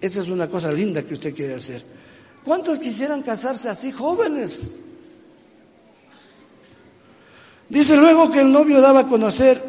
esa 0.00 0.20
es 0.20 0.28
una 0.28 0.48
cosa 0.48 0.72
linda 0.72 1.02
que 1.02 1.14
usted 1.14 1.34
quiere 1.34 1.54
hacer. 1.54 1.82
¿Cuántos 2.44 2.78
quisieran 2.78 3.22
casarse 3.22 3.68
así 3.68 3.92
jóvenes? 3.92 4.68
Dice 7.68 7.96
luego 7.96 8.30
que 8.30 8.40
el 8.40 8.50
novio 8.50 8.80
daba 8.80 9.00
a 9.00 9.08
conocer 9.08 9.62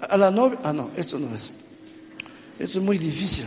a 0.00 0.16
la 0.16 0.30
novia. 0.30 0.58
Ah, 0.62 0.72
no, 0.72 0.90
esto 0.96 1.18
no 1.18 1.34
es. 1.34 1.50
Esto 2.58 2.78
es 2.78 2.84
muy 2.84 2.98
difícil. 2.98 3.46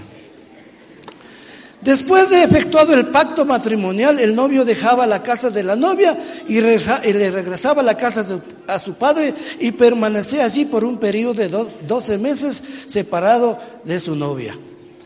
Después 1.81 2.29
de 2.29 2.43
efectuado 2.43 2.93
el 2.93 3.07
pacto 3.07 3.45
matrimonial, 3.45 4.19
el 4.19 4.35
novio 4.35 4.65
dejaba 4.65 5.07
la 5.07 5.23
casa 5.23 5.49
de 5.49 5.63
la 5.63 5.77
novia 5.77 6.17
y, 6.47 6.59
le 6.59 7.31
regresaba 7.31 7.81
a 7.81 7.85
la 7.85 7.95
casa 7.95 8.25
a 8.67 8.79
su 8.79 8.95
padre 8.95 9.33
y 9.61 9.71
permanecía 9.71 10.43
allí 10.43 10.65
por 10.65 10.83
un 10.83 10.97
periodo 10.97 11.35
de 11.35 11.47
12 11.47 12.17
meses 12.17 12.61
separado 12.85 13.57
de 13.85 13.97
su 14.01 14.13
novia. 14.13 14.57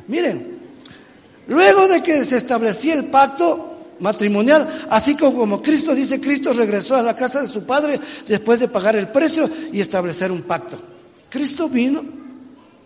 Miren, 0.07 0.57
luego 1.47 1.87
de 1.87 2.01
que 2.01 2.23
se 2.23 2.37
establecía 2.37 2.95
el 2.95 3.05
pacto 3.05 3.73
matrimonial, 3.99 4.87
así 4.89 5.15
como 5.15 5.61
Cristo 5.61 5.93
dice, 5.93 6.19
Cristo 6.19 6.53
regresó 6.53 6.95
a 6.95 7.03
la 7.03 7.15
casa 7.15 7.43
de 7.43 7.49
su 7.49 7.67
padre 7.67 7.99
después 8.27 8.59
de 8.59 8.67
pagar 8.67 8.95
el 8.95 9.09
precio 9.09 9.47
y 9.71 9.79
establecer 9.79 10.31
un 10.31 10.41
pacto. 10.41 10.79
Cristo 11.29 11.69
vino, 11.69 12.22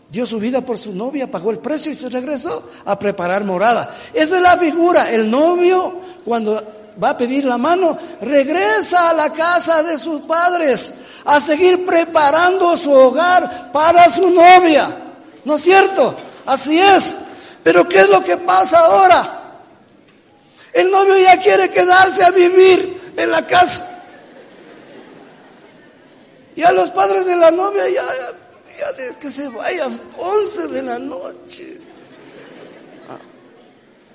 dio 0.10 0.26
su 0.26 0.40
vida 0.40 0.62
por 0.62 0.78
su 0.78 0.94
novia, 0.94 1.30
pagó 1.30 1.52
el 1.52 1.60
precio 1.60 1.92
y 1.92 1.96
se 1.96 2.10
regresó 2.10 2.70
a 2.86 2.98
preparar 2.98 3.44
morada. 3.44 3.96
Esa 4.14 4.38
es 4.38 4.42
la 4.42 4.58
figura. 4.58 5.12
El 5.12 5.30
novio, 5.30 6.00
cuando 6.24 6.64
va 7.02 7.12
a 7.12 7.18
pedir 7.18 7.46
la 7.46 7.58
mano, 7.58 7.98
regresa 8.22 9.10
a 9.10 9.14
la 9.14 9.32
casa 9.32 9.84
de 9.84 10.00
sus 10.00 10.22
padres 10.22 10.94
a 11.26 11.40
seguir 11.40 11.86
preparando 11.86 12.76
su 12.78 12.92
hogar 12.92 13.72
para 13.72 14.10
su 14.10 14.30
novia. 14.30 14.90
¿No 15.44 15.56
es 15.56 15.62
cierto? 15.62 16.16
Así 16.46 16.80
es. 16.80 17.20
Pero 17.64 17.88
¿qué 17.88 18.00
es 18.00 18.10
lo 18.10 18.24
que 18.24 18.38
pasa 18.38 18.80
ahora? 18.80 19.34
El 20.72 20.90
novio 20.90 21.18
ya 21.18 21.42
quiere 21.42 21.70
quedarse 21.70 22.24
a 22.24 22.32
vivir 22.32 23.14
en 23.18 23.32
la 23.32 23.46
casa. 23.46 23.86
Ya 26.56 26.72
los 26.72 26.90
padres 26.92 27.26
de 27.26 27.36
la 27.36 27.52
novia, 27.52 27.90
ya, 27.90 28.04
que 29.20 29.32
se 29.32 29.48
vaya, 29.50 29.88
11 30.18 30.68
de 30.68 30.84
la 30.84 31.00
noche. 31.00 31.78
Ah. 33.10 33.18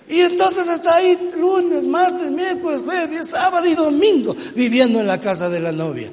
Y 0.08 0.20
entonces 0.20 0.68
está 0.68 0.96
ahí 0.96 1.30
lunes, 1.36 1.84
martes, 1.84 2.30
miércoles, 2.30 2.82
jueves, 2.84 3.28
sábado 3.28 3.66
y 3.66 3.74
domingo 3.74 4.34
viviendo 4.54 5.00
en 5.00 5.06
la 5.06 5.20
casa 5.20 5.48
de 5.48 5.60
la 5.60 5.72
novia. 5.72 6.10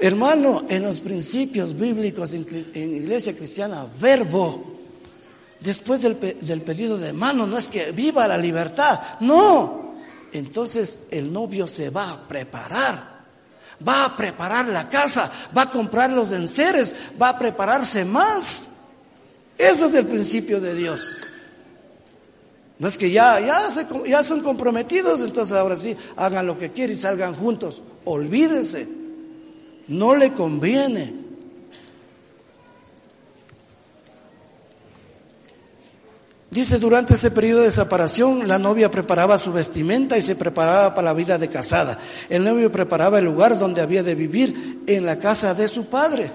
Hermano, 0.00 0.64
en 0.68 0.82
los 0.82 1.00
principios 1.00 1.78
bíblicos 1.78 2.32
en, 2.32 2.46
iglesia 2.74 3.36
cristiana, 3.36 3.86
verbo, 4.00 4.80
después 5.60 6.02
del, 6.02 6.18
del 6.40 6.62
pedido 6.62 6.98
de 6.98 7.12
mano, 7.12 7.46
no 7.46 7.56
es 7.56 7.68
que 7.68 7.92
viva 7.92 8.26
la 8.26 8.36
libertad, 8.36 8.98
no. 9.20 9.94
Entonces 10.32 11.00
el 11.10 11.32
novio 11.32 11.66
se 11.66 11.90
va 11.90 12.10
a 12.10 12.28
preparar 12.28 13.11
va 13.86 14.04
a 14.04 14.16
preparar 14.16 14.66
la 14.68 14.88
casa, 14.88 15.30
va 15.56 15.62
a 15.62 15.70
comprar 15.70 16.10
los 16.10 16.32
enseres, 16.32 16.94
va 17.20 17.30
a 17.30 17.38
prepararse 17.38 18.04
más. 18.04 18.68
Eso 19.58 19.86
es 19.86 19.94
el 19.94 20.06
principio 20.06 20.60
de 20.60 20.74
Dios. 20.74 21.22
No 22.78 22.88
es 22.88 22.98
que 22.98 23.10
ya, 23.10 23.38
ya, 23.38 23.68
ya 24.06 24.24
son 24.24 24.40
comprometidos, 24.40 25.20
entonces 25.20 25.56
ahora 25.56 25.76
sí, 25.76 25.96
hagan 26.16 26.46
lo 26.46 26.58
que 26.58 26.72
quieran 26.72 26.96
y 26.96 26.98
salgan 26.98 27.34
juntos. 27.34 27.80
Olvídense, 28.04 28.88
no 29.86 30.16
le 30.16 30.32
conviene. 30.32 31.21
Dice, 36.52 36.78
durante 36.78 37.14
ese 37.14 37.30
periodo 37.30 37.62
de 37.62 37.72
separación, 37.72 38.46
la 38.46 38.58
novia 38.58 38.90
preparaba 38.90 39.38
su 39.38 39.54
vestimenta 39.54 40.18
y 40.18 40.22
se 40.22 40.36
preparaba 40.36 40.94
para 40.94 41.06
la 41.06 41.14
vida 41.14 41.38
de 41.38 41.48
casada. 41.48 41.98
El 42.28 42.44
novio 42.44 42.70
preparaba 42.70 43.18
el 43.18 43.24
lugar 43.24 43.58
donde 43.58 43.80
había 43.80 44.02
de 44.02 44.14
vivir 44.14 44.82
en 44.86 45.06
la 45.06 45.18
casa 45.18 45.54
de 45.54 45.66
su 45.66 45.86
padre. 45.86 46.30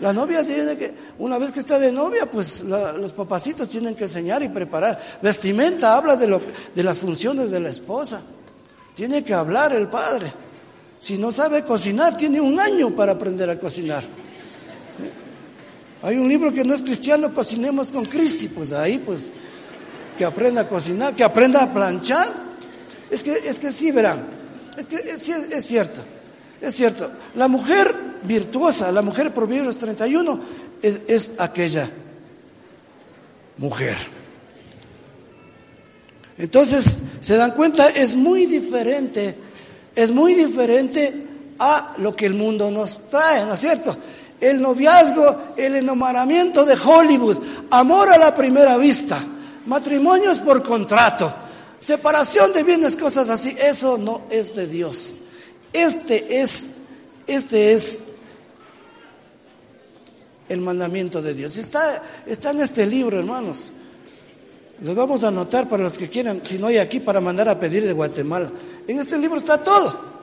La 0.00 0.12
novia 0.12 0.44
tiene 0.44 0.76
que, 0.76 0.92
una 1.18 1.38
vez 1.38 1.50
que 1.50 1.60
está 1.60 1.78
de 1.78 1.90
novia, 1.92 2.26
pues 2.30 2.60
los 2.60 3.12
papacitos 3.12 3.70
tienen 3.70 3.94
que 3.94 4.04
enseñar 4.04 4.42
y 4.42 4.50
preparar. 4.50 5.00
Vestimenta 5.22 5.96
habla 5.96 6.16
de, 6.16 6.26
lo, 6.26 6.42
de 6.74 6.82
las 6.82 6.98
funciones 6.98 7.50
de 7.50 7.60
la 7.60 7.70
esposa. 7.70 8.20
Tiene 8.94 9.24
que 9.24 9.32
hablar 9.32 9.72
el 9.72 9.86
padre. 9.86 10.30
Si 11.00 11.16
no 11.16 11.32
sabe 11.32 11.64
cocinar, 11.64 12.18
tiene 12.18 12.38
un 12.38 12.60
año 12.60 12.94
para 12.94 13.12
aprender 13.12 13.48
a 13.48 13.58
cocinar. 13.58 14.04
Hay 16.02 16.18
un 16.18 16.28
libro 16.28 16.52
que 16.52 16.64
no 16.64 16.74
es 16.74 16.82
cristiano, 16.82 17.32
cocinemos 17.32 17.90
con 17.90 18.04
Cristi, 18.04 18.48
pues 18.48 18.72
ahí 18.72 18.98
pues 18.98 19.30
que 20.16 20.24
aprenda 20.24 20.62
a 20.62 20.68
cocinar, 20.68 21.14
que 21.14 21.24
aprenda 21.24 21.62
a 21.62 21.72
planchar. 21.72 22.32
Es 23.10 23.22
que, 23.22 23.32
es 23.32 23.58
que 23.58 23.72
sí, 23.72 23.90
verán, 23.90 24.24
es 24.76 24.86
que 24.86 24.96
es, 24.96 25.28
es 25.28 25.66
cierto, 25.66 26.00
es 26.60 26.74
cierto. 26.74 27.10
La 27.34 27.48
mujer 27.48 27.94
virtuosa, 28.22 28.90
la 28.90 29.02
mujer 29.02 29.32
Proverbios 29.32 29.78
31, 29.78 30.40
es, 30.82 31.00
es 31.06 31.32
aquella 31.38 31.88
mujer. 33.58 33.96
Entonces, 36.36 36.98
se 37.20 37.36
dan 37.36 37.52
cuenta, 37.52 37.88
es 37.90 38.16
muy 38.16 38.46
diferente, 38.46 39.36
es 39.94 40.10
muy 40.10 40.34
diferente 40.34 41.26
a 41.58 41.94
lo 41.98 42.16
que 42.16 42.26
el 42.26 42.34
mundo 42.34 42.70
nos 42.70 43.08
trae, 43.08 43.44
¿no 43.46 43.54
es 43.54 43.60
cierto? 43.60 43.96
El 44.40 44.60
noviazgo, 44.60 45.54
el 45.56 45.76
enamoramiento 45.76 46.64
de 46.64 46.74
Hollywood, 46.74 47.38
amor 47.70 48.10
a 48.10 48.18
la 48.18 48.34
primera 48.34 48.76
vista. 48.76 49.24
Matrimonios 49.66 50.38
por 50.38 50.62
contrato, 50.62 51.32
separación 51.80 52.52
de 52.52 52.62
bienes, 52.62 52.96
cosas 52.96 53.28
así, 53.28 53.56
eso 53.58 53.96
no 53.96 54.22
es 54.30 54.54
de 54.54 54.66
Dios. 54.66 55.16
Este 55.72 56.40
es, 56.40 56.70
este 57.26 57.72
es 57.72 58.02
el 60.48 60.60
mandamiento 60.60 61.22
de 61.22 61.34
Dios. 61.34 61.56
Está, 61.56 62.02
está 62.26 62.50
en 62.50 62.60
este 62.60 62.86
libro, 62.86 63.18
hermanos. 63.18 63.70
Lo 64.82 64.94
vamos 64.94 65.24
a 65.24 65.28
anotar 65.28 65.68
para 65.68 65.84
los 65.84 65.96
que 65.96 66.08
quieran, 66.08 66.42
si 66.44 66.58
no 66.58 66.66
hay 66.66 66.78
aquí, 66.78 67.00
para 67.00 67.20
mandar 67.20 67.48
a 67.48 67.58
pedir 67.58 67.86
de 67.86 67.92
Guatemala. 67.92 68.50
En 68.86 68.98
este 68.98 69.16
libro 69.16 69.38
está 69.38 69.62
todo. 69.62 70.14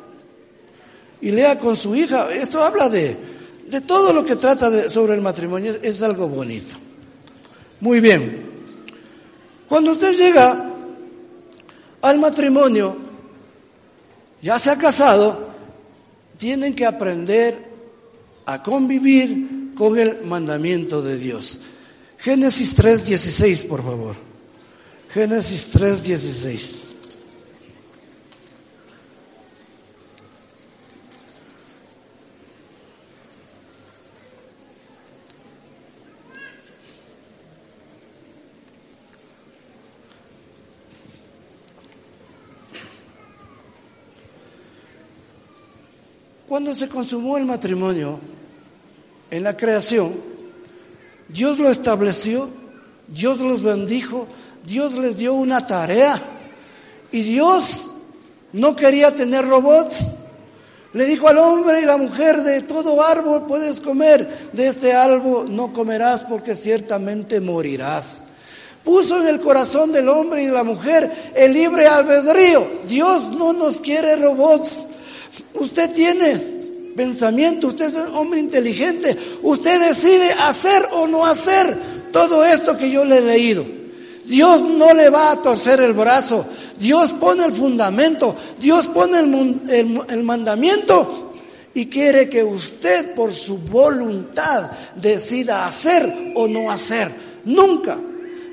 Y 1.19 1.31
lea 1.31 1.57
con 1.57 1.75
su 1.75 1.95
hija. 1.95 2.31
Esto 2.31 2.63
habla 2.63 2.89
de, 2.89 3.15
de 3.67 3.81
todo 3.81 4.13
lo 4.13 4.23
que 4.23 4.35
trata 4.35 4.69
de, 4.69 4.89
sobre 4.89 5.15
el 5.15 5.21
matrimonio. 5.21 5.75
Es 5.81 6.01
algo 6.01 6.27
bonito. 6.27 6.75
Muy 7.79 7.99
bien. 7.99 8.50
Cuando 9.71 9.93
usted 9.93 10.13
llega 10.17 10.69
al 12.01 12.19
matrimonio, 12.19 12.97
ya 14.41 14.59
se 14.59 14.69
ha 14.69 14.77
casado, 14.77 15.47
tienen 16.37 16.75
que 16.75 16.85
aprender 16.85 17.69
a 18.47 18.61
convivir 18.61 19.71
con 19.77 19.97
el 19.97 20.25
mandamiento 20.25 21.01
de 21.01 21.17
Dios. 21.17 21.61
Génesis 22.17 22.75
3.16, 22.75 23.65
por 23.69 23.81
favor. 23.81 24.17
Génesis 25.13 25.73
3.16. 25.73 26.90
Cuando 46.51 46.75
se 46.75 46.89
consumó 46.89 47.37
el 47.37 47.45
matrimonio 47.45 48.19
en 49.29 49.41
la 49.41 49.55
creación, 49.55 50.11
Dios 51.29 51.57
lo 51.57 51.69
estableció, 51.69 52.49
Dios 53.07 53.39
los 53.39 53.63
bendijo, 53.63 54.27
Dios 54.67 54.91
les 54.95 55.15
dio 55.15 55.33
una 55.33 55.65
tarea. 55.65 56.21
Y 57.09 57.21
Dios 57.21 57.91
no 58.51 58.75
quería 58.75 59.15
tener 59.15 59.47
robots. 59.47 60.11
Le 60.91 61.05
dijo 61.05 61.29
al 61.29 61.37
hombre 61.37 61.83
y 61.83 61.85
la 61.85 61.95
mujer, 61.95 62.43
de 62.43 62.63
todo 62.63 63.01
árbol 63.01 63.45
puedes 63.47 63.79
comer, 63.79 64.49
de 64.51 64.67
este 64.67 64.91
árbol 64.91 65.55
no 65.55 65.71
comerás 65.71 66.25
porque 66.25 66.57
ciertamente 66.57 67.39
morirás. 67.39 68.25
Puso 68.83 69.21
en 69.21 69.27
el 69.29 69.39
corazón 69.39 69.93
del 69.93 70.09
hombre 70.09 70.43
y 70.43 70.47
de 70.47 70.51
la 70.51 70.65
mujer 70.65 71.31
el 71.33 71.53
libre 71.53 71.87
albedrío. 71.87 72.67
Dios 72.89 73.29
no 73.29 73.53
nos 73.53 73.79
quiere 73.79 74.17
robots. 74.17 74.87
Usted 75.53 75.91
tiene 75.91 76.37
pensamiento, 76.95 77.67
usted 77.67 77.87
es 77.87 78.09
un 78.09 78.15
hombre 78.15 78.39
inteligente, 78.39 79.17
usted 79.41 79.79
decide 79.89 80.31
hacer 80.33 80.87
o 80.93 81.07
no 81.07 81.25
hacer 81.25 81.77
todo 82.11 82.45
esto 82.45 82.77
que 82.77 82.89
yo 82.89 83.05
le 83.05 83.19
he 83.19 83.21
leído. 83.21 83.65
Dios 84.25 84.61
no 84.61 84.93
le 84.93 85.09
va 85.09 85.31
a 85.31 85.41
torcer 85.41 85.81
el 85.81 85.93
brazo, 85.93 86.45
Dios 86.79 87.11
pone 87.13 87.45
el 87.45 87.53
fundamento, 87.53 88.35
Dios 88.59 88.87
pone 88.87 89.19
el, 89.19 90.23
mandamiento 90.23 91.33
y 91.73 91.87
quiere 91.87 92.29
que 92.29 92.43
usted 92.43 93.15
por 93.15 93.33
su 93.33 93.57
voluntad 93.57 94.71
decida 94.95 95.65
hacer 95.65 96.33
o 96.35 96.47
no 96.47 96.71
hacer. 96.71 97.11
Nunca. 97.45 97.97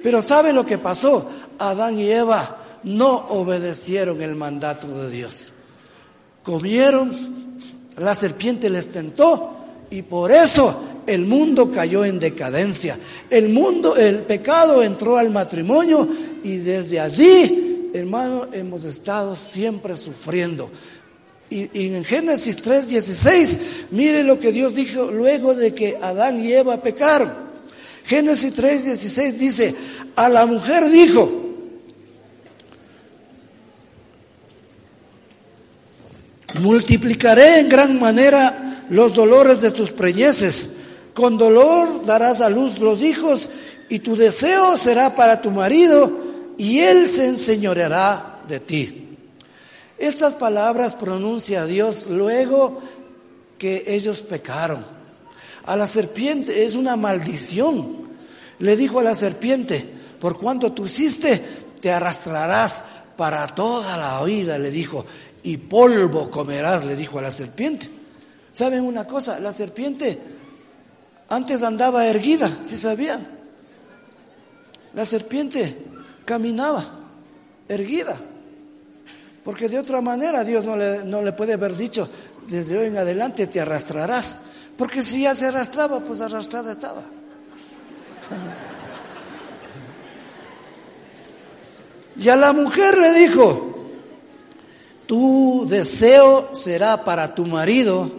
Pero 0.03 0.23
¿sabe 0.23 0.53
lo 0.53 0.65
que 0.65 0.79
pasó? 0.79 1.29
Adán 1.59 1.99
y 1.99 2.11
Eva 2.11 2.65
no 2.85 3.27
obedecieron 3.29 4.23
el 4.23 4.35
mandato 4.35 4.87
de 4.89 5.11
Dios. 5.11 5.53
Comieron, 6.49 7.13
la 7.99 8.15
serpiente 8.15 8.71
les 8.71 8.89
tentó 8.89 9.55
y 9.91 10.01
por 10.01 10.33
eso 10.33 10.83
el 11.07 11.27
mundo 11.27 11.71
cayó 11.71 12.07
en 12.07 12.19
decadencia. 12.19 12.99
El 13.29 13.51
mundo, 13.51 13.97
el 13.97 14.21
pecado 14.21 14.83
entró 14.83 15.19
al 15.19 15.29
matrimonio 15.29 16.09
y 16.43 16.57
desde 16.57 17.01
allí 17.01 17.91
hermano, 17.93 18.49
hemos 18.51 18.85
estado 18.85 19.37
siempre 19.37 19.95
sufriendo. 19.99 20.71
Y, 21.51 21.69
en 21.75 22.03
Génesis 22.03 22.63
3:16, 22.63 23.59
mire 23.91 24.25
lo 24.25 24.41
que 24.41 24.51
Dios 24.51 24.75
dijo 24.75 25.11
luego 25.11 25.55
de 25.55 25.75
que 25.75 25.99
Adán 26.01 26.43
y 26.43 26.51
Eva 26.51 26.83
pecaron. 26.83 27.31
Génesis 28.07 28.57
3:16 28.57 29.33
dice, 29.33 29.75
a 30.17 30.31
la 30.31 30.47
mujer 30.47 30.89
dijo, 30.89 31.48
multiplicaré 36.61 37.61
en 37.61 37.69
gran 37.69 37.99
manera 37.99 38.85
los 38.91 39.15
dolores 39.15 39.61
de 39.61 39.71
tus 39.71 39.91
preñeces, 39.91 40.75
con 41.15 41.37
dolor 41.37 42.05
darás 42.07 42.41
a 42.41 42.49
luz 42.49 42.79
los 42.79 43.03
hijos 43.03 43.49
y 43.89 43.99
tu 44.01 44.17
deseo 44.17 44.77
será 44.77 45.15
para 45.15 45.41
tu 45.41 45.51
marido 45.51 46.13
y 46.57 46.81
Él 46.81 47.09
se 47.09 47.27
enseñoreará 47.27 48.41
de 48.49 48.61
ti. 48.61 49.09
Estas 49.99 50.35
palabras 50.35 50.95
pronuncia 50.95 51.67
Dios 51.67 52.07
luego 52.07 52.81
que 53.59 53.85
ellos 53.87 54.21
pecaron. 54.21 54.85
A 55.67 55.77
la 55.77 55.87
serpiente 55.87 56.65
es 56.65 56.77
una 56.77 56.97
maldición. 56.97 58.09
Le 58.61 58.77
dijo 58.77 59.01
a 59.01 59.03
la 59.03 59.15
serpiente, 59.15 59.85
por 60.21 60.39
cuanto 60.39 60.73
tú 60.73 60.87
hiciste, 60.87 61.43
te 61.81 61.93
arrastrarás 61.93 62.83
para 63.17 63.49
toda 63.49 63.97
la 63.97 64.23
vida, 64.25 64.59
le 64.59 64.71
dijo, 64.71 65.05
y 65.49 65.57
polvo 65.57 66.31
comerás, 66.31 66.85
le 66.85 66.95
dijo 66.95 67.19
a 67.19 67.23
la 67.23 67.31
serpiente. 67.31 67.89
¿Saben 68.53 68.85
una 68.85 69.07
cosa? 69.07 69.41
La 69.41 69.51
serpiente 69.51 70.19
antes 71.31 71.63
andaba 71.63 72.07
erguida, 72.07 72.59
¿sí 72.65 72.77
sabían? 72.77 73.27
La 74.93 75.07
serpiente 75.07 75.75
caminaba 76.27 76.85
erguida. 77.67 78.19
Porque 79.43 79.71
de 79.71 79.79
otra 79.79 80.03
manera 80.03 80.45
Dios 80.45 80.67
no 80.67 80.77
le, 80.77 81.03
no 81.05 81.23
le 81.23 81.33
puede 81.33 81.55
haber 81.55 81.75
dicho, 81.79 82.11
desde 82.47 82.77
hoy 82.77 82.89
en 82.89 82.99
adelante 82.99 83.47
te 83.47 83.59
arrastrarás. 83.59 84.41
Porque 84.77 85.03
si 85.03 85.23
ya 85.23 85.35
se 85.35 85.47
arrastraba, 85.47 86.01
pues 86.01 86.21
arrastrada 86.21 86.73
estaba. 86.73 87.03
Y 92.21 92.29
a 92.31 92.35
la 92.35 92.53
mujer 92.53 92.99
le 92.99 93.13
dijo, 93.13 93.68
tu 95.09 95.65
deseo 95.67 96.55
será 96.55 97.03
para 97.03 97.35
tu 97.35 97.47
marido 97.47 98.13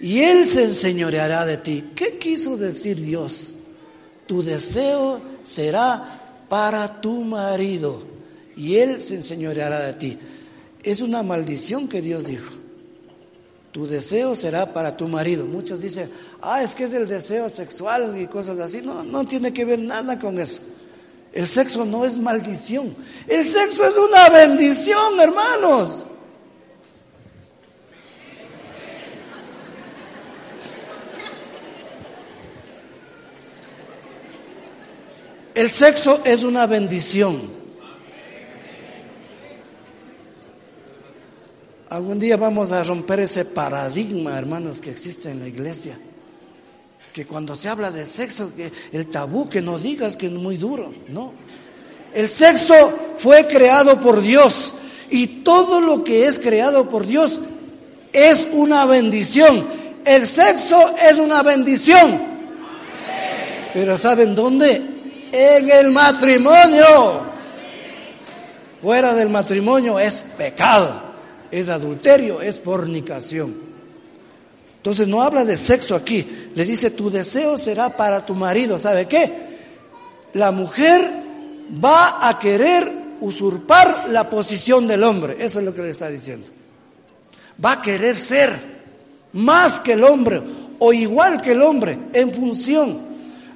y 0.00 0.20
él 0.20 0.46
se 0.46 0.66
enseñoreará 0.66 1.44
de 1.44 1.56
ti. 1.56 1.90
¿Qué 1.96 2.16
quiso 2.16 2.56
decir 2.56 3.00
Dios? 3.00 3.56
Tu 4.28 4.44
deseo 4.44 5.20
será 5.42 6.44
para 6.48 7.00
tu 7.00 7.24
marido 7.24 8.04
y 8.56 8.76
él 8.76 9.02
se 9.02 9.16
enseñoreará 9.16 9.80
de 9.80 9.92
ti. 9.94 10.18
Es 10.84 11.00
una 11.00 11.24
maldición 11.24 11.88
que 11.88 12.00
Dios 12.00 12.28
dijo. 12.28 12.54
Tu 13.72 13.88
deseo 13.88 14.36
será 14.36 14.72
para 14.72 14.96
tu 14.96 15.08
marido. 15.08 15.44
Muchos 15.44 15.82
dicen, 15.82 16.08
ah, 16.40 16.62
es 16.62 16.76
que 16.76 16.84
es 16.84 16.92
el 16.92 17.08
deseo 17.08 17.50
sexual 17.50 18.16
y 18.16 18.28
cosas 18.28 18.60
así. 18.60 18.80
No, 18.80 19.02
no 19.02 19.26
tiene 19.26 19.52
que 19.52 19.64
ver 19.64 19.80
nada 19.80 20.20
con 20.20 20.38
eso. 20.38 20.60
El 21.32 21.48
sexo 21.48 21.84
no 21.84 22.04
es 22.04 22.16
maldición. 22.16 22.94
El 23.26 23.48
sexo 23.48 23.84
es 23.84 23.96
una 23.96 24.28
bendición, 24.28 25.18
hermanos. 25.18 26.04
El 35.58 35.72
sexo 35.72 36.20
es 36.24 36.44
una 36.44 36.68
bendición. 36.68 37.50
Algún 41.88 42.20
día 42.20 42.36
vamos 42.36 42.70
a 42.70 42.84
romper 42.84 43.18
ese 43.18 43.44
paradigma, 43.44 44.38
hermanos, 44.38 44.80
que 44.80 44.92
existe 44.92 45.32
en 45.32 45.40
la 45.40 45.48
iglesia. 45.48 45.98
Que 47.12 47.26
cuando 47.26 47.56
se 47.56 47.68
habla 47.68 47.90
de 47.90 48.06
sexo, 48.06 48.52
que 48.54 48.70
el 48.92 49.10
tabú, 49.10 49.48
que 49.48 49.60
no 49.60 49.80
digas 49.80 50.16
que 50.16 50.26
es 50.26 50.32
muy 50.32 50.58
duro. 50.58 50.94
No. 51.08 51.32
El 52.14 52.28
sexo 52.28 53.16
fue 53.18 53.48
creado 53.48 54.00
por 54.00 54.20
Dios. 54.20 54.74
Y 55.10 55.42
todo 55.42 55.80
lo 55.80 56.04
que 56.04 56.26
es 56.26 56.38
creado 56.38 56.88
por 56.88 57.04
Dios 57.04 57.40
es 58.12 58.46
una 58.52 58.86
bendición. 58.86 59.66
El 60.04 60.24
sexo 60.24 60.94
es 61.02 61.18
una 61.18 61.42
bendición. 61.42 62.16
Pero 63.74 63.98
¿saben 63.98 64.36
dónde? 64.36 64.97
En 65.32 65.70
el 65.70 65.90
matrimonio. 65.90 67.28
Fuera 68.82 69.14
del 69.14 69.28
matrimonio 69.28 69.98
es 69.98 70.22
pecado, 70.36 71.02
es 71.50 71.68
adulterio, 71.68 72.40
es 72.40 72.60
fornicación. 72.60 73.68
Entonces 74.76 75.08
no 75.08 75.22
habla 75.22 75.44
de 75.44 75.56
sexo 75.56 75.96
aquí, 75.96 76.50
le 76.54 76.64
dice 76.64 76.92
tu 76.92 77.10
deseo 77.10 77.58
será 77.58 77.96
para 77.96 78.24
tu 78.24 78.34
marido. 78.34 78.78
¿Sabe 78.78 79.06
qué? 79.06 79.48
La 80.34 80.52
mujer 80.52 81.10
va 81.84 82.28
a 82.28 82.38
querer 82.38 82.90
usurpar 83.20 84.06
la 84.10 84.30
posición 84.30 84.86
del 84.86 85.02
hombre, 85.02 85.36
eso 85.40 85.58
es 85.58 85.64
lo 85.64 85.74
que 85.74 85.82
le 85.82 85.90
está 85.90 86.08
diciendo. 86.08 86.46
Va 87.62 87.72
a 87.72 87.82
querer 87.82 88.16
ser 88.16 88.78
más 89.32 89.80
que 89.80 89.94
el 89.94 90.04
hombre 90.04 90.40
o 90.78 90.92
igual 90.92 91.42
que 91.42 91.52
el 91.52 91.62
hombre 91.62 91.98
en 92.12 92.32
función 92.32 93.07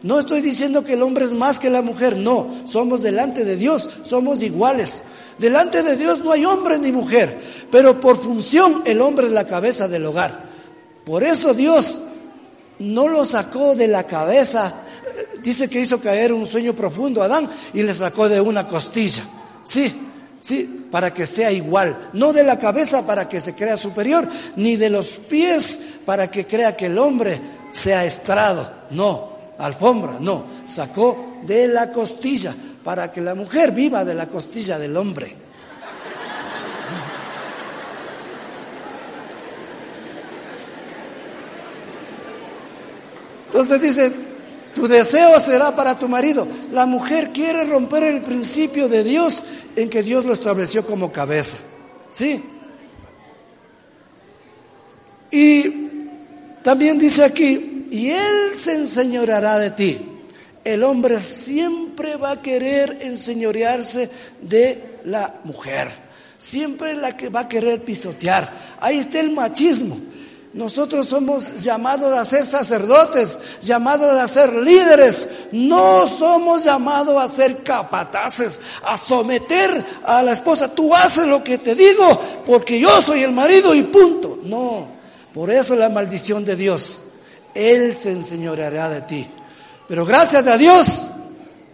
no 0.03 0.19
estoy 0.19 0.41
diciendo 0.41 0.85
que 0.85 0.95
el 0.95 1.03
hombre 1.03 1.25
es 1.25 1.33
más 1.33 1.61
que 1.61 1.71
la 1.71 1.83
mujer, 1.83 2.17
no, 2.17 2.63
somos 2.65 3.03
delante 3.03 3.45
de 3.45 3.57
Dios, 3.57 3.89
somos 4.03 4.43
iguales. 4.43 5.03
Delante 5.39 5.83
de 5.83 5.97
Dios 5.97 6.21
no 6.21 6.33
hay 6.33 6.45
hombre 6.45 6.79
ni 6.79 6.93
mujer, 6.93 7.41
pero 7.71 8.01
por 8.01 8.21
función 8.21 8.83
el 8.85 9.01
hombre 9.01 9.27
es 9.27 9.33
la 9.33 9.47
cabeza 9.47 9.89
del 9.89 10.07
hogar. 10.07 10.45
Por 11.05 11.23
eso 11.23 11.55
Dios 11.55 12.03
no 12.79 13.09
lo 13.09 13.25
sacó 13.25 13.75
de 13.75 13.89
la 13.89 14.05
cabeza, 14.05 14.75
dice 15.43 15.69
que 15.69 15.81
hizo 15.81 16.01
caer 16.01 16.33
un 16.33 16.47
sueño 16.47 16.75
profundo 16.75 17.23
a 17.23 17.27
Adán 17.27 17.49
y 17.73 17.83
le 17.83 17.95
sacó 17.95 18.29
de 18.29 18.41
una 18.41 18.67
costilla. 18.67 19.23
Sí, 19.65 19.93
sí, 20.41 20.87
para 20.91 21.15
que 21.15 21.27
sea 21.27 21.53
igual, 21.53 22.11
no 22.13 22.33
de 22.33 22.45
la 22.45 22.59
cabeza 22.59 23.07
para 23.07 23.29
que 23.29 23.41
se 23.41 23.55
crea 23.55 23.77
superior, 23.77 24.29
ni 24.57 24.77
de 24.77 24.91
los 24.91 25.17
pies 25.17 25.79
para 26.05 26.31
que 26.31 26.47
crea 26.47 26.77
que 26.77 26.87
el 26.87 26.99
hombre 26.99 27.41
sea 27.73 28.05
estrado, 28.05 28.71
no, 28.91 29.32
alfombra, 29.59 30.19
no, 30.21 30.45
sacó 30.69 31.39
de 31.43 31.69
la 31.69 31.93
costilla 31.93 32.55
para 32.85 33.13
que 33.13 33.21
la 33.21 33.35
mujer 33.35 33.73
viva 33.73 34.05
de 34.05 34.15
la 34.15 34.27
costilla 34.27 34.79
del 34.79 34.97
hombre. 34.97 35.37
Entonces 43.47 43.83
dice, 43.83 44.13
tu 44.75 44.89
deseo 44.89 45.39
será 45.39 45.77
para 45.77 45.99
tu 45.99 46.09
marido. 46.09 46.49
La 46.73 46.87
mujer 46.87 47.31
quiere 47.33 47.65
romper 47.65 48.03
el 48.05 48.23
principio 48.23 48.89
de 48.89 49.05
Dios 49.05 49.43
en 49.77 49.91
que 49.91 50.03
Dios 50.03 50.25
lo 50.25 50.33
estableció 50.33 50.87
como 50.87 51.13
cabeza. 51.13 51.59
¿Sí? 52.11 52.43
Y 55.31 55.65
también 56.63 56.99
dice 56.99 57.25
aquí, 57.25 57.72
y 57.93 58.09
Él 58.11 58.57
se 58.57 58.75
enseñoreará 58.75 59.59
de 59.59 59.71
ti. 59.71 60.01
el 60.65 60.83
hombre 60.83 61.21
siempre 61.21 62.17
va 62.17 62.31
a 62.33 62.43
querer 62.43 62.99
enseñorearse 63.03 64.09
de 64.41 65.01
la 65.05 65.41
mujer. 65.45 65.91
Siempre 66.39 66.95
la 66.95 67.17
que 67.17 67.29
va 67.29 67.41
a 67.41 67.49
querer 67.49 67.83
pisotear. 67.83 68.51
Ahí 68.81 68.99
está 68.99 69.21
el 69.21 69.33
machismo. 69.33 69.99
Nosotros 70.55 71.09
somos 71.09 71.63
llamados 71.63 72.17
a 72.17 72.25
ser 72.25 72.47
sacerdotes, 72.47 73.39
llamados 73.61 74.13
a 74.13 74.27
ser 74.27 74.55
líderes. 74.55 75.29
No 75.51 76.07
somos 76.07 76.65
llamados 76.65 77.23
a 77.23 77.29
ser 77.29 77.63
capataces, 77.63 78.61
a 78.85 78.97
someter 78.97 79.85
a 80.05 80.23
la 80.23 80.33
esposa. 80.33 80.75
Tú 80.75 80.95
haces 80.95 81.27
lo 81.27 81.45
que 81.45 81.59
te 81.59 81.75
digo 81.75 82.21
porque 82.47 82.81
yo 82.81 83.03
soy 83.03 83.23
el 83.23 83.33
marido 83.33 83.75
y 83.75 83.83
punto. 83.83 84.39
No, 84.45 84.89
por 85.35 85.51
eso 85.51 85.77
la 85.77 85.91
maldición 85.91 86.45
de 86.45 86.57
Dios. 86.57 87.02
Él 87.55 87.97
se 87.97 88.13
enseñoreará 88.13 88.89
de 88.89 89.01
ti. 89.03 89.27
Pero 89.89 90.05
gracias 90.05 90.47
a 90.47 90.57
Dios 90.57 90.87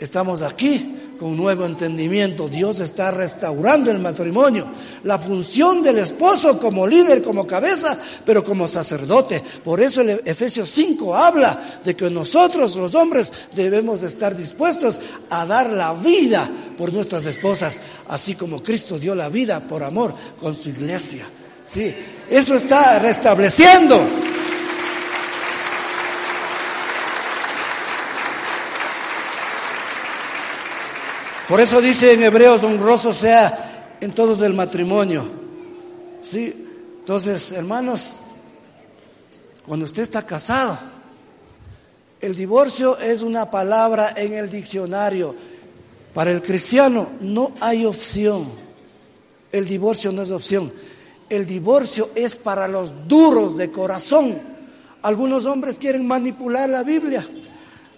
estamos 0.01 0.43
aquí 0.43 0.95
con 1.19 1.31
un 1.31 1.37
nuevo 1.37 1.67
entendimiento. 1.67 2.49
Dios 2.49 2.81
está 2.81 3.11
restaurando 3.11 3.91
el 3.91 3.99
matrimonio, 3.99 4.69
la 5.05 5.19
función 5.19 5.83
del 5.83 5.99
esposo 5.99 6.59
como 6.59 6.87
líder, 6.87 7.23
como 7.23 7.47
cabeza, 7.47 7.99
pero 8.25 8.45
como 8.45 8.69
sacerdote. 8.69 9.43
Por 9.65 9.81
eso 9.81 10.01
el 10.01 10.23
Efesios 10.25 10.71
5 10.71 11.17
habla 11.17 11.81
de 11.85 11.97
que 11.97 12.11
nosotros 12.11 12.77
los 12.77 12.95
hombres 12.95 13.33
debemos 13.55 14.03
estar 14.03 14.37
dispuestos 14.37 15.01
a 15.31 15.45
dar 15.45 15.71
la 15.71 15.93
vida 15.93 16.49
por 16.77 16.93
nuestras 16.93 17.25
esposas, 17.25 17.81
así 18.09 18.35
como 18.35 18.63
Cristo 18.63 18.99
dio 18.99 19.15
la 19.15 19.29
vida 19.29 19.61
por 19.61 19.83
amor 19.83 20.15
con 20.41 20.55
su 20.55 20.71
iglesia. 20.71 21.25
Sí, 21.67 21.95
eso 22.31 22.55
está 22.55 22.99
restableciendo. 22.99 24.01
Por 31.49 31.63
eso 31.63 31.81
dice 31.81 32.13
en 32.13 32.23
Hebreos, 32.23 32.63
honroso 32.63 33.15
sea 33.15 33.97
en 34.03 34.13
todos 34.13 34.39
el 34.41 34.53
matrimonio. 34.53 35.27
Sí, 36.21 36.55
entonces, 37.01 37.53
hermanos, 37.53 38.19
cuando 39.67 39.87
usted 39.87 40.03
está 40.03 40.27
casado, 40.27 40.79
el 42.21 42.37
divorcio 42.37 42.99
es 42.99 43.23
una 43.23 43.51
palabra 43.51 44.13
en 44.15 44.35
el 44.35 44.51
diccionario. 44.51 45.35
Para 46.13 46.33
el 46.33 46.43
cristiano 46.43 47.13
no 47.23 47.53
hay 47.61 47.87
opción. 47.87 48.51
El 49.51 49.67
divorcio 49.67 50.13
no 50.13 50.21
es 50.21 50.31
opción. 50.31 50.71
El 51.31 51.47
divorcio 51.47 52.11
es 52.15 52.37
para 52.37 52.69
los 52.69 53.09
duros 53.09 53.57
de 53.57 53.71
corazón. 53.71 54.39
Algunos 55.01 55.47
hombres 55.47 55.79
quieren 55.79 56.07
manipular 56.07 56.69
la 56.69 56.83
Biblia. 56.83 57.27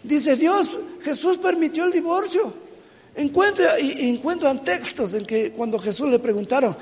Dice 0.04 0.36
Dios, 0.36 0.68
Jesús 1.02 1.38
permitió 1.38 1.84
el 1.84 1.90
divorcio. 1.90 2.69
Encuentra, 3.14 3.78
y, 3.80 4.08
encuentran 4.08 4.64
textos 4.64 5.14
en 5.14 5.26
que 5.26 5.52
cuando 5.52 5.78
Jesús 5.78 6.08
le 6.08 6.18
preguntaron, 6.18 6.76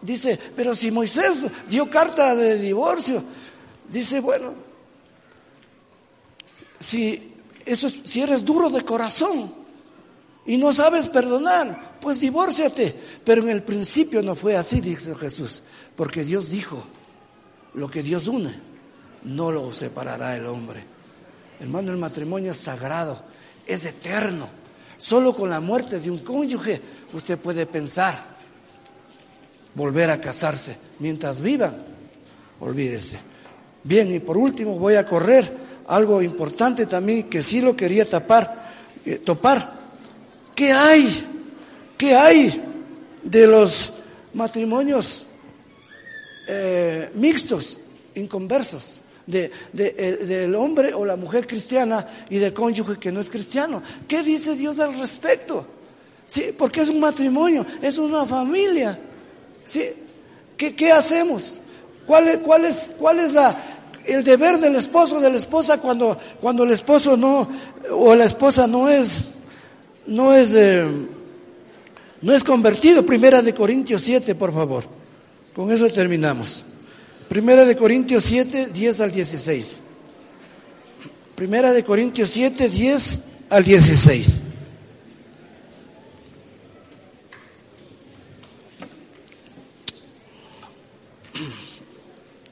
dice, 0.00 0.38
pero 0.56 0.74
si 0.74 0.90
Moisés 0.90 1.44
dio 1.68 1.88
carta 1.88 2.34
de 2.34 2.58
divorcio, 2.58 3.22
dice, 3.88 4.20
bueno, 4.20 4.54
si, 6.80 7.32
eso, 7.64 7.88
si 7.90 8.20
eres 8.20 8.44
duro 8.44 8.70
de 8.70 8.84
corazón 8.84 9.54
y 10.44 10.56
no 10.56 10.72
sabes 10.72 11.08
perdonar, 11.08 11.98
pues 12.00 12.20
divórciate. 12.20 12.94
Pero 13.24 13.42
en 13.42 13.50
el 13.50 13.62
principio 13.62 14.22
no 14.22 14.34
fue 14.34 14.56
así, 14.56 14.80
dice 14.80 15.14
Jesús, 15.14 15.62
porque 15.96 16.24
Dios 16.24 16.50
dijo, 16.50 16.84
lo 17.74 17.90
que 17.90 18.02
Dios 18.02 18.26
une, 18.26 18.54
no 19.24 19.52
lo 19.52 19.72
separará 19.72 20.36
el 20.36 20.46
hombre. 20.46 20.84
Hermano, 21.60 21.92
el 21.92 21.96
matrimonio 21.96 22.50
es 22.50 22.58
sagrado, 22.58 23.22
es 23.66 23.84
eterno. 23.84 24.48
Solo 25.02 25.34
con 25.34 25.50
la 25.50 25.58
muerte 25.58 25.98
de 25.98 26.08
un 26.12 26.20
cónyuge 26.20 26.80
usted 27.12 27.36
puede 27.36 27.66
pensar 27.66 28.22
volver 29.74 30.08
a 30.10 30.20
casarse. 30.20 30.76
Mientras 31.00 31.40
vivan, 31.40 31.76
olvídese. 32.60 33.18
Bien, 33.82 34.14
y 34.14 34.20
por 34.20 34.36
último 34.36 34.78
voy 34.78 34.94
a 34.94 35.04
correr 35.04 35.56
algo 35.88 36.22
importante 36.22 36.86
también 36.86 37.28
que 37.28 37.42
sí 37.42 37.60
lo 37.60 37.74
quería 37.74 38.08
tapar, 38.08 38.70
eh, 39.04 39.16
topar. 39.18 39.72
¿Qué 40.54 40.70
hay? 40.70 41.26
¿Qué 41.98 42.14
hay 42.14 42.62
de 43.24 43.48
los 43.48 43.94
matrimonios 44.34 45.26
eh, 46.46 47.10
mixtos, 47.16 47.76
inconversos? 48.14 49.01
De, 49.26 49.50
eh, 49.76 50.18
del 50.26 50.54
hombre 50.54 50.94
o 50.94 51.04
la 51.04 51.16
mujer 51.16 51.46
cristiana 51.46 52.06
y 52.28 52.38
del 52.38 52.52
cónyuge 52.52 52.98
que 52.98 53.12
no 53.12 53.20
es 53.20 53.28
cristiano. 53.28 53.82
¿Qué 54.08 54.22
dice 54.22 54.56
Dios 54.56 54.78
al 54.78 54.98
respecto? 54.98 55.66
¿Sí? 56.26 56.54
Porque 56.56 56.82
es 56.82 56.88
un 56.88 57.00
matrimonio, 57.00 57.64
es 57.80 57.98
una 57.98 58.24
familia. 58.24 58.98
¿Sí? 59.64 59.84
¿Qué, 60.56 60.74
qué 60.74 60.92
hacemos? 60.92 61.60
¿Cuál 62.06 62.28
es, 62.28 62.38
cuál 62.38 62.64
es, 62.64 62.94
cuál 62.98 63.20
es 63.20 63.32
la, 63.32 63.56
el 64.04 64.24
deber 64.24 64.58
del 64.58 64.76
esposo 64.76 65.20
de 65.20 65.30
la 65.30 65.38
esposa 65.38 65.78
cuando, 65.78 66.18
cuando 66.40 66.64
el 66.64 66.70
esposo 66.72 67.16
no, 67.16 67.48
o 67.90 68.14
la 68.14 68.24
esposa 68.24 68.66
no 68.66 68.88
es, 68.88 69.22
no 70.06 70.34
es, 70.34 70.54
eh, 70.54 70.84
no 72.20 72.32
es 72.32 72.42
convertido? 72.42 73.06
Primera 73.06 73.42
de 73.42 73.54
Corintios 73.54 74.02
7, 74.02 74.34
por 74.34 74.52
favor. 74.52 74.84
Con 75.54 75.70
eso 75.70 75.88
terminamos. 75.90 76.64
Primera 77.32 77.64
de 77.64 77.74
Corintios 77.78 78.24
7, 78.24 78.72
10 78.74 79.00
al 79.00 79.10
16. 79.10 79.80
Primera 81.34 81.72
de 81.72 81.82
Corintios 81.82 82.28
7, 82.28 82.68
10 82.68 83.22
al 83.48 83.64
16. 83.64 84.40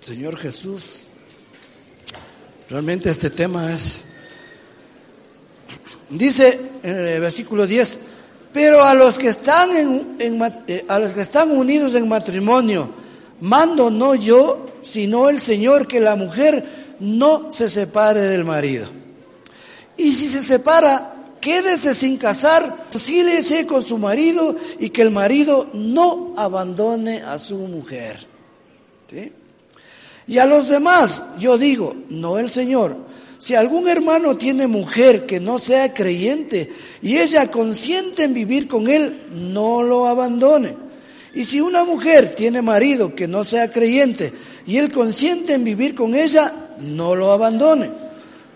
Señor 0.01 0.39
Jesús, 0.39 1.09
realmente 2.71 3.11
este 3.11 3.29
tema 3.29 3.75
es, 3.75 3.97
dice 6.09 6.59
en 6.83 6.95
el 7.07 7.21
versículo 7.21 7.67
10, 7.67 7.99
pero 8.55 8.83
a 8.83 8.95
los 8.95 9.19
que 9.19 9.29
están, 9.29 9.77
en, 9.77 10.41
eh, 10.67 10.87
a 10.89 10.99
los 10.99 11.13
que 11.13 11.21
están 11.21 11.51
unidos 11.51 11.95
en 11.95 12.09
matrimonio, 12.09 13.10
mando 13.41 13.91
no 13.91 14.15
yo, 14.15 14.71
sino 14.83 15.29
el 15.29 15.41
Señor 15.41 15.87
que 15.87 16.01
la 16.01 16.17
mujer 16.17 16.97
no 17.01 17.53
se 17.53 17.69
separe 17.69 18.21
del 18.21 18.45
marido. 18.45 18.87
Y 19.97 20.13
si 20.13 20.29
se 20.29 20.43
separa, 20.43 21.15
quédese 21.41 21.95
sin 21.95 22.17
casar, 22.17 22.87
sílese 22.91 23.67
con 23.67 23.83
su 23.83 23.99
marido 23.99 24.57
y 24.79 24.91
que 24.91 25.03
el 25.03 25.11
marido 25.11 25.69
no 25.73 26.35
abandone 26.37 27.23
a 27.23 27.39
su 27.39 27.57
mujer. 27.57 28.27
Y 30.27 30.39
a 30.39 30.47
los 30.47 30.69
demás, 30.69 31.27
yo 31.39 31.59
digo, 31.59 31.97
no 32.09 32.39
el 32.39 32.51
Señor, 32.51 32.97
si 33.39 33.55
algún 33.55 33.89
hermano 33.89 34.37
tiene 34.37 34.67
mujer 34.67 35.27
que 35.27 35.41
no 35.41 35.59
sea 35.59 35.95
creyente 35.95 36.71
y 37.03 37.17
ella 37.17 37.51
consiente 37.51 38.25
en 38.25 38.35
vivir 38.35 38.69
con 38.69 38.87
él, 38.89 39.27
no 39.33 39.83
lo 39.83 40.07
abandone. 40.07 40.90
Y 41.35 41.45
si 41.45 41.61
una 41.61 41.85
mujer 41.85 42.35
tiene 42.35 42.63
marido 42.63 43.15
que 43.15 43.29
no 43.29 43.45
sea 43.45 43.71
creyente 43.71 44.33
y 44.67 44.79
él 44.79 44.93
consiente 44.93 45.55
en 45.55 45.65
vivir 45.65 45.95
con 45.95 46.15
ella, 46.15 46.53
no 46.81 47.15
lo 47.15 47.33
abandone. 47.33 47.91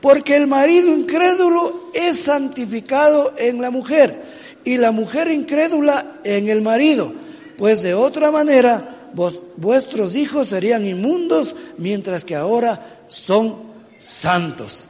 Porque 0.01 0.37
el 0.37 0.47
marido 0.47 0.95
incrédulo 0.95 1.91
es 1.95 2.20
santificado 2.20 3.35
en 3.39 3.61
la 3.61 3.70
mujer 3.70 4.22
y 4.64 4.77
la 4.77 4.91
mujer 4.91 5.31
incrédula 5.31 6.20
en 6.25 6.49
el 6.49 6.62
marido. 6.62 7.12
Pues 7.57 7.83
de 7.83 7.95
otra 7.95 8.31
manera, 8.31 9.11
vuestros 9.57 10.14
hijos 10.16 10.49
serían 10.49 10.85
inmundos 10.85 11.55
mientras 11.79 12.25
que 12.25 12.35
ahora 12.35 13.05
son 13.09 13.57
santos. 14.01 14.89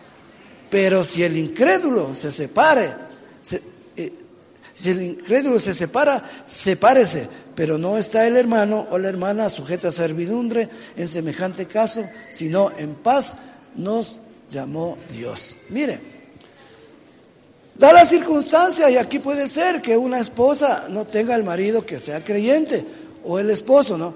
Pero 0.70 1.04
si 1.04 1.22
el 1.22 1.36
incrédulo 1.36 2.14
se 2.14 2.32
separe, 2.32 2.90
eh, 3.96 4.12
si 4.74 4.90
el 4.90 5.02
incrédulo 5.02 5.60
se 5.60 5.74
separa, 5.74 6.44
sepárese 6.46 7.28
pero 7.54 7.78
no 7.78 7.96
está 7.96 8.26
el 8.26 8.36
hermano 8.36 8.86
o 8.90 8.98
la 8.98 9.08
hermana 9.08 9.48
sujeta 9.48 9.88
a 9.88 9.92
servidumbre 9.92 10.68
en 10.96 11.08
semejante 11.08 11.66
caso, 11.66 12.04
sino 12.30 12.72
en 12.76 12.94
paz 12.94 13.34
nos 13.76 14.18
llamó 14.50 14.98
Dios. 15.10 15.56
Mire, 15.70 16.00
da 17.76 17.92
la 17.92 18.06
circunstancia 18.06 18.90
y 18.90 18.96
aquí 18.96 19.18
puede 19.18 19.48
ser 19.48 19.80
que 19.80 19.96
una 19.96 20.18
esposa 20.18 20.86
no 20.88 21.06
tenga 21.06 21.34
el 21.34 21.44
marido 21.44 21.84
que 21.84 21.98
sea 21.98 22.24
creyente 22.24 22.84
o 23.24 23.38
el 23.38 23.50
esposo, 23.50 23.96
¿no? 23.96 24.14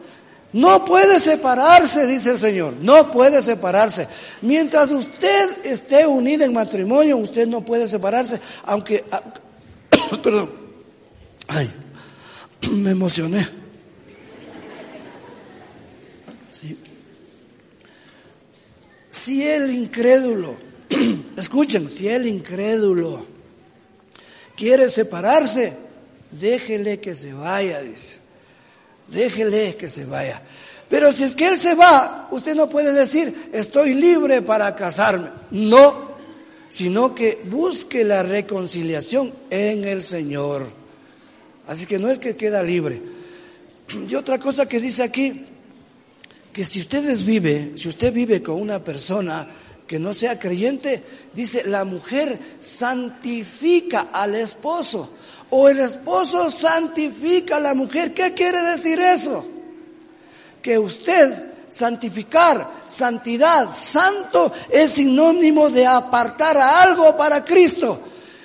No 0.53 0.83
puede 0.85 1.21
separarse, 1.21 2.07
dice 2.07 2.31
el 2.31 2.39
Señor, 2.39 2.75
no 2.81 3.11
puede 3.13 3.43
separarse. 3.43 4.09
Mientras 4.41 4.91
usted 4.91 5.59
esté 5.63 6.07
unida 6.07 6.47
en 6.47 6.55
matrimonio, 6.55 7.19
usted 7.19 7.47
no 7.47 7.61
puede 7.61 7.87
separarse, 7.87 8.41
aunque, 8.65 9.05
perdón, 10.23 10.51
ay, 11.49 11.71
me 12.73 12.91
emocioné. 12.91 13.47
Si 19.11 19.47
el 19.47 19.75
incrédulo 19.75 20.57
Escuchen, 21.37 21.91
si 21.91 22.09
el 22.09 22.27
incrédulo 22.27 23.25
quiere 24.57 24.89
separarse, 24.89 25.73
déjele 26.31 27.01
que 27.01 27.15
se 27.15 27.33
vaya, 27.33 27.83
dice. 27.83 28.19
Déjele 29.09 29.77
que 29.77 29.89
se 29.89 30.05
vaya. 30.05 30.43
Pero 30.89 31.13
si 31.13 31.25
es 31.25 31.35
que 31.35 31.49
él 31.49 31.59
se 31.59 31.75
va, 31.75 32.29
usted 32.31 32.55
no 32.55 32.69
puede 32.69 32.93
decir, 32.93 33.51
estoy 33.53 33.95
libre 33.95 34.43
para 34.43 34.75
casarme. 34.75 35.31
No, 35.51 36.13
sino 36.69 37.15
que 37.15 37.43
busque 37.45 38.05
la 38.05 38.23
reconciliación 38.23 39.35
en 39.51 39.85
el 39.85 40.03
Señor. 40.03 40.78
Así 41.69 41.85
que 41.85 41.99
no 41.99 42.11
es 42.11 42.19
que 42.19 42.35
queda 42.35 42.63
libre. 42.63 43.01
Y 44.09 44.15
otra 44.15 44.39
cosa 44.39 44.67
que 44.67 44.81
dice 44.81 45.03
aquí, 45.03 45.45
que 46.53 46.65
si 46.65 46.81
ustedes 46.81 47.25
vive, 47.25 47.73
si 47.77 47.89
usted 47.89 48.13
vive 48.13 48.43
con 48.43 48.61
una 48.61 48.83
persona 48.83 49.47
que 49.87 49.99
no 49.99 50.15
sea 50.15 50.39
creyente, 50.39 51.03
dice, 51.35 51.65
la 51.67 51.85
mujer 51.85 52.39
santifica 52.59 54.09
al 54.13 54.35
esposo 54.35 55.11
o 55.51 55.69
el 55.69 55.81
esposo 55.81 56.51
santifica 56.51 57.57
a 57.57 57.61
la 57.61 57.75
mujer. 57.75 58.15
¿Qué 58.15 58.33
quiere 58.33 58.63
decir 58.63 58.99
eso? 58.99 59.45
Que 60.63 60.79
usted 60.79 61.49
santificar, 61.69 62.83
santidad, 62.87 63.77
santo 63.77 64.53
es 64.71 64.93
sinónimo 64.93 65.69
de 65.69 65.87
apartar 65.87 66.57
a 66.57 66.83
algo 66.83 67.15
para 67.15 67.45
Cristo. 67.45 68.01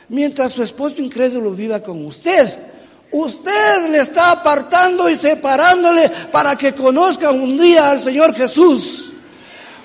Mientras 0.10 0.52
su 0.52 0.62
esposo 0.62 1.02
incrédulo 1.02 1.52
viva 1.52 1.82
con 1.82 2.06
usted, 2.06 2.73
usted 3.14 3.90
le 3.90 4.00
está 4.00 4.32
apartando 4.32 5.08
y 5.08 5.16
separándole 5.16 6.10
para 6.32 6.56
que 6.58 6.74
conozca 6.74 7.32
un 7.32 7.58
día 7.58 7.92
al 7.92 8.00
Señor 8.00 8.36
Jesús. 8.36 9.14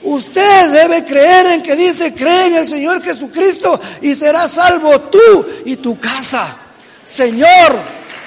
Usted 0.02 0.72
debe 0.72 1.04
creer 1.04 1.46
en 1.46 1.62
que 1.62 1.76
dice, 1.76 2.14
cree 2.14 2.46
en 2.46 2.56
el 2.56 2.66
Señor 2.66 3.02
Jesucristo 3.02 3.80
y 4.00 4.14
será 4.14 4.48
salvo 4.48 4.98
tú 5.02 5.46
y 5.64 5.76
tu 5.76 5.98
casa. 5.98 6.56
Señor, 7.04 7.76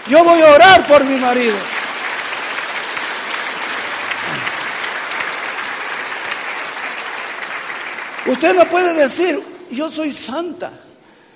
yo 0.07 0.23
voy 0.23 0.41
a 0.41 0.51
orar 0.51 0.87
por 0.87 1.03
mi 1.03 1.15
marido. 1.17 1.55
Usted 8.27 8.53
no 8.53 8.65
puede 8.65 8.93
decir, 8.93 9.41
yo 9.71 9.89
soy 9.89 10.11
santa, 10.11 10.71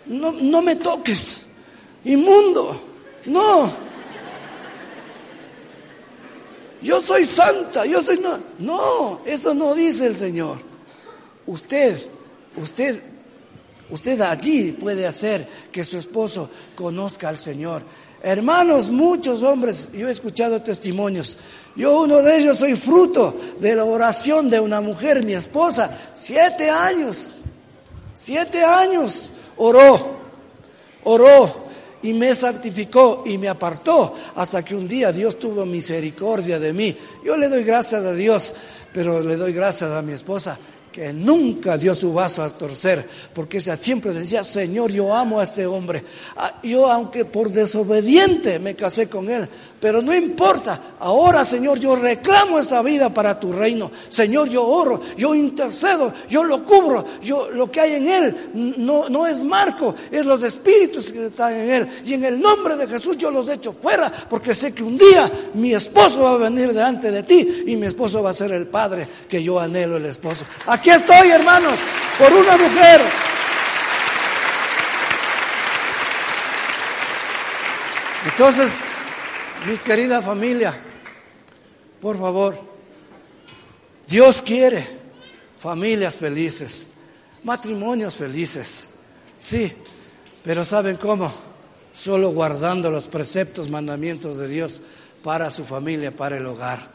no, 0.06 0.32
no 0.32 0.62
me 0.62 0.76
toques, 0.76 1.42
inmundo, 2.04 2.95
no. 3.26 3.86
Yo 6.82 7.02
soy 7.02 7.26
santa, 7.26 7.86
yo 7.86 8.04
soy 8.04 8.20
no. 8.20 8.40
No, 8.60 9.22
eso 9.26 9.56
no 9.56 9.74
dice 9.74 10.06
el 10.06 10.16
Señor. 10.16 10.60
Usted, 11.48 12.00
usted, 12.58 13.02
usted 13.90 14.22
allí 14.22 14.72
puede 14.72 15.08
hacer 15.08 15.48
que 15.72 15.84
su 15.84 15.98
esposo 15.98 16.50
conozca 16.76 17.30
al 17.30 17.40
Señor. 17.40 17.82
Hermanos, 18.22 18.90
muchos 18.90 19.42
hombres, 19.42 19.90
yo 19.94 20.08
he 20.08 20.12
escuchado 20.12 20.62
testimonios. 20.62 21.38
Yo 21.76 22.02
uno 22.02 22.22
de 22.22 22.38
ellos 22.38 22.60
soy 22.60 22.76
fruto 22.76 23.36
de 23.60 23.76
la 23.76 23.84
oración 23.84 24.50
de 24.50 24.60
una 24.60 24.80
mujer, 24.80 25.24
mi 25.24 25.34
esposa, 25.34 25.90
siete 26.14 26.70
años, 26.70 27.36
siete 28.16 28.64
años 28.64 29.32
oró, 29.58 30.18
oró 31.04 31.65
y 32.06 32.14
me 32.14 32.36
santificó 32.36 33.24
y 33.26 33.38
me 33.38 33.50
apartó 33.50 34.14
hasta 34.36 34.64
que 34.64 34.76
un 34.76 34.88
día 34.88 35.12
Dios 35.12 35.40
tuvo 35.40 35.66
misericordia 35.66 36.60
de 36.60 36.72
mí. 36.72 36.96
Yo 37.24 37.36
le 37.36 37.50
doy 37.50 37.64
gracias 37.64 38.04
a 38.04 38.14
Dios, 38.14 38.54
pero 38.94 39.22
le 39.22 39.36
doy 39.36 39.54
gracias 39.54 39.90
a 39.90 40.04
mi 40.04 40.14
esposa 40.14 40.60
que 40.96 41.12
nunca 41.12 41.78
dio 41.78 41.94
su 41.94 42.14
vaso 42.14 42.42
a 42.42 42.50
torcer, 42.50 43.06
porque 43.34 43.60
siempre 43.60 44.14
decía, 44.14 44.46
Señor, 44.46 44.94
yo 44.94 45.14
amo 45.14 45.42
a 45.42 45.44
este 45.44 45.66
hombre. 45.66 46.06
Ah, 46.38 46.62
yo, 46.64 46.90
aunque 46.90 47.26
por 47.26 47.52
desobediente 47.52 48.60
me 48.60 48.76
casé 48.76 49.10
con 49.10 49.30
él, 49.30 49.46
pero 49.78 50.02
no 50.02 50.16
importa. 50.16 50.96
Ahora, 51.00 51.44
Señor, 51.44 51.80
yo 51.80 51.98
reclamo 51.98 52.60
esa 52.60 52.82
vida 52.82 53.14
para 53.14 53.38
tu 53.38 53.52
reino. 53.52 53.92
Señor, 54.08 54.50
yo 54.50 54.66
oro, 54.66 55.02
yo 55.18 55.36
intercedo, 55.36 56.14
yo 56.30 56.46
lo 56.46 56.64
cubro. 56.64 57.06
Yo, 57.22 57.52
lo 57.52 57.70
que 57.70 57.82
hay 57.82 57.94
en 57.96 58.10
él 58.10 58.52
no, 58.78 59.10
no 59.10 59.28
es 59.28 59.44
Marco, 59.44 59.94
es 60.10 60.26
los 60.26 60.44
espíritus 60.44 61.12
que 61.12 61.26
están 61.26 61.54
en 61.54 61.70
él. 61.70 61.90
Y 62.06 62.14
en 62.14 62.24
el 62.24 62.40
nombre 62.40 62.78
de 62.78 62.88
Jesús 62.88 63.18
yo 63.18 63.30
los 63.30 63.50
echo 63.50 63.74
fuera, 63.74 64.10
porque 64.30 64.56
sé 64.56 64.74
que 64.74 64.82
un 64.82 64.98
día 64.98 65.30
mi 65.56 65.74
esposo 65.74 66.22
va 66.22 66.32
a 66.32 66.38
venir 66.38 66.70
delante 66.70 67.12
de 67.12 67.24
ti 67.24 67.66
y 67.68 67.76
mi 67.76 67.88
esposo 67.88 68.24
va 68.24 68.30
a 68.30 68.34
ser 68.34 68.54
el 68.54 68.68
padre 68.68 69.06
que 69.28 69.44
yo 69.44 69.60
anhelo 69.60 69.98
el 69.98 70.06
esposo. 70.06 70.46
Aquí 70.86 70.92
estoy, 70.92 71.32
hermanos, 71.32 71.80
por 72.20 72.32
una 72.32 72.58
mujer. 72.58 73.02
Entonces, 78.26 78.72
mi 79.66 79.78
querida 79.78 80.22
familia, 80.22 80.80
por 82.00 82.20
favor, 82.20 82.62
Dios 84.08 84.44
quiere 84.44 84.88
familias 85.60 86.18
felices, 86.18 86.86
matrimonios 87.44 88.14
felices, 88.14 88.90
sí, 89.40 89.74
pero 90.44 90.66
¿saben 90.66 90.98
cómo? 90.98 91.34
Solo 91.96 92.30
guardando 92.30 92.92
los 92.92 93.06
preceptos, 93.06 93.72
mandamientos 93.72 94.38
de 94.38 94.48
Dios 94.48 94.82
para 95.24 95.50
su 95.50 95.66
familia, 95.66 96.16
para 96.16 96.38
el 96.38 96.46
hogar. 96.46 96.94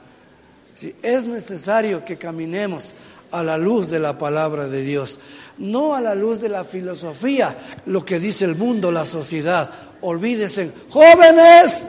Sí, 0.78 0.94
es 1.02 1.26
necesario 1.26 2.04
que 2.04 2.16
caminemos 2.16 2.94
a 3.30 3.42
la 3.42 3.58
luz 3.58 3.88
de 3.88 3.98
la 3.98 4.18
palabra 4.18 4.68
de 4.68 4.82
Dios, 4.82 5.18
no 5.58 5.94
a 5.94 6.00
la 6.00 6.14
luz 6.14 6.40
de 6.40 6.48
la 6.48 6.64
filosofía, 6.64 7.56
lo 7.86 8.04
que 8.04 8.18
dice 8.18 8.44
el 8.44 8.56
mundo, 8.56 8.90
la 8.90 9.04
sociedad. 9.04 9.70
Olvídense, 10.00 10.72
jóvenes, 10.88 11.86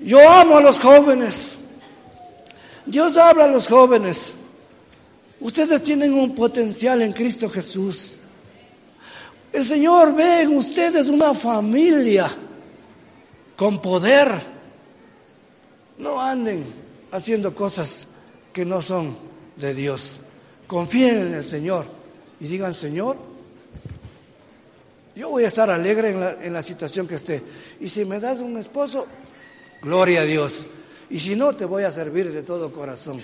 yo 0.00 0.28
amo 0.28 0.58
a 0.58 0.60
los 0.60 0.78
jóvenes. 0.78 1.56
Dios 2.86 3.16
habla 3.16 3.44
a 3.44 3.48
los 3.48 3.66
jóvenes. 3.66 4.34
Ustedes 5.40 5.82
tienen 5.82 6.14
un 6.14 6.34
potencial 6.34 7.02
en 7.02 7.12
Cristo 7.12 7.48
Jesús. 7.48 8.16
El 9.52 9.64
Señor 9.64 10.14
ve 10.14 10.42
en 10.42 10.56
ustedes 10.56 11.08
una 11.08 11.34
familia 11.34 12.30
con 13.56 13.80
poder. 13.80 14.28
No 15.98 16.20
anden 16.20 16.64
haciendo 17.10 17.54
cosas 17.54 18.06
que 18.52 18.64
no 18.64 18.82
son 18.82 19.16
de 19.58 19.74
Dios. 19.74 20.16
Confíen 20.66 21.18
en 21.28 21.34
el 21.34 21.44
Señor 21.44 21.86
y 22.40 22.46
digan, 22.46 22.74
Señor, 22.74 23.16
yo 25.14 25.30
voy 25.30 25.44
a 25.44 25.48
estar 25.48 25.68
alegre 25.70 26.10
en 26.10 26.20
la, 26.20 26.32
en 26.42 26.52
la 26.52 26.62
situación 26.62 27.06
que 27.06 27.16
esté. 27.16 27.42
Y 27.80 27.88
si 27.88 28.04
me 28.04 28.20
das 28.20 28.38
un 28.38 28.56
esposo, 28.56 29.06
Gloria 29.82 30.22
a 30.22 30.24
Dios. 30.24 30.66
Y 31.10 31.18
si 31.20 31.36
no, 31.36 31.54
te 31.54 31.64
voy 31.64 31.84
a 31.84 31.90
servir 31.90 32.32
de 32.32 32.42
todo 32.42 32.72
corazón. 32.72 33.22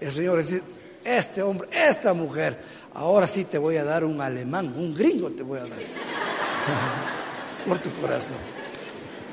El 0.00 0.12
Señor 0.12 0.38
dice, 0.38 0.62
este 1.04 1.42
hombre, 1.42 1.68
esta 1.72 2.12
mujer, 2.14 2.58
ahora 2.94 3.26
sí 3.26 3.44
te 3.44 3.58
voy 3.58 3.76
a 3.76 3.84
dar 3.84 4.04
un 4.04 4.20
alemán, 4.20 4.74
un 4.76 4.94
gringo 4.94 5.30
te 5.30 5.42
voy 5.42 5.58
a 5.58 5.62
dar. 5.62 5.70
Por 7.66 7.78
tu 7.78 7.90
corazón. 8.00 8.36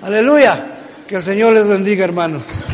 Aleluya. 0.02 0.78
Que 1.08 1.18
el 1.18 1.22
Señor 1.22 1.54
les 1.54 1.68
bendiga, 1.68 2.06
hermanos. 2.06 2.68